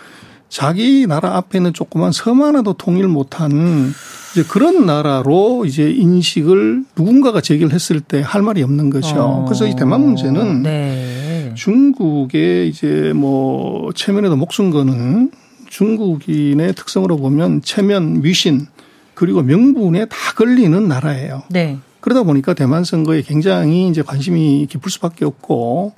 자기 0.50 1.06
나라 1.06 1.36
앞에는 1.36 1.72
조그만 1.72 2.12
섬 2.12 2.42
하나도 2.42 2.72
통일 2.74 3.06
못한 3.08 3.92
이제 4.32 4.42
그런 4.42 4.84
나라로 4.84 5.64
이제 5.64 5.90
인식을 5.90 6.84
누군가가 6.96 7.40
제기를 7.40 7.72
했을 7.72 8.00
때 8.00 8.20
할 8.20 8.42
말이 8.42 8.62
없는 8.62 8.90
거죠. 8.90 9.16
어. 9.16 9.44
그래서 9.46 9.66
이 9.66 9.74
대만 9.76 10.00
문제는 10.02 10.62
네. 10.62 11.52
중국의 11.54 12.68
이제 12.68 13.12
뭐 13.14 13.92
체면에도 13.94 14.36
목숨 14.36 14.70
거는 14.70 15.30
중국인의 15.68 16.74
특성으로 16.74 17.16
보면 17.16 17.62
체면, 17.62 18.24
위신 18.24 18.66
그리고 19.14 19.42
명분에 19.42 20.06
다 20.06 20.16
걸리는 20.34 20.88
나라예요. 20.88 21.44
네. 21.48 21.78
그러다 22.00 22.22
보니까 22.24 22.54
대만 22.54 22.82
선거에 22.82 23.22
굉장히 23.22 23.88
이제 23.88 24.02
관심이 24.02 24.66
깊을 24.68 24.90
수밖에 24.90 25.24
없고 25.24 25.92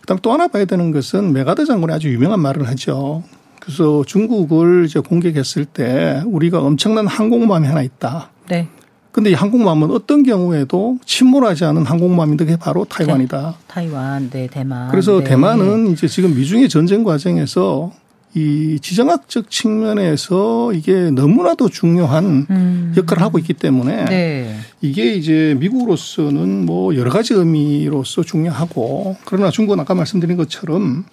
그다음 0.00 0.20
또 0.22 0.32
하나 0.32 0.48
봐야 0.48 0.64
되는 0.64 0.90
것은 0.90 1.32
맥아더 1.32 1.66
장군이 1.66 1.92
아주 1.92 2.08
유명한 2.08 2.40
말을 2.40 2.66
하죠. 2.68 3.22
그래서 3.64 4.04
중국을 4.06 4.84
이제 4.86 5.00
공격했을 5.00 5.64
때 5.64 6.22
우리가 6.26 6.60
엄청난 6.60 7.06
항공모함이 7.06 7.66
하나 7.66 7.82
있다. 7.82 8.30
네. 8.48 8.68
근데 9.10 9.30
이 9.30 9.34
항공모함은 9.34 9.90
어떤 9.92 10.22
경우에도 10.24 10.98
침몰하지 11.06 11.64
않은 11.64 11.86
항공모함인데 11.86 12.44
그게 12.44 12.56
바로 12.56 12.84
타이완이다. 12.84 13.40
네. 13.56 13.64
타이완, 13.68 14.30
네, 14.30 14.48
대만. 14.48 14.90
그래서 14.90 15.20
네. 15.20 15.24
대만은 15.24 15.92
이제 15.92 16.08
지금 16.08 16.34
미중의 16.34 16.68
전쟁 16.68 17.04
과정에서 17.04 17.92
이 18.34 18.80
지정학적 18.82 19.48
측면에서 19.48 20.72
이게 20.72 21.10
너무나도 21.12 21.68
중요한 21.68 22.46
음. 22.50 22.92
역할을 22.96 23.22
하고 23.22 23.38
있기 23.38 23.54
때문에 23.54 24.06
네. 24.06 24.56
이게 24.80 25.14
이제 25.14 25.56
미국으로서는 25.60 26.66
뭐 26.66 26.96
여러 26.96 27.10
가지 27.10 27.32
의미로서 27.34 28.24
중요하고 28.24 29.16
그러나 29.24 29.50
중국은 29.50 29.78
아까 29.78 29.94
말씀드린 29.94 30.36
것처럼 30.36 31.04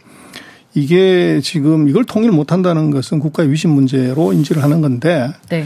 이게 0.73 1.41
지금 1.43 1.89
이걸 1.89 2.03
통일 2.05 2.31
못 2.31 2.51
한다는 2.51 2.91
것은 2.91 3.19
국가의 3.19 3.51
위신 3.51 3.71
문제로 3.71 4.33
인지를 4.33 4.63
하는 4.63 4.81
건데. 4.81 5.29
네. 5.49 5.65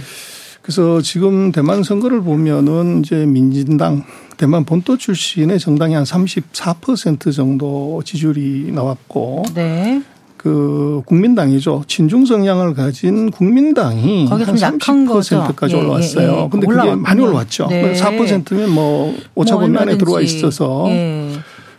그래서 0.62 1.00
지금 1.02 1.52
대만 1.52 1.84
선거를 1.84 2.22
보면은 2.22 3.02
이제 3.02 3.26
민진당 3.26 4.04
대만 4.38 4.66
본토 4.66 4.98
출신의 4.98 5.60
정당이 5.60 5.94
한 5.94 6.04
34% 6.04 7.34
정도 7.34 8.02
지지율이 8.04 8.72
나왔고. 8.74 9.44
네. 9.54 10.02
그 10.38 11.02
국민당이죠. 11.08 11.86
친중 11.88 12.28
성향을 12.28 12.76
가진 12.76 13.32
국민당이 13.32 14.28
한 14.28 14.38
30%까지 14.38 15.76
예, 15.76 15.80
올라왔어요. 15.80 16.32
예, 16.32 16.44
예. 16.44 16.50
근데 16.52 16.68
그게 16.68 16.96
많이 16.96 17.20
올라왔죠. 17.20 17.66
네. 17.68 17.94
4%면 17.94 18.70
뭐 18.70 19.18
오차범위 19.34 19.72
뭐 19.72 19.82
안에 19.82 19.98
들어와 19.98 20.22
있어서. 20.22 20.86
예. 20.90 21.32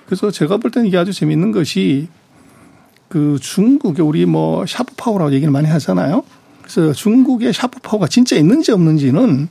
그래서 0.07 0.33
제가 0.33 0.57
볼 0.57 0.73
때는 0.73 0.89
이게 0.89 0.97
아주 0.97 1.13
재미있는 1.13 1.53
것이 1.53 2.09
그 3.09 3.39
중국에 3.41 4.03
우리 4.03 4.27
뭐 4.27 4.67
sharp 4.67 4.95
power라고 4.97 5.33
얘기를 5.33 5.51
많이 5.53 5.69
하잖아요. 5.69 6.25
그래서 6.63 6.93
중국의 6.93 7.53
sharp 7.53 7.81
power가 7.81 8.09
진짜 8.09 8.37
있는지 8.37 8.73
없는지는 8.73 9.49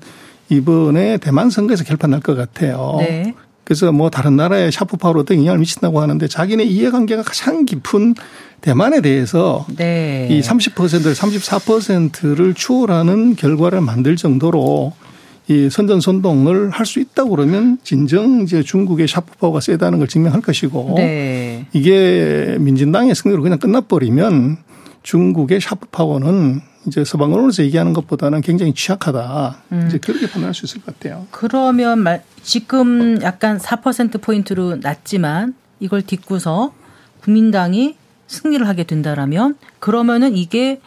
이번에 0.50 1.18
대만 1.18 1.50
선거에서 1.50 1.84
결판 1.84 2.12
날 2.12 2.20
것 2.20 2.36
같아요. 2.36 2.98
네. 3.00 3.34
그래서 3.64 3.92
뭐 3.92 4.12
다른 4.12 4.36
나라의 4.36 4.72
sharp 4.72 4.98
power로 4.98 5.22
어떤 5.22 5.38
영향을 5.38 5.60
미친다고 5.60 6.00
하는데 6.00 6.28
자기네 6.28 6.66
이해관계가 6.66 7.24
가장 7.24 7.66
깊은 7.66 8.14
대만에 8.62 9.02
대해서 9.02 9.66
네. 9.76 10.28
이 10.30 10.42
30%를 10.42 11.14
34%를 11.14 12.54
추월하는 12.54 13.36
결과를 13.36 13.82
만들 13.82 14.16
정도로 14.18 14.94
이 15.48 15.70
선전선동을 15.70 16.72
할 16.72 16.86
수 16.86 17.00
있다고 17.00 17.32
그러면 17.32 17.78
진정 17.84 18.42
이제 18.42 18.64
중국의 18.64 19.08
샤프파워가 19.08 19.60
세다는 19.60 20.00
걸 20.00 20.08
증명할 20.08 20.42
것이고 20.42 20.94
네. 20.98 21.68
이게 21.74 22.58
민진당의 22.60 23.16
승리로 23.16 23.42
그냥 23.42 23.60
끝나버리면 23.60 24.58
중국의 25.04 25.62
샤프파워는 25.62 26.62
이제 26.88 27.04
서방 27.04 27.34
언론에서 27.34 27.64
얘기하는 27.64 27.94
것보다는 27.94 28.42
굉장히 28.42 28.74
취약하다. 28.74 29.58
음. 29.72 29.86
이제 29.88 29.98
그렇게 29.98 30.28
판단할 30.28 30.54
수 30.54 30.66
있을 30.66 30.82
것 30.82 30.94
같아요. 30.98 31.26
그러면 31.32 32.00
말, 32.00 32.24
지금 32.44 33.22
약간 33.22 33.58
4% 33.58 34.22
포인트로 34.22 34.78
낮지만 34.78 35.56
이걸 35.80 36.02
딛고서 36.04 36.74
국민당이 37.22 37.96
승리를 38.28 38.68
하게 38.68 38.84
된다라면 38.84 39.56
그러면은 39.80 40.36
이게 40.36 40.80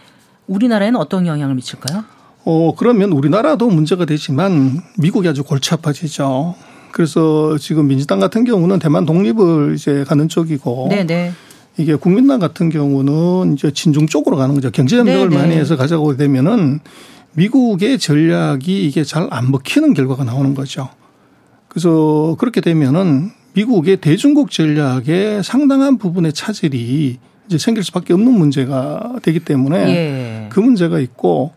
우리나라에는 0.46 0.98
어떤 0.98 1.26
영향을 1.26 1.54
미칠까요? 1.56 2.04
어, 2.51 2.74
그러면 2.74 3.12
우리나라도 3.12 3.68
문제가 3.68 4.07
되지만 4.07 4.80
미국이 4.96 5.28
아주 5.28 5.44
골치 5.44 5.74
아파지죠. 5.74 6.55
그래서 6.92 7.59
지금 7.59 7.88
민주당 7.88 8.20
같은 8.20 8.44
경우는 8.44 8.78
대만 8.78 9.05
독립을 9.05 9.74
이제 9.74 10.03
가는 10.09 10.28
쪽이고 10.30 10.88
네네. 10.88 11.32
이게 11.76 11.94
국민당 11.94 12.38
같은 12.38 12.70
경우는 12.70 13.53
이제 13.53 13.70
친중 13.70 14.07
쪽으로 14.07 14.38
가는 14.38 14.55
거죠. 14.55 14.70
경제협력을 14.70 15.28
많이 15.28 15.57
해서 15.57 15.76
가져가게 15.76 16.16
되면은 16.16 16.80
미국의 17.34 17.99
전략이 17.99 18.86
이게 18.86 19.05
잘 19.05 19.28
안 19.30 19.51
먹히는 19.51 19.92
결과가 19.92 20.24
나오는 20.24 20.55
거죠. 20.55 20.88
그래서 21.68 22.34
그렇게 22.38 22.62
되면은 22.62 23.30
미국의 23.53 23.99
대중국 23.99 24.51
전략의 24.51 25.44
상당한 25.44 25.99
부분의 25.99 26.32
차질이 26.32 27.18
이제 27.49 27.59
생길 27.59 27.82
수밖에 27.82 28.12
없는 28.12 28.32
문제가 28.32 29.14
되기 29.22 29.40
때문에 29.40 29.78
예. 29.88 30.46
그 30.51 30.61
문제가 30.61 30.99
있고 31.01 31.53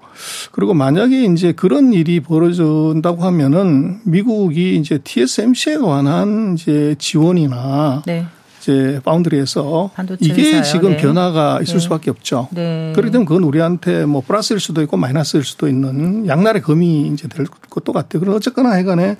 그리고 0.51 0.73
만약에 0.73 1.25
이제 1.25 1.51
그런 1.51 1.93
일이 1.93 2.19
벌어진다고 2.19 3.23
하면은 3.23 3.99
미국이 4.05 4.75
이제 4.77 4.99
TSMC에 5.03 5.77
관한 5.77 6.55
이제 6.57 6.95
지원이나 6.97 8.03
네. 8.05 8.25
이제 8.61 9.01
파운드리에서 9.03 9.91
이게 10.19 10.43
회사요. 10.43 10.63
지금 10.63 10.91
네. 10.91 10.97
변화가 10.97 11.59
있을 11.63 11.75
네. 11.75 11.79
수밖에 11.79 12.11
없죠. 12.11 12.47
네. 12.51 12.91
그렇기 12.95 13.11
때문에 13.11 13.27
그건 13.27 13.43
우리한테 13.43 14.05
뭐 14.05 14.21
플러스일 14.25 14.59
수도 14.59 14.81
있고 14.83 14.97
마이너스일 14.97 15.43
수도 15.43 15.67
있는 15.67 16.27
양날의 16.27 16.61
검이 16.61 17.07
이제 17.07 17.27
될 17.27 17.47
것도 17.47 17.91
같아요. 17.91 18.19
그럼 18.19 18.35
어쨌거나 18.35 18.73
해간에 18.73 19.17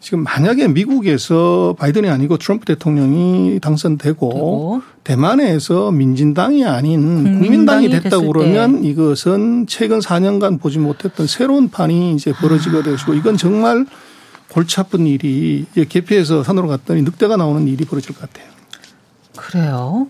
지금 0.00 0.22
만약에 0.22 0.68
미국에서 0.68 1.74
바이든이 1.78 2.08
아니고 2.08 2.38
트럼프 2.38 2.64
대통령이 2.64 3.58
당선되고 3.60 4.28
되고. 4.28 4.82
대만에서 5.02 5.90
민진당이 5.90 6.64
아닌 6.64 7.24
국민당이, 7.24 7.38
국민당이 7.40 7.88
됐다 7.88 8.18
고 8.18 8.32
그러면 8.32 8.82
때. 8.82 8.88
이것은 8.88 9.66
최근 9.66 9.98
4년간 9.98 10.60
보지 10.60 10.78
못했던 10.78 11.26
새로운 11.26 11.68
판이 11.68 12.14
이제 12.14 12.32
벌어지게 12.32 12.82
되시고 12.82 13.14
이건 13.14 13.36
정말 13.36 13.86
골치 14.50 14.80
아픈 14.80 15.06
일이 15.06 15.66
개폐해서 15.88 16.42
산으로 16.42 16.68
갔더니 16.68 17.02
늑대가 17.02 17.36
나오는 17.36 17.66
일이 17.66 17.84
벌어질 17.84 18.14
것 18.14 18.20
같아요. 18.20 18.48
그래요. 19.36 20.08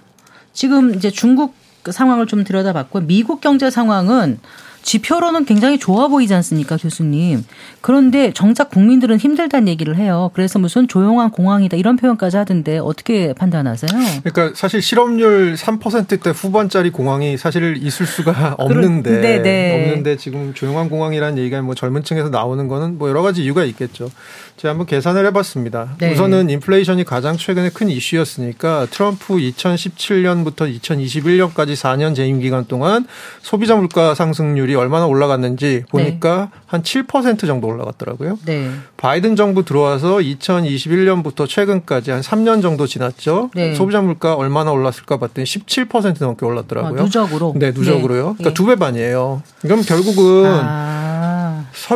지금 0.53 0.95
이제 0.95 1.11
중국 1.11 1.55
상황을 1.89 2.27
좀 2.27 2.45
들여다봤고 2.45 3.01
미국 3.01 3.41
경제 3.41 3.71
상황은 3.71 4.39
지표로는 4.83 5.45
굉장히 5.45 5.79
좋아 5.79 6.09
보이지 6.09 6.35
않습니까, 6.35 6.77
교수님? 6.77 7.45
그런데 7.81 8.33
정작 8.33 8.71
국민들은 8.71 9.19
힘들다는 9.19 9.69
얘기를 9.69 9.97
해요. 9.97 10.31
그래서 10.35 10.59
무슨 10.59 10.89
조용한 10.89 11.31
공황이다 11.31 11.77
이런 11.77 11.97
표현까지 11.97 12.37
하던데 12.37 12.79
어떻게 12.79 13.33
판단하세요? 13.35 13.91
그러니까 14.25 14.53
사실 14.57 14.81
실업률 14.83 15.55
3%대 15.55 16.31
후반짜리 16.31 16.91
공황이 16.91 17.37
사실 17.37 17.77
있을 17.81 18.07
수가 18.07 18.57
없는데 18.59 19.21
네네. 19.21 19.43
네. 19.43 19.85
없는데 19.89 20.17
지금 20.17 20.55
조용한 20.55 20.89
공황이라는 20.89 21.39
얘기가 21.39 21.61
뭐 21.63 21.75
젊은 21.75 22.03
층에서 22.03 22.29
나오는 22.29 22.69
거는 22.69 22.99
뭐 22.99 23.09
여러 23.09 23.23
가지 23.23 23.43
이유가 23.43 23.65
있겠죠. 23.65 24.11
제가 24.59 24.71
한번 24.71 24.87
계산을 24.87 25.25
해봤습니다. 25.27 25.95
네. 25.99 26.13
우선은 26.13 26.51
인플레이션이 26.51 27.05
가장 27.05 27.37
최근에 27.37 27.71
큰 27.71 27.89
이슈였으니까 27.89 28.89
트럼프 28.91 29.35
2017년부터 29.35 30.69
2021년까지 30.81 31.75
4년 31.75 32.17
재임 32.17 32.41
기간 32.41 32.67
동안 32.67 33.07
소비자 33.41 33.77
물가 33.77 34.17
상승률이 34.17 34.75
얼마나 34.75 35.07
올라갔는지 35.07 35.85
보니까 35.91 36.51
네. 36.71 36.79
한7% 36.79 37.47
정도 37.47 37.69
올라갔더라고요. 37.69 38.41
네. 38.47 38.71
바이든 38.97 39.37
정부 39.37 39.65
들어와서 39.65 40.17
2021년부터 40.17 41.49
최근까지 41.49 42.11
한 42.11 42.21
3년 42.21 42.61
정도 42.61 42.89
지났죠. 42.89 43.51
네. 43.55 43.77
소비자 43.77 44.01
물가 44.01 44.35
얼마나 44.35 44.73
올랐을까 44.73 45.19
봤더니 45.19 45.45
17% 45.45 46.17
넘게 46.19 46.45
올랐더라고요. 46.45 47.01
아, 47.01 47.05
누적으로? 47.05 47.55
네, 47.57 47.71
누적으로요. 47.71 48.35
그러니까 48.35 48.51
예. 48.51 48.55
두배 48.55 48.75
반이에요. 48.75 49.43
그럼 49.61 49.83
결국은 49.83 50.47
아. 50.47 51.08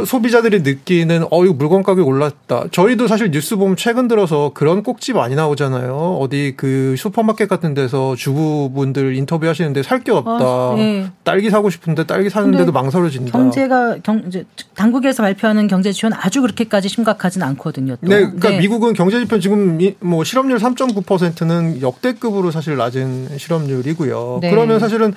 소 0.07 0.23
비자들이 0.23 0.61
느끼는 0.63 1.25
어 1.31 1.45
이거 1.45 1.53
물건 1.55 1.83
가격이 1.83 2.03
올랐다. 2.09 2.65
저희도 2.71 3.09
사실 3.09 3.31
뉴스 3.33 3.57
보면 3.57 3.77
최근 3.77 4.07
들어서 4.07 4.53
그런 4.55 4.83
꼭지 4.83 5.13
많이 5.13 5.35
나오잖아요. 5.35 6.19
어디 6.21 6.55
그 6.57 6.95
슈퍼마켓 6.97 7.49
같은 7.49 7.75
데서 7.75 8.15
주부분들 8.15 9.17
인터뷰하시는데 9.17 9.83
살 9.83 10.03
게 10.03 10.11
없다. 10.11 10.33
아, 10.33 10.75
네. 10.77 11.07
딸기 11.25 11.49
사고 11.51 11.71
싶은데 11.71 12.05
딸기 12.07 12.29
사는데도 12.31 12.73
망설여진다. 12.73 13.31
경제가 13.33 13.99
경 14.03 14.23
이제 14.27 14.45
당국에서 14.75 15.23
발표하는 15.23 15.67
경제 15.69 15.93
지원 15.93 16.13
아주 16.13 16.41
그렇게까지 16.43 16.89
심각하진 16.89 17.43
않거든요. 17.43 17.97
또. 17.97 18.09
네, 18.09 18.21
그러니까 18.23 18.51
네. 18.51 18.59
미국은 18.59 18.93
경제 18.95 19.19
지표 19.21 19.39
지금 19.39 19.79
뭐 20.01 20.25
실업률 20.25 20.59
3.9%는 20.59 21.81
역대급으로 21.83 22.51
사실 22.51 22.77
낮은 22.77 23.39
실업률이고요. 23.39 24.39
네. 24.43 24.51
그러면 24.51 24.79
사실은 24.81 25.15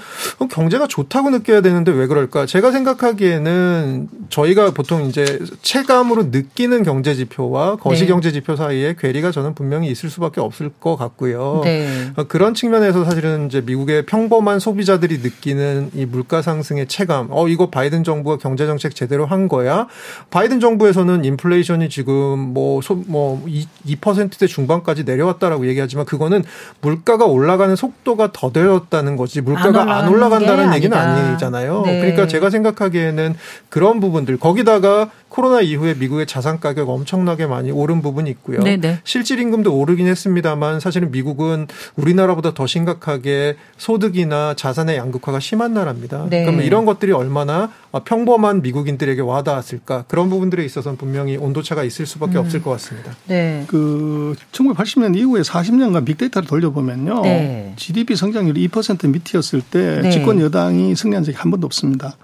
경제가 0.51 0.87
좋다고 0.87 1.29
느껴야 1.31 1.61
되는데 1.61 1.91
왜 1.91 2.07
그럴까? 2.07 2.45
제가 2.45 2.71
생각하기에는 2.71 4.07
저희 4.29 4.54
가 4.55 4.71
보통 4.71 5.05
이제 5.05 5.39
체감으로 5.61 6.23
느끼는 6.31 6.83
경제 6.83 7.13
지표와 7.13 7.75
거시 7.75 8.01
네. 8.01 8.07
경제 8.07 8.31
지표 8.31 8.55
사이에 8.55 8.95
괴리가 8.97 9.31
저는 9.31 9.53
분명히 9.53 9.89
있을 9.91 10.09
수밖에 10.09 10.41
없을 10.41 10.69
것 10.79 10.95
같고요. 10.95 11.61
네. 11.63 12.11
어, 12.15 12.23
그런 12.23 12.55
측면에서 12.55 13.05
사실은 13.05 13.45
이제 13.45 13.61
미국의 13.61 14.07
평범한 14.07 14.59
소비자들이 14.59 15.19
느끼는 15.19 15.91
이 15.93 16.05
물가 16.05 16.41
상승의 16.41 16.87
체감, 16.87 17.27
어 17.29 17.47
이거 17.47 17.69
바이든 17.69 18.03
정부가 18.03 18.37
경제 18.37 18.65
정책 18.65 18.95
제대로 18.95 19.25
한 19.27 19.47
거야. 19.47 19.87
바이든 20.31 20.59
정부에서는 20.59 21.23
인플레이션이 21.23 21.89
지금 21.89 22.39
뭐뭐 22.53 22.81
뭐 23.05 23.45
2%대 23.45 24.47
중반까지 24.47 25.03
내려왔다라고 25.03 25.67
얘기하지만 25.67 26.05
그거는 26.05 26.43
물가가 26.81 27.25
올라가는 27.25 27.75
속도가 27.75 28.31
더뎌졌다는 28.33 29.17
거지 29.17 29.41
물가가 29.41 29.81
안, 29.83 29.89
안 29.89 30.07
올라간다는 30.09 30.73
얘기는 30.73 30.97
아니잖아요. 30.97 31.83
네. 31.85 31.99
그러니까 31.99 32.27
제가 32.27 32.49
생각하기에는 32.49 33.35
그런 33.69 33.99
부분 33.99 34.15
부분들 34.15 34.37
거기다가 34.45 35.09
코로나 35.27 35.59
이후에 35.59 35.95
미국의 35.95 36.27
자산 36.27 36.59
가격 36.59 36.87
엄청나게 36.87 37.47
많이 37.47 37.71
오른 37.71 38.01
부분이 38.03 38.29
있고요. 38.29 38.61
네네. 38.61 38.77
네. 38.77 38.99
실질 39.03 39.39
임금도 39.39 39.75
오르긴 39.75 40.05
했습니다만 40.05 40.79
사실은 40.79 41.09
미국은 41.09 41.67
우리나라보다 41.95 42.53
더 42.53 42.67
심각하게 42.67 43.55
소득이나 43.77 44.53
자산의 44.53 44.97
양극화가 44.97 45.39
심한 45.39 45.73
나라입니다. 45.73 46.27
네. 46.29 46.45
그러면 46.45 46.63
이런 46.63 46.85
것들이 46.85 47.11
얼마나 47.11 47.71
평범한 48.05 48.61
미국인들에게 48.61 49.19
와닿았을까 49.21 50.05
그런 50.07 50.29
부분들에 50.29 50.63
있어서는 50.63 50.97
분명히 50.97 51.37
온도차가 51.37 51.83
있을 51.83 52.05
수밖에 52.05 52.37
음. 52.37 52.41
없을 52.41 52.61
것 52.61 52.69
같습니다. 52.71 53.13
네. 53.25 53.65
그 53.67 54.35
1980년 54.51 55.17
이후에 55.17 55.41
40년간 55.41 56.05
빅데이터를 56.05 56.47
돌려보면요. 56.47 57.21
네. 57.23 57.73
GDP 57.77 58.15
성장률이 58.15 58.67
2% 58.69 59.09
밑이었을 59.09 59.61
때 59.61 60.01
네. 60.03 60.11
집권 60.11 60.39
여당이 60.39 60.95
승리한 60.95 61.23
적이 61.23 61.37
한 61.37 61.49
번도 61.49 61.65
없습니다. 61.65 62.15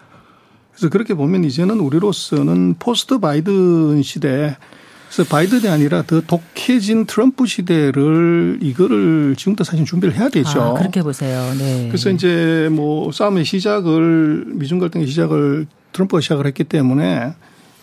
그래서 0.82 0.90
그렇게 0.90 1.14
보면 1.14 1.44
이제는 1.44 1.80
우리로서는 1.80 2.78
포스트 2.80 3.20
바이든 3.20 4.02
시대 4.02 4.58
그래서 5.12 5.30
바이든이 5.30 5.68
아니라 5.68 6.02
더 6.02 6.22
독해진 6.22 7.06
트럼프 7.06 7.46
시대를 7.46 8.58
이거를 8.64 9.36
지금부터 9.38 9.64
사실 9.64 9.86
준비를 9.86 10.16
해야 10.16 10.30
되죠. 10.30 10.60
아, 10.60 10.74
그렇게 10.74 11.04
보세요. 11.04 11.54
네. 11.60 11.88
그래서 11.90 12.10
이제 12.10 12.68
뭐 12.72 13.12
싸움의 13.12 13.46
시작을 13.46 14.46
미중 14.56 14.80
갈등의 14.80 15.06
시작을 15.06 15.68
트럼프가 15.92 16.20
시작을 16.20 16.48
했기 16.48 16.64
때문에 16.64 17.34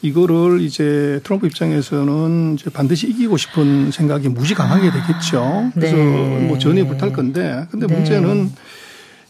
이거를 0.03 0.61
이제 0.61 1.21
트럼프 1.23 1.47
입장에서는 1.47 2.57
이제 2.59 2.69
반드시 2.71 3.09
이기고 3.09 3.37
싶은 3.37 3.93
생각이 3.93 4.29
무지 4.29 4.55
강하게 4.55 4.91
되겠죠. 4.91 5.71
그래서 5.73 5.95
네. 5.95 6.47
뭐 6.49 6.59
전에 6.59 6.85
불탈 6.85 7.13
건데 7.13 7.65
근데 7.71 7.87
네. 7.87 7.95
문제는 7.95 8.51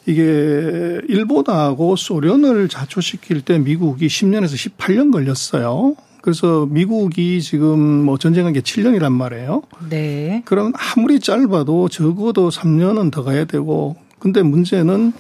이게 0.09 1.03
일본하고 1.07 1.97
소련을 1.97 2.69
자초시킬 2.69 3.43
때 3.43 3.59
미국이 3.59 4.07
10년에서 4.07 4.73
18년 4.73 5.13
걸렸어요. 5.13 5.97
그래서 6.23 6.67
미국이 6.71 7.43
지금 7.43 7.79
뭐 7.79 8.17
전쟁한 8.17 8.55
게 8.55 8.63
7년이란 8.63 9.13
말이에요. 9.13 9.63
네. 9.91 10.43
그럼 10.47 10.73
아무리 10.75 11.21
짧아도 11.21 11.91
적어도 11.91 12.49
3년은 12.49 13.13
더 13.13 13.23
가야 13.23 13.45
되고 13.45 13.97
근데 14.19 14.43
문제는 14.43 15.13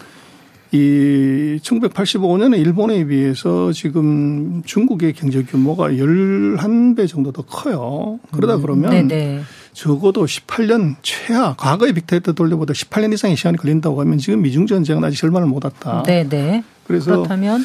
이 0.73 1.59
1985년에 1.63 2.59
일본에 2.59 3.05
비해서 3.05 3.73
지금 3.73 4.63
중국의 4.65 5.13
경제 5.13 5.43
규모가 5.43 5.91
11배 5.91 7.07
정도 7.07 7.31
더 7.31 7.43
커요. 7.43 8.21
그러다 8.33 8.57
음, 8.57 8.63
그러면 8.63 8.91
네네. 8.91 9.43
적어도 9.79 10.25
18년 10.25 10.97
최하 11.03 11.55
과거의 11.55 11.93
빅데이터 11.93 12.33
돌려보다 12.33 12.73
18년 12.73 13.13
이상의 13.13 13.37
시간이 13.37 13.59
걸린다고 13.59 14.01
하면 14.01 14.19
지금 14.19 14.43
미중 14.43 14.67
전쟁은 14.67 15.05
아직 15.05 15.21
절반을 15.21 15.47
못 15.47 15.65
왔다. 15.65 16.03
네, 16.03 16.29
네. 16.29 16.65
그래서 16.85 17.13
그렇다면 17.13 17.65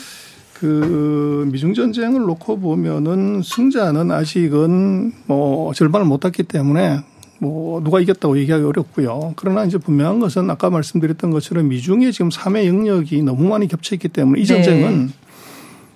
그 0.53 1.49
미중 1.51 1.73
전쟁을 1.73 2.21
놓고 2.21 2.59
보면은 2.59 3.41
승자는 3.43 4.11
아직은 4.11 5.11
뭐 5.25 5.73
절반을 5.73 6.05
못 6.05 6.23
왔기 6.23 6.43
때문에 6.43 6.99
뭐 7.39 7.81
누가 7.81 7.99
이겼다고 7.99 8.37
얘기하기 8.37 8.63
어렵고요. 8.63 9.33
그러나 9.35 9.65
이제 9.65 9.79
분명한 9.79 10.19
것은 10.19 10.51
아까 10.51 10.69
말씀드렸던 10.69 11.31
것처럼 11.31 11.67
미중의 11.69 12.13
지금 12.13 12.29
3회 12.29 12.67
영역이 12.67 13.23
너무 13.23 13.49
많이 13.49 13.67
겹쳐 13.67 13.95
있기 13.95 14.09
때문에 14.09 14.39
이 14.39 14.45
전쟁은 14.45 15.07
네. 15.07 15.13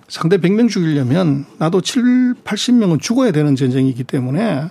상대 0.08 0.38
100명 0.38 0.68
죽이려면 0.68 1.44
나도 1.58 1.80
7, 1.80 2.34
80명은 2.42 3.00
죽어야 3.00 3.30
되는 3.30 3.54
전쟁이기 3.54 4.02
때문에 4.02 4.64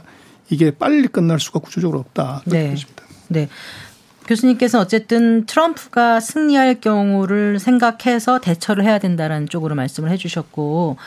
이게 0.50 0.72
빨리 0.72 1.08
끝날 1.08 1.40
수가 1.40 1.60
구조적으로 1.60 2.00
없다. 2.00 2.42
네. 2.46 2.72
보십니다. 2.72 3.04
네. 3.28 3.50
교수님께서 4.28 4.80
어쨌든 4.80 5.46
트럼프가 5.46 6.20
승리할 6.20 6.82
경우를 6.82 7.60
생각해서 7.60 8.40
대처를 8.40 8.84
해야 8.84 9.00
된다라는 9.00 9.48
쪽으로 9.48 9.74
말씀을 9.76 10.12
해주셨고 10.12 10.98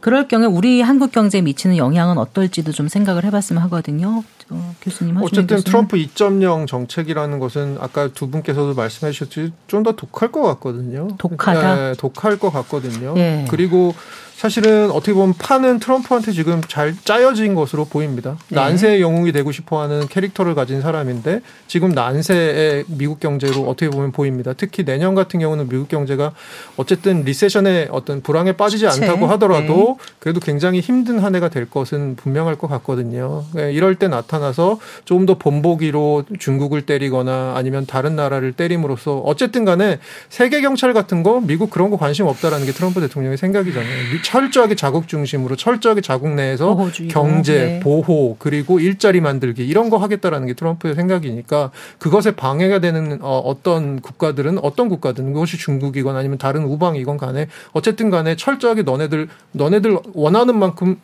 그럴 0.00 0.26
경우에 0.26 0.46
우리 0.46 0.80
한국 0.80 1.12
경제에 1.12 1.42
미치는 1.42 1.76
영향은 1.76 2.18
어떨지도 2.18 2.72
좀 2.72 2.88
생각을 2.88 3.24
해봤으면 3.24 3.62
하거든요. 3.64 4.24
어, 4.52 4.74
교수님 4.80 5.16
어쨌든 5.18 5.46
교수님. 5.56 5.64
트럼프 5.64 5.96
2.0 5.96 6.66
정책이라는 6.66 7.38
것은 7.38 7.76
아까 7.80 8.08
두 8.08 8.28
분께서도 8.30 8.74
말씀해 8.74 9.12
주셨듯이 9.12 9.52
좀 9.66 9.82
더 9.82 9.92
독할 9.92 10.30
것 10.30 10.42
같거든요. 10.42 11.08
독하다. 11.18 11.74
네, 11.74 11.92
독할 11.98 12.38
것 12.38 12.50
같거든요. 12.52 13.14
예. 13.16 13.44
그리고 13.50 13.94
사실은 14.36 14.90
어떻게 14.90 15.12
보면 15.12 15.34
판은 15.38 15.78
트럼프한테 15.78 16.32
지금 16.32 16.60
잘 16.66 16.96
짜여진 17.04 17.54
것으로 17.54 17.84
보입니다. 17.84 18.36
네. 18.48 18.56
난세의 18.56 19.00
영웅이 19.00 19.30
되고 19.30 19.52
싶어하는 19.52 20.08
캐릭터를 20.08 20.56
가진 20.56 20.80
사람인데 20.80 21.42
지금 21.68 21.90
난세의 21.90 22.86
미국 22.88 23.20
경제로 23.20 23.62
어떻게 23.68 23.88
보면 23.88 24.10
보입니다. 24.10 24.52
특히 24.52 24.84
내년 24.84 25.14
같은 25.14 25.38
경우는 25.38 25.68
미국 25.68 25.86
경제가 25.88 26.32
어쨌든 26.76 27.22
리세션의 27.22 27.90
어떤 27.92 28.20
불황에 28.20 28.52
빠지지 28.56 28.84
그치. 28.86 29.02
않다고 29.04 29.28
하더라도 29.28 29.96
네. 30.00 30.12
그래도 30.18 30.40
굉장히 30.40 30.80
힘든 30.80 31.20
한 31.20 31.36
해가 31.36 31.48
될 31.48 31.70
것은 31.70 32.16
분명할 32.16 32.56
것 32.56 32.66
같거든요. 32.66 33.44
네, 33.52 33.72
이럴 33.72 33.94
때 33.94 34.08
나타나 34.08 34.41
서 34.50 34.80
조금 35.04 35.24
더 35.24 35.38
본보기로 35.38 36.24
중국을 36.40 36.82
때리거나 36.82 37.52
아니면 37.54 37.86
다른 37.86 38.16
나라를 38.16 38.52
때림으로써 38.52 39.18
어쨌든 39.18 39.64
간에 39.64 40.00
세계 40.30 40.60
경찰 40.60 40.92
같은 40.92 41.22
거 41.22 41.40
미국 41.40 41.70
그런 41.70 41.90
거 41.90 41.96
관심 41.96 42.26
없다라는 42.26 42.66
게 42.66 42.72
트럼프 42.72 43.00
대통령의 43.00 43.38
생각이잖아요. 43.38 44.22
철저하게 44.24 44.74
자국 44.74 45.06
중심으로 45.06 45.54
철저하게 45.56 46.00
자국 46.00 46.30
내에서 46.30 46.74
보호주의로. 46.74 47.12
경제, 47.12 47.52
네. 47.52 47.80
보호 47.80 48.36
그리고 48.38 48.80
일자리 48.80 49.20
만들기 49.20 49.66
이런 49.66 49.90
거 49.90 49.98
하겠다라는 49.98 50.46
게 50.48 50.54
트럼프의 50.54 50.94
생각이니까 50.94 51.70
그것에 51.98 52.32
방해가 52.32 52.80
되는 52.80 53.18
어, 53.20 53.38
어떤 53.38 54.00
국가들은 54.00 54.58
어떤 54.58 54.88
국가든 54.88 55.32
그것이 55.32 55.58
중국이건 55.58 56.16
아니면 56.16 56.38
다른 56.38 56.64
우방이건 56.64 57.18
간에 57.18 57.48
어쨌든 57.72 58.10
간에 58.10 58.36
철저하게 58.36 58.82
너네들 58.82 59.28
너네들 59.52 59.98
원하는 60.14 60.58
만큼 60.58 60.96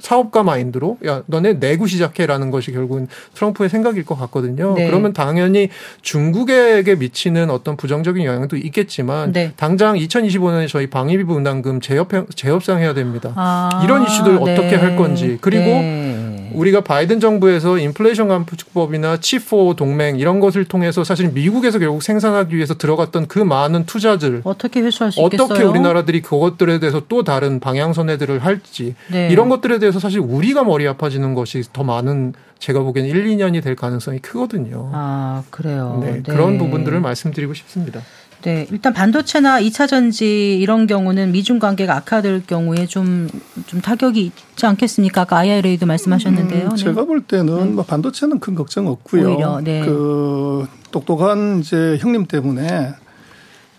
사업가 0.00 0.42
마인드로 0.42 0.98
야 1.06 1.22
너네 1.26 1.54
내구 1.60 1.86
시작해라는 1.86 2.50
것이 2.50 2.72
결국은 2.72 3.06
트럼프의 3.34 3.68
생각일 3.68 4.04
것 4.04 4.16
같거든요. 4.16 4.74
네. 4.74 4.86
그러면 4.86 5.12
당연히 5.12 5.68
중국에게 6.02 6.96
미치는 6.96 7.50
어떤 7.50 7.76
부정적인 7.76 8.24
영향도 8.24 8.56
있겠지만 8.56 9.32
네. 9.32 9.52
당장 9.56 9.96
2025년에 9.96 10.68
저희 10.68 10.88
방위비 10.88 11.24
분담금 11.24 11.80
재협 11.80 12.10
재협상해야 12.34 12.94
됩니다. 12.94 13.32
아, 13.36 13.82
이런 13.84 14.04
이슈들 14.04 14.36
네. 14.44 14.52
어떻게 14.52 14.76
할 14.76 14.96
건지 14.96 15.38
그리고 15.40 15.64
네. 15.64 16.29
우리가 16.52 16.82
바이든 16.82 17.20
정부에서 17.20 17.78
인플레이션 17.78 18.28
감축법이나 18.28 19.18
치포 19.18 19.74
동맹 19.76 20.18
이런 20.18 20.40
것을 20.40 20.64
통해서 20.64 21.04
사실 21.04 21.30
미국에서 21.30 21.78
결국 21.78 22.02
생산하기 22.02 22.54
위해서 22.54 22.74
들어갔던 22.74 23.26
그 23.28 23.38
많은 23.38 23.86
투자들 23.86 24.42
어떻게 24.44 24.80
회수할 24.80 25.12
수 25.12 25.20
어떻게 25.20 25.42
있겠어요? 25.42 25.70
우리나라들이 25.70 26.22
그것들에 26.22 26.78
대해서 26.78 27.02
또 27.08 27.24
다른 27.24 27.60
방향 27.60 27.92
선회들을 27.92 28.40
할지 28.40 28.94
네. 29.10 29.28
이런 29.30 29.48
것들에 29.48 29.78
대해서 29.78 29.98
사실 29.98 30.20
우리가 30.20 30.64
머리 30.64 30.86
아파지는 30.86 31.34
것이 31.34 31.62
더 31.72 31.84
많은 31.84 32.34
제가 32.60 32.80
보기에는 32.80 33.10
1, 33.10 33.26
2년이 33.26 33.62
될 33.62 33.74
가능성이 33.74 34.18
크거든요. 34.18 34.90
아, 34.92 35.42
그래요. 35.50 35.98
네, 36.04 36.12
네. 36.12 36.22
그런 36.22 36.58
부분들을 36.58 37.00
말씀드리고 37.00 37.54
싶습니다. 37.54 38.02
네, 38.42 38.66
일단 38.70 38.92
반도체나 38.92 39.60
2차 39.60 39.86
전지 39.86 40.58
이런 40.58 40.86
경우는 40.86 41.32
미중 41.32 41.58
관계가 41.58 41.94
악화될 41.96 42.44
경우에 42.46 42.86
좀, 42.86 43.28
좀 43.66 43.80
타격이 43.80 44.32
있지 44.52 44.66
않겠습니까? 44.66 45.22
아까 45.22 45.38
IRA도 45.38 45.86
말씀하셨는데요. 45.86 46.68
음, 46.68 46.76
제가 46.76 47.04
볼 47.04 47.20
때는 47.22 47.56
네. 47.56 47.64
뭐 47.72 47.84
반도체는 47.84 48.40
큰 48.40 48.54
걱정 48.54 48.86
없고요. 48.86 49.28
오히려, 49.28 49.60
네. 49.60 49.84
그 49.84 50.66
똑똑한 50.90 51.60
이제 51.60 51.98
형님 52.00 52.26
때문에 52.26 52.94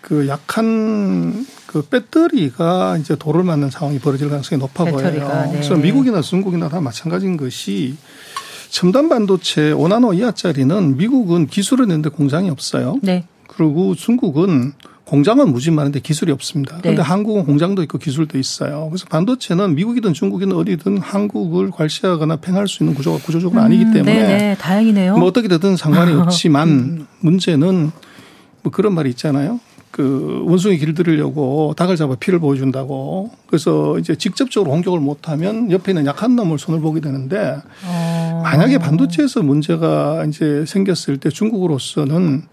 그 0.00 0.28
약한 0.28 1.46
그 1.66 1.82
배터리가 1.82 2.98
이제 2.98 3.16
돌을 3.16 3.44
맞는 3.44 3.70
상황이 3.70 3.98
벌어질 3.98 4.28
가능성이 4.28 4.60
높아 4.60 4.84
배터리가, 4.84 5.26
보여요. 5.26 5.44
네. 5.46 5.52
그래서 5.52 5.74
미국이나 5.74 6.20
중국이나 6.20 6.68
다 6.68 6.80
마찬가지인 6.80 7.36
것이 7.36 7.96
첨단 8.68 9.08
반도체 9.08 9.72
5나노 9.72 10.16
이하짜리는 10.16 10.96
미국은 10.96 11.46
기술을 11.46 11.88
내는데 11.88 12.10
공장이 12.10 12.48
없어요. 12.48 12.96
네. 13.02 13.26
그리고 13.56 13.94
중국은 13.94 14.72
공장은 15.04 15.52
무지 15.52 15.70
많은데 15.70 16.00
기술이 16.00 16.32
없습니다. 16.32 16.78
그런데 16.80 17.02
네. 17.02 17.06
한국은 17.06 17.44
공장도 17.44 17.82
있고 17.82 17.98
기술도 17.98 18.38
있어요. 18.38 18.88
그래서 18.88 19.04
반도체는 19.10 19.74
미국이든 19.74 20.14
중국이든 20.14 20.56
어디든 20.56 20.98
한국을 20.98 21.70
괄시하거나 21.70 22.36
팽할 22.36 22.66
수 22.66 22.82
있는 22.82 22.94
구조가 22.94 23.18
구조적으로 23.18 23.60
음, 23.60 23.66
아니기 23.66 23.84
때문에 23.84 24.14
네네. 24.14 24.56
다행이네요. 24.56 25.18
뭐 25.18 25.28
어떻게 25.28 25.48
되든 25.48 25.76
상관이 25.76 26.14
없지만 26.22 26.68
음. 26.68 27.06
문제는 27.20 27.90
뭐 28.62 28.72
그런 28.72 28.94
말이 28.94 29.10
있잖아요. 29.10 29.60
그 29.90 30.44
원숭이 30.46 30.78
길들이려고 30.78 31.74
닭을 31.76 31.96
잡아 31.96 32.14
피를 32.14 32.38
보여준다고. 32.38 33.32
그래서 33.46 33.98
이제 33.98 34.14
직접적으로 34.16 34.70
공격을 34.70 34.98
못하면 35.00 35.70
옆에 35.70 35.92
있는 35.92 36.06
약한 36.06 36.34
놈을 36.36 36.58
손을 36.58 36.80
보게 36.80 37.00
되는데 37.00 37.58
어. 37.84 38.40
만약에 38.42 38.78
반도체에서 38.78 39.42
문제가 39.42 40.24
이제 40.24 40.64
생겼을 40.66 41.18
때 41.18 41.28
중국으로서는 41.28 42.44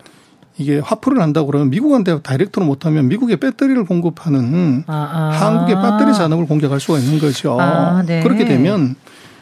이게 0.60 0.80
화풀을 0.80 1.22
한다고 1.22 1.47
그러면 1.47 1.70
미국한테 1.70 2.22
다이렉트로 2.22 2.66
못하면 2.66 3.07
미국의 3.07 3.38
배터리를 3.38 3.84
공급하는 3.86 4.84
아, 4.88 4.93
아. 4.93 5.30
한국의 5.32 5.76
배터리 5.76 6.14
산업을 6.14 6.45
공격할 6.45 6.82
수가 6.82 6.99
있는 6.99 7.18
거죠. 7.18 7.60
아, 7.60 8.03
네. 8.05 8.22
그렇게 8.22 8.45
되면 8.45 8.95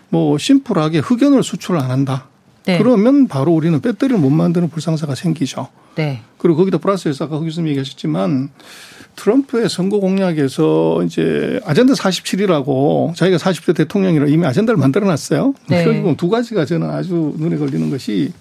뭐 0.09 0.38
심플하게 0.38 0.99
흑연을 0.99 1.43
수출을 1.43 1.82
안 1.82 1.89
한다. 1.89 2.28
네. 2.65 2.78
그러면 2.78 3.28
바로 3.28 3.51
우리는 3.53 3.80
배터리를 3.82 4.20
못 4.20 4.30
만드는 4.30 4.70
불상사가 4.70 5.15
생기죠. 5.15 5.70
네. 5.95 6.22
그리고 6.38 6.57
거기다 6.57 6.78
플러스해서 6.78 7.26
아까 7.26 7.39
교수님 7.39 7.70
얘기하셨지만 7.70 8.49
트럼프의 9.15 9.70
선거 9.70 9.99
공약에서 9.99 11.01
이제 11.03 11.59
아젠다 11.65 11.93
47이라고 11.93 13.15
자기가 13.15 13.38
40대 13.38 13.76
대통령이라 13.76 14.28
이미 14.28 14.45
아젠다를 14.45 14.78
만들어 14.78 15.07
놨어요. 15.07 15.55
네. 15.68 15.84
결국은 15.84 16.15
두 16.15 16.30
가지가 16.30 16.65
저는 16.65 16.91
아주 16.91 17.34
눈에 17.38 17.57
걸리는 17.57 17.89
것이 17.89 18.32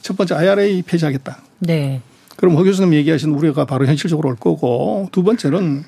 첫 0.00 0.16
번째 0.16 0.36
IRA 0.36 0.80
폐지하겠다. 0.82 1.42
네. 1.58 2.00
그럼 2.42 2.56
허 2.56 2.64
교수님 2.64 2.92
얘기하신 2.94 3.30
우려가 3.34 3.64
바로 3.64 3.86
현실적으로 3.86 4.28
올 4.28 4.34
거고 4.34 5.08
두 5.12 5.22
번째는 5.22 5.84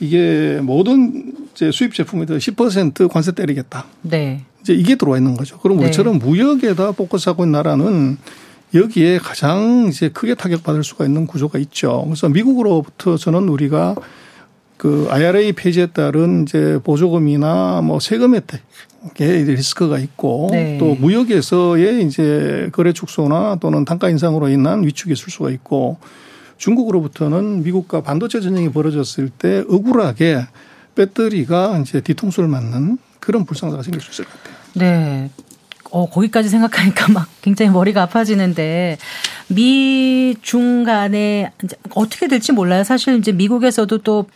이게 0.00 0.58
모든 0.62 1.34
이제 1.52 1.70
수입 1.70 1.92
제품에 1.92 2.24
대해 2.24 2.38
10% 2.38 3.10
관세 3.10 3.32
때리겠다. 3.32 3.84
네. 4.00 4.40
이제 4.62 4.72
이게 4.72 4.94
들어와 4.94 5.18
있는 5.18 5.34
거죠. 5.34 5.58
그럼 5.58 5.76
네. 5.76 5.84
우리처럼 5.84 6.18
무역에다 6.18 6.92
포커스하고 6.92 7.44
있는 7.44 7.52
나라는 7.52 8.16
여기에 8.72 9.18
가장 9.18 9.88
이제 9.90 10.08
크게 10.08 10.34
타격받을 10.34 10.82
수가 10.82 11.04
있는 11.04 11.26
구조가 11.26 11.58
있죠. 11.58 12.04
그래서 12.06 12.30
미국으로부터 12.30 13.18
저는 13.18 13.50
우리가 13.50 13.96
그 14.80 15.06
IRA 15.10 15.52
폐지에 15.52 15.88
따른 15.88 16.44
이제 16.44 16.78
보조금이나 16.82 17.82
뭐 17.82 18.00
세금 18.00 18.34
혜택의 18.34 19.44
리스크가 19.44 19.98
있고 19.98 20.48
네. 20.52 20.78
또 20.78 20.94
무역에서의 20.94 22.06
이제 22.06 22.70
거래 22.72 22.94
축소나 22.94 23.58
또는 23.60 23.84
단가 23.84 24.08
인상으로 24.08 24.48
인한 24.48 24.82
위축이 24.82 25.12
있을 25.12 25.30
수가 25.30 25.50
있고 25.50 25.98
중국으로부터는 26.56 27.62
미국과 27.62 28.00
반도체 28.00 28.40
전쟁이 28.40 28.70
벌어졌을 28.72 29.28
때 29.28 29.64
억울하게 29.68 30.46
배터리가 30.94 31.76
이제 31.82 32.00
뒤통수를 32.00 32.48
맞는 32.48 32.96
그런 33.18 33.44
불상사가 33.44 33.82
생길 33.82 34.00
수 34.00 34.10
있을 34.12 34.24
것 34.24 34.32
같아요. 34.32 34.56
네. 34.76 35.30
어, 35.90 36.08
거기까지 36.08 36.48
생각하니까 36.48 37.08
막 37.12 37.28
굉장히 37.42 37.70
머리가 37.70 38.00
아파지는데 38.00 38.96
미 39.48 40.36
중 40.42 40.84
간에 40.84 41.52
어떻게 41.94 42.28
될지 42.28 42.52
몰라요. 42.52 42.84
사실 42.84 43.18
이제 43.18 43.32
미국에서도 43.32 43.98
또 43.98 44.26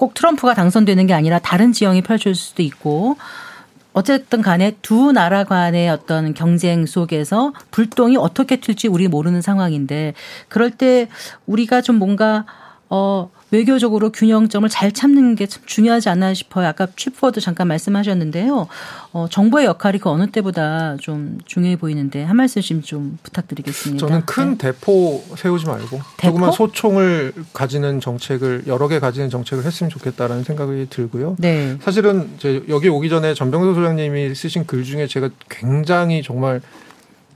꼭 0.00 0.14
트럼프가 0.14 0.54
당선되는 0.54 1.06
게 1.06 1.12
아니라 1.12 1.38
다른 1.38 1.74
지형이 1.74 2.00
펼쳐질 2.00 2.34
수도 2.34 2.62
있고 2.62 3.18
어쨌든 3.92 4.40
간에 4.40 4.74
두 4.80 5.12
나라 5.12 5.44
간의 5.44 5.90
어떤 5.90 6.32
경쟁 6.32 6.86
속에서 6.86 7.52
불똥이 7.70 8.16
어떻게 8.16 8.56
튈지 8.60 8.88
우리 8.88 9.08
모르는 9.08 9.42
상황인데 9.42 10.14
그럴 10.48 10.70
때 10.70 11.08
우리가 11.44 11.82
좀 11.82 11.96
뭔가 11.96 12.46
어 12.88 13.30
외교적으로 13.50 14.10
균형점을 14.10 14.68
잘 14.68 14.92
찾는 14.92 15.34
게 15.34 15.46
참 15.46 15.62
중요하지 15.66 16.08
않나 16.08 16.32
싶어요. 16.32 16.68
아까 16.68 16.86
취퍼도 16.94 17.40
잠깐 17.40 17.66
말씀하셨는데요. 17.68 18.68
어, 19.12 19.26
정부의 19.28 19.66
역할이 19.66 19.98
그 19.98 20.08
어느 20.08 20.30
때보다 20.30 20.96
좀 21.00 21.38
중요해 21.44 21.76
보이는데 21.76 22.22
한 22.22 22.36
말씀씩 22.36 22.84
좀 22.84 23.18
부탁드리겠습니다. 23.24 24.06
저는 24.06 24.24
큰 24.26 24.56
네. 24.56 24.72
대포 24.72 25.24
세우지 25.36 25.66
말고 25.66 26.00
대포? 26.16 26.32
조그만 26.32 26.52
소총을 26.52 27.32
가지는 27.52 28.00
정책을 28.00 28.64
여러 28.68 28.86
개 28.86 29.00
가지는 29.00 29.28
정책을 29.30 29.64
했으면 29.64 29.90
좋겠다라는 29.90 30.44
생각이 30.44 30.86
들고요. 30.90 31.36
네. 31.38 31.76
사실은 31.82 32.30
이제 32.36 32.62
여기 32.68 32.88
오기 32.88 33.08
전에 33.08 33.34
전병수 33.34 33.74
소장님이 33.74 34.34
쓰신 34.34 34.66
글 34.66 34.84
중에 34.84 35.06
제가 35.08 35.30
굉장히 35.48 36.22
정말 36.22 36.60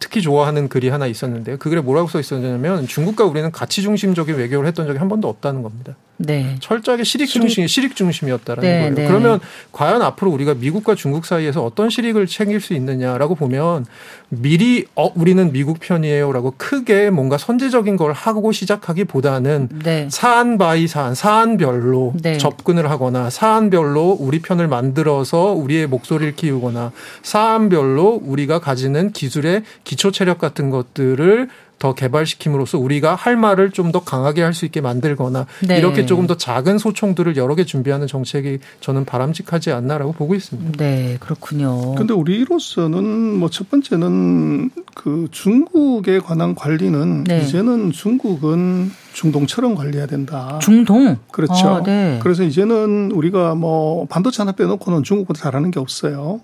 특히 0.05 0.21
좋아하는 0.21 0.69
글이 0.69 0.91
하나 0.91 1.07
있었는데요. 1.07 1.57
그 1.57 1.71
글에 1.71 1.81
뭐라고 1.81 2.09
써 2.09 2.21
있었냐면 2.21 2.87
중국과 2.87 3.25
우리는 3.25 3.51
가치 3.51 3.81
중심적인 3.81 4.37
외교를 4.37 4.69
했던 4.69 4.87
적이 4.87 4.99
한 4.99 5.09
번도 5.09 5.31
없다는 5.31 5.63
겁니다. 5.63 5.97
네. 6.17 6.57
철저하게 6.61 7.05
실익 7.05 7.29
중심, 7.29 7.67
실익 7.67 7.97
중심이었다라는 7.97 8.69
네, 8.69 8.79
거예요. 8.81 8.95
네. 8.95 9.07
그러면 9.07 9.41
과연 9.73 10.01
앞으로 10.03 10.31
우리가 10.31 10.55
미국과 10.55 10.95
중국 10.95 11.27
사이에서 11.27 11.65
어떤 11.65 11.91
실익을 11.91 12.27
챙길 12.27 12.61
수 12.61 12.75
있느냐라고 12.75 13.35
보면 13.35 13.85
미리 14.29 14.87
어 14.95 15.11
우리는 15.15 15.53
미국 15.53 15.81
편이에요라고 15.81 16.55
크게 16.57 17.11
뭔가 17.11 17.37
선제적인 17.39 17.97
걸 17.97 18.13
하고 18.13 18.53
시작하기보다는 18.53 19.69
네. 19.83 20.09
사안 20.11 20.59
by 20.59 20.87
사안, 20.87 21.15
사안별로 21.15 22.15
네. 22.23 22.39
접근을 22.39 22.91
하거나 22.91 23.31
사안별로 23.31 24.17
우리 24.21 24.41
편을 24.41 24.69
만들어서 24.69 25.53
우리의 25.53 25.87
목소리를 25.89 26.37
키우거나 26.37 26.93
사안별로 27.23 28.21
우리가 28.25 28.61
가지는 28.61 29.11
기술의 29.11 29.63
기초 29.83 30.11
체력 30.11 30.39
같은 30.39 30.71
것들을 30.71 31.49
더 31.85 31.95
개발시킴으로써 31.95 32.79
우리가 32.79 33.15
할 33.15 33.37
말을 33.37 33.71
좀 33.71 33.93
더 33.93 34.01
강하게 34.03 34.43
할 34.43 34.55
수 34.55 34.65
있게 34.65 34.81
만들거나 34.81 35.47
네. 35.69 35.79
이렇게 35.79 36.07
조금 36.07 36.27
더 36.27 36.37
작은 36.37 36.79
소총들을 36.79 37.37
여러 37.37 37.55
개 37.55 37.65
준비하는 37.65 38.07
정책이 38.07 38.59
저는 38.81 39.05
바람직하지 39.05 39.71
않나라고 39.73 40.13
보고 40.13 40.35
있습니다. 40.35 40.79
네, 40.79 41.17
그렇군요. 41.21 41.95
근데 41.95 42.15
우리로서는 42.15 43.05
뭐 43.39 43.49
첫 43.51 43.69
번째는 43.71 44.71
그 44.95 45.29
중국에 45.31 46.19
관한 46.21 46.55
관리는 46.55 47.25
네. 47.25 47.43
이제는 47.43 47.93
중국은 47.93 48.91
중동처럼 49.13 49.75
관리해야 49.75 50.07
된다. 50.07 50.59
중동. 50.63 51.19
그렇죠. 51.31 51.69
아, 51.69 51.83
네. 51.83 52.19
그래서 52.23 52.43
이제는 52.43 53.13
우리가 53.13 53.55
뭐 53.55 54.07
반도체 54.07 54.43
하나 54.43 54.53
빼놓고는 54.53 55.03
중국보다 55.03 55.41
잘하는 55.41 55.71
게 55.71 55.79
없어요. 55.79 56.41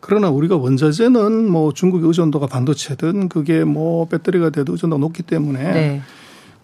그러나 0.00 0.30
우리가 0.30 0.56
원자재는 0.56 1.48
뭐 1.50 1.72
중국의 1.72 2.08
의존도가 2.08 2.46
반도체든 2.46 3.28
그게 3.28 3.64
뭐 3.64 4.06
배터리가 4.06 4.50
돼도 4.50 4.72
의존도가 4.72 5.00
높기 5.00 5.22
때문에 5.22 5.72
네. 5.72 6.02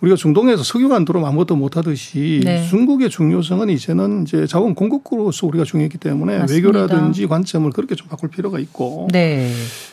우리가 0.00 0.14
중동에서 0.14 0.62
석유가 0.62 0.94
안 0.94 1.06
들어오면 1.06 1.28
아무것도 1.28 1.56
못 1.56 1.78
하듯이 1.78 2.42
네. 2.44 2.66
중국의 2.68 3.08
중요성은 3.08 3.70
이제는 3.70 4.24
이제 4.24 4.46
자원 4.46 4.74
공급국으로서 4.74 5.46
우리가 5.46 5.64
중요했기 5.64 5.96
때문에 5.96 6.38
맞습니다. 6.38 6.68
외교라든지 6.68 7.26
관점을 7.26 7.70
그렇게 7.70 7.94
좀 7.94 8.06
바꿀 8.08 8.28
필요가 8.28 8.58
있고 8.58 9.08
네. 9.10 9.50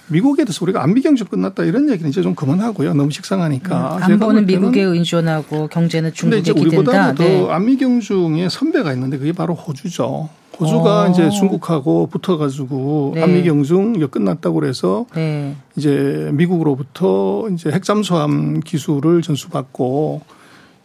미국에 0.10 0.44
대해서 0.44 0.60
우리가 0.66 0.84
안미 0.84 1.02
경쟁 1.02 1.26
끝났다 1.28 1.64
이런 1.64 1.90
얘기는 1.90 2.10
이제 2.10 2.22
좀 2.22 2.36
그만하고요. 2.36 2.94
너무 2.94 3.12
식상하니까. 3.12 3.98
음, 3.98 4.04
안보는 4.04 4.46
미국에 4.46 4.82
의존하고 4.82 5.68
경제는 5.68 6.12
근데 6.20 6.40
이제 6.40 6.52
중국에 6.52 6.70
기댄다. 6.70 6.92
우리보다도 6.92 7.24
네. 7.24 7.40
더 7.40 7.52
안미 7.52 7.78
경중에 7.78 8.50
선배가 8.50 8.92
있는데 8.94 9.18
그게 9.18 9.32
바로 9.32 9.54
호주죠. 9.54 10.28
호주가 10.60 11.04
어. 11.04 11.10
이제 11.10 11.30
중국하고 11.30 12.08
붙어가지고 12.08 13.14
네. 13.16 13.24
안미 13.24 13.44
경중 13.44 13.96
이거 13.96 14.08
끝났다고 14.08 14.60
그래서 14.60 15.06
네. 15.16 15.56
이제 15.76 16.30
미국으로부터 16.34 17.50
이제 17.52 17.72
핵잠수함 17.72 18.60
기술을 18.60 19.22
전수받고 19.22 20.22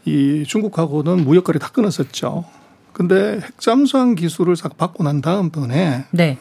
이 0.06 0.44
중국하고는 0.46 1.24
무역거래 1.24 1.58
다 1.58 1.68
끊었었죠. 1.68 2.44
근데 2.92 3.40
핵잠수함 3.42 4.14
기술을 4.14 4.56
싹 4.56 4.76
받고 4.76 5.04
난 5.04 5.20
다음 5.20 5.50
번에 5.50 6.04
네. 6.10 6.38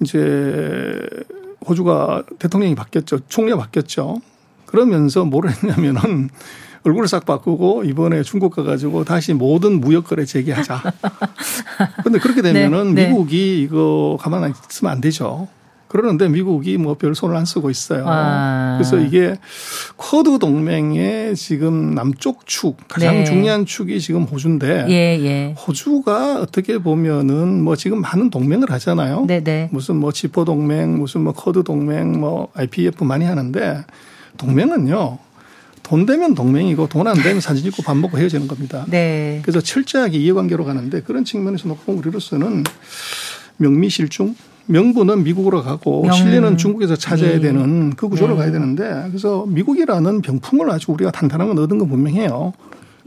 이제 0.00 1.00
호주가 1.66 2.24
대통령이 2.38 2.74
바뀌었죠. 2.74 3.20
총리가 3.28 3.56
바뀌었죠. 3.58 4.20
그러면서 4.66 5.24
뭘 5.24 5.48
했냐면은 5.48 6.28
얼굴을 6.86 7.08
싹 7.08 7.26
바꾸고 7.26 7.82
이번에 7.82 8.22
중국 8.22 8.54
가가지고 8.54 9.02
다시 9.04 9.34
모든 9.34 9.80
무역거래 9.80 10.24
재개하자. 10.24 10.82
근데 12.04 12.20
그렇게 12.20 12.42
되면은 12.42 12.94
네, 12.94 13.02
네. 13.02 13.08
미국이 13.08 13.60
이거 13.60 14.16
가만 14.20 14.44
안 14.44 14.54
있으면 14.70 14.92
안 14.92 15.00
되죠. 15.00 15.48
그러는데 15.88 16.28
미국이 16.28 16.76
뭐 16.78 16.94
별 16.94 17.14
손을 17.16 17.36
안 17.36 17.44
쓰고 17.44 17.70
있어요. 17.70 18.04
아. 18.06 18.76
그래서 18.78 18.98
이게 18.98 19.36
쿼드 19.96 20.38
동맹의 20.38 21.34
지금 21.34 21.94
남쪽 21.94 22.46
축 22.46 22.76
가장 22.88 23.16
네. 23.18 23.24
중요한 23.24 23.66
축이 23.66 24.00
지금 24.00 24.22
호주인데 24.22 24.86
예, 24.88 24.94
예. 24.94 25.54
호주가 25.66 26.40
어떻게 26.40 26.78
보면은 26.78 27.62
뭐 27.64 27.74
지금 27.74 28.00
많은 28.00 28.30
동맹을 28.30 28.70
하잖아요. 28.70 29.24
네, 29.26 29.42
네. 29.42 29.68
무슨 29.72 29.96
뭐 29.96 30.12
지포 30.12 30.44
동맹, 30.44 30.98
무슨 30.98 31.22
뭐 31.22 31.32
쿼드 31.32 31.64
동맹, 31.64 32.20
뭐 32.20 32.48
IPEF 32.54 33.02
많이 33.02 33.24
하는데 33.24 33.84
동맹은요. 34.38 35.18
돈 35.86 36.04
되면 36.04 36.34
동맹이고 36.34 36.88
돈 36.88 37.06
안 37.06 37.14
되면 37.22 37.40
사진 37.40 37.62
찍고 37.62 37.84
밥 37.84 37.96
먹고 37.96 38.18
헤어지는 38.18 38.48
겁니다. 38.48 38.84
네. 38.88 39.38
그래서 39.42 39.60
철저하게 39.60 40.18
이해관계로 40.18 40.64
가는데 40.64 41.00
그런 41.02 41.24
측면에서 41.24 41.68
놓고 41.68 41.92
우리로서는 41.92 42.64
명미실중 43.58 44.34
명분은 44.66 45.22
미국으로 45.22 45.62
가고 45.62 46.02
명- 46.02 46.12
실리는 46.12 46.56
중국에서 46.56 46.96
찾아야 46.96 47.34
예. 47.34 47.40
되는 47.40 47.90
그 47.94 48.08
구조로 48.08 48.34
네. 48.34 48.40
가야 48.40 48.50
되는데 48.50 49.04
그래서 49.08 49.46
미국이라는 49.46 50.22
병풍을 50.22 50.68
아주 50.72 50.90
우리가 50.90 51.12
탄탄한 51.12 51.46
건 51.46 51.58
얻은 51.60 51.78
건 51.78 51.88
분명해요. 51.88 52.52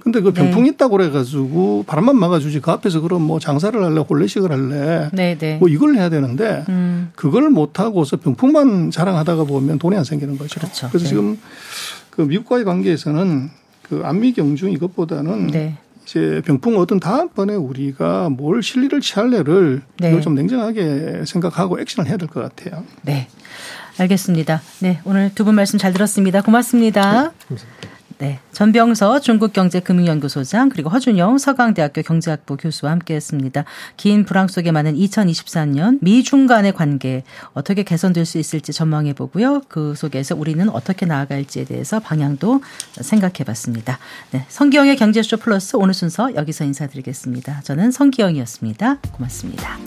근데 0.02 0.22
그 0.22 0.34
네. 0.34 0.42
병풍이 0.42 0.70
있다고 0.70 0.96
그래가지고 0.96 1.84
바람만 1.86 2.16
막아주지 2.16 2.62
그 2.62 2.72
앞에서 2.72 3.02
그럼 3.02 3.24
뭐 3.24 3.38
장사를 3.40 3.84
할래 3.84 4.00
홀레식을 4.00 4.50
할래 4.50 5.10
네, 5.12 5.38
네. 5.38 5.58
뭐 5.58 5.68
이걸 5.68 5.96
해야 5.98 6.08
되는데 6.10 6.64
음. 6.70 7.12
그걸 7.16 7.50
못하고서 7.50 8.16
병풍만 8.16 8.92
자랑하다가 8.92 9.44
보면 9.44 9.78
돈이 9.80 9.98
안 9.98 10.06
생기는 10.06 10.38
거죠. 10.38 10.62
그렇죠. 10.62 10.86
래서 10.94 11.00
네. 11.04 11.10
지금 11.10 11.38
그 12.10 12.22
미국과의 12.22 12.66
관계에서는 12.66 13.50
그 13.84 14.02
안미 14.04 14.34
경중 14.34 14.72
이것보다는 14.72 15.48
네. 15.48 15.78
이제 16.06 16.42
병풍 16.46 16.78
얻은 16.78 17.00
다음번에 17.00 17.54
우리가 17.56 18.30
뭘 18.30 18.64
실리를 18.64 19.00
취할래를 19.02 19.82
네. 20.00 20.10
이걸 20.10 20.22
좀 20.22 20.34
냉정하게 20.36 21.24
생각하고 21.26 21.80
액션을 21.80 22.10
해야 22.10 22.18
될 22.18 22.28
것 22.28 22.42
같아요. 22.42 22.84
네. 23.04 23.28
알겠습니다. 23.98 24.62
네. 24.80 25.02
오늘 25.06 25.32
두 25.36 25.44
분 25.44 25.56
말씀 25.56 25.78
잘 25.78 25.92
들었습니다. 25.94 26.42
고맙습니다. 26.42 27.32
네. 27.50 27.58
전병서 28.52 29.22
중국경제금융연구소장 29.22 30.70
그리고 30.70 30.90
허준영 30.90 31.38
서강대학교 31.38 32.02
경제학부 32.02 32.58
교수와 32.58 32.92
함께했습니다. 32.92 33.64
긴 33.96 34.26
불황 34.26 34.48
속에 34.48 34.72
많은 34.72 34.96
2024년 34.96 36.00
미중 36.02 36.46
간의 36.46 36.74
관계 36.74 37.24
어떻게 37.54 37.84
개선될 37.84 38.26
수 38.26 38.38
있을지 38.38 38.74
전망해 38.74 39.14
보고요. 39.14 39.62
그 39.70 39.96
속에서 39.96 40.36
우리는 40.36 40.68
어떻게 40.70 41.06
나아갈지에 41.06 41.64
대해서 41.64 42.00
방향도 42.00 42.62
생각해 43.00 43.46
봤습니다. 43.46 43.98
네. 44.32 44.46
성기영의 44.50 44.98
경제쇼 44.98 45.38
플러스 45.38 45.78
오늘 45.78 45.94
순서 45.94 46.36
여기서 46.36 46.66
인사드리겠습니다. 46.66 47.62
저는 47.62 47.92
성기영이었습니다. 47.92 48.98
고맙습니다. 49.14 49.80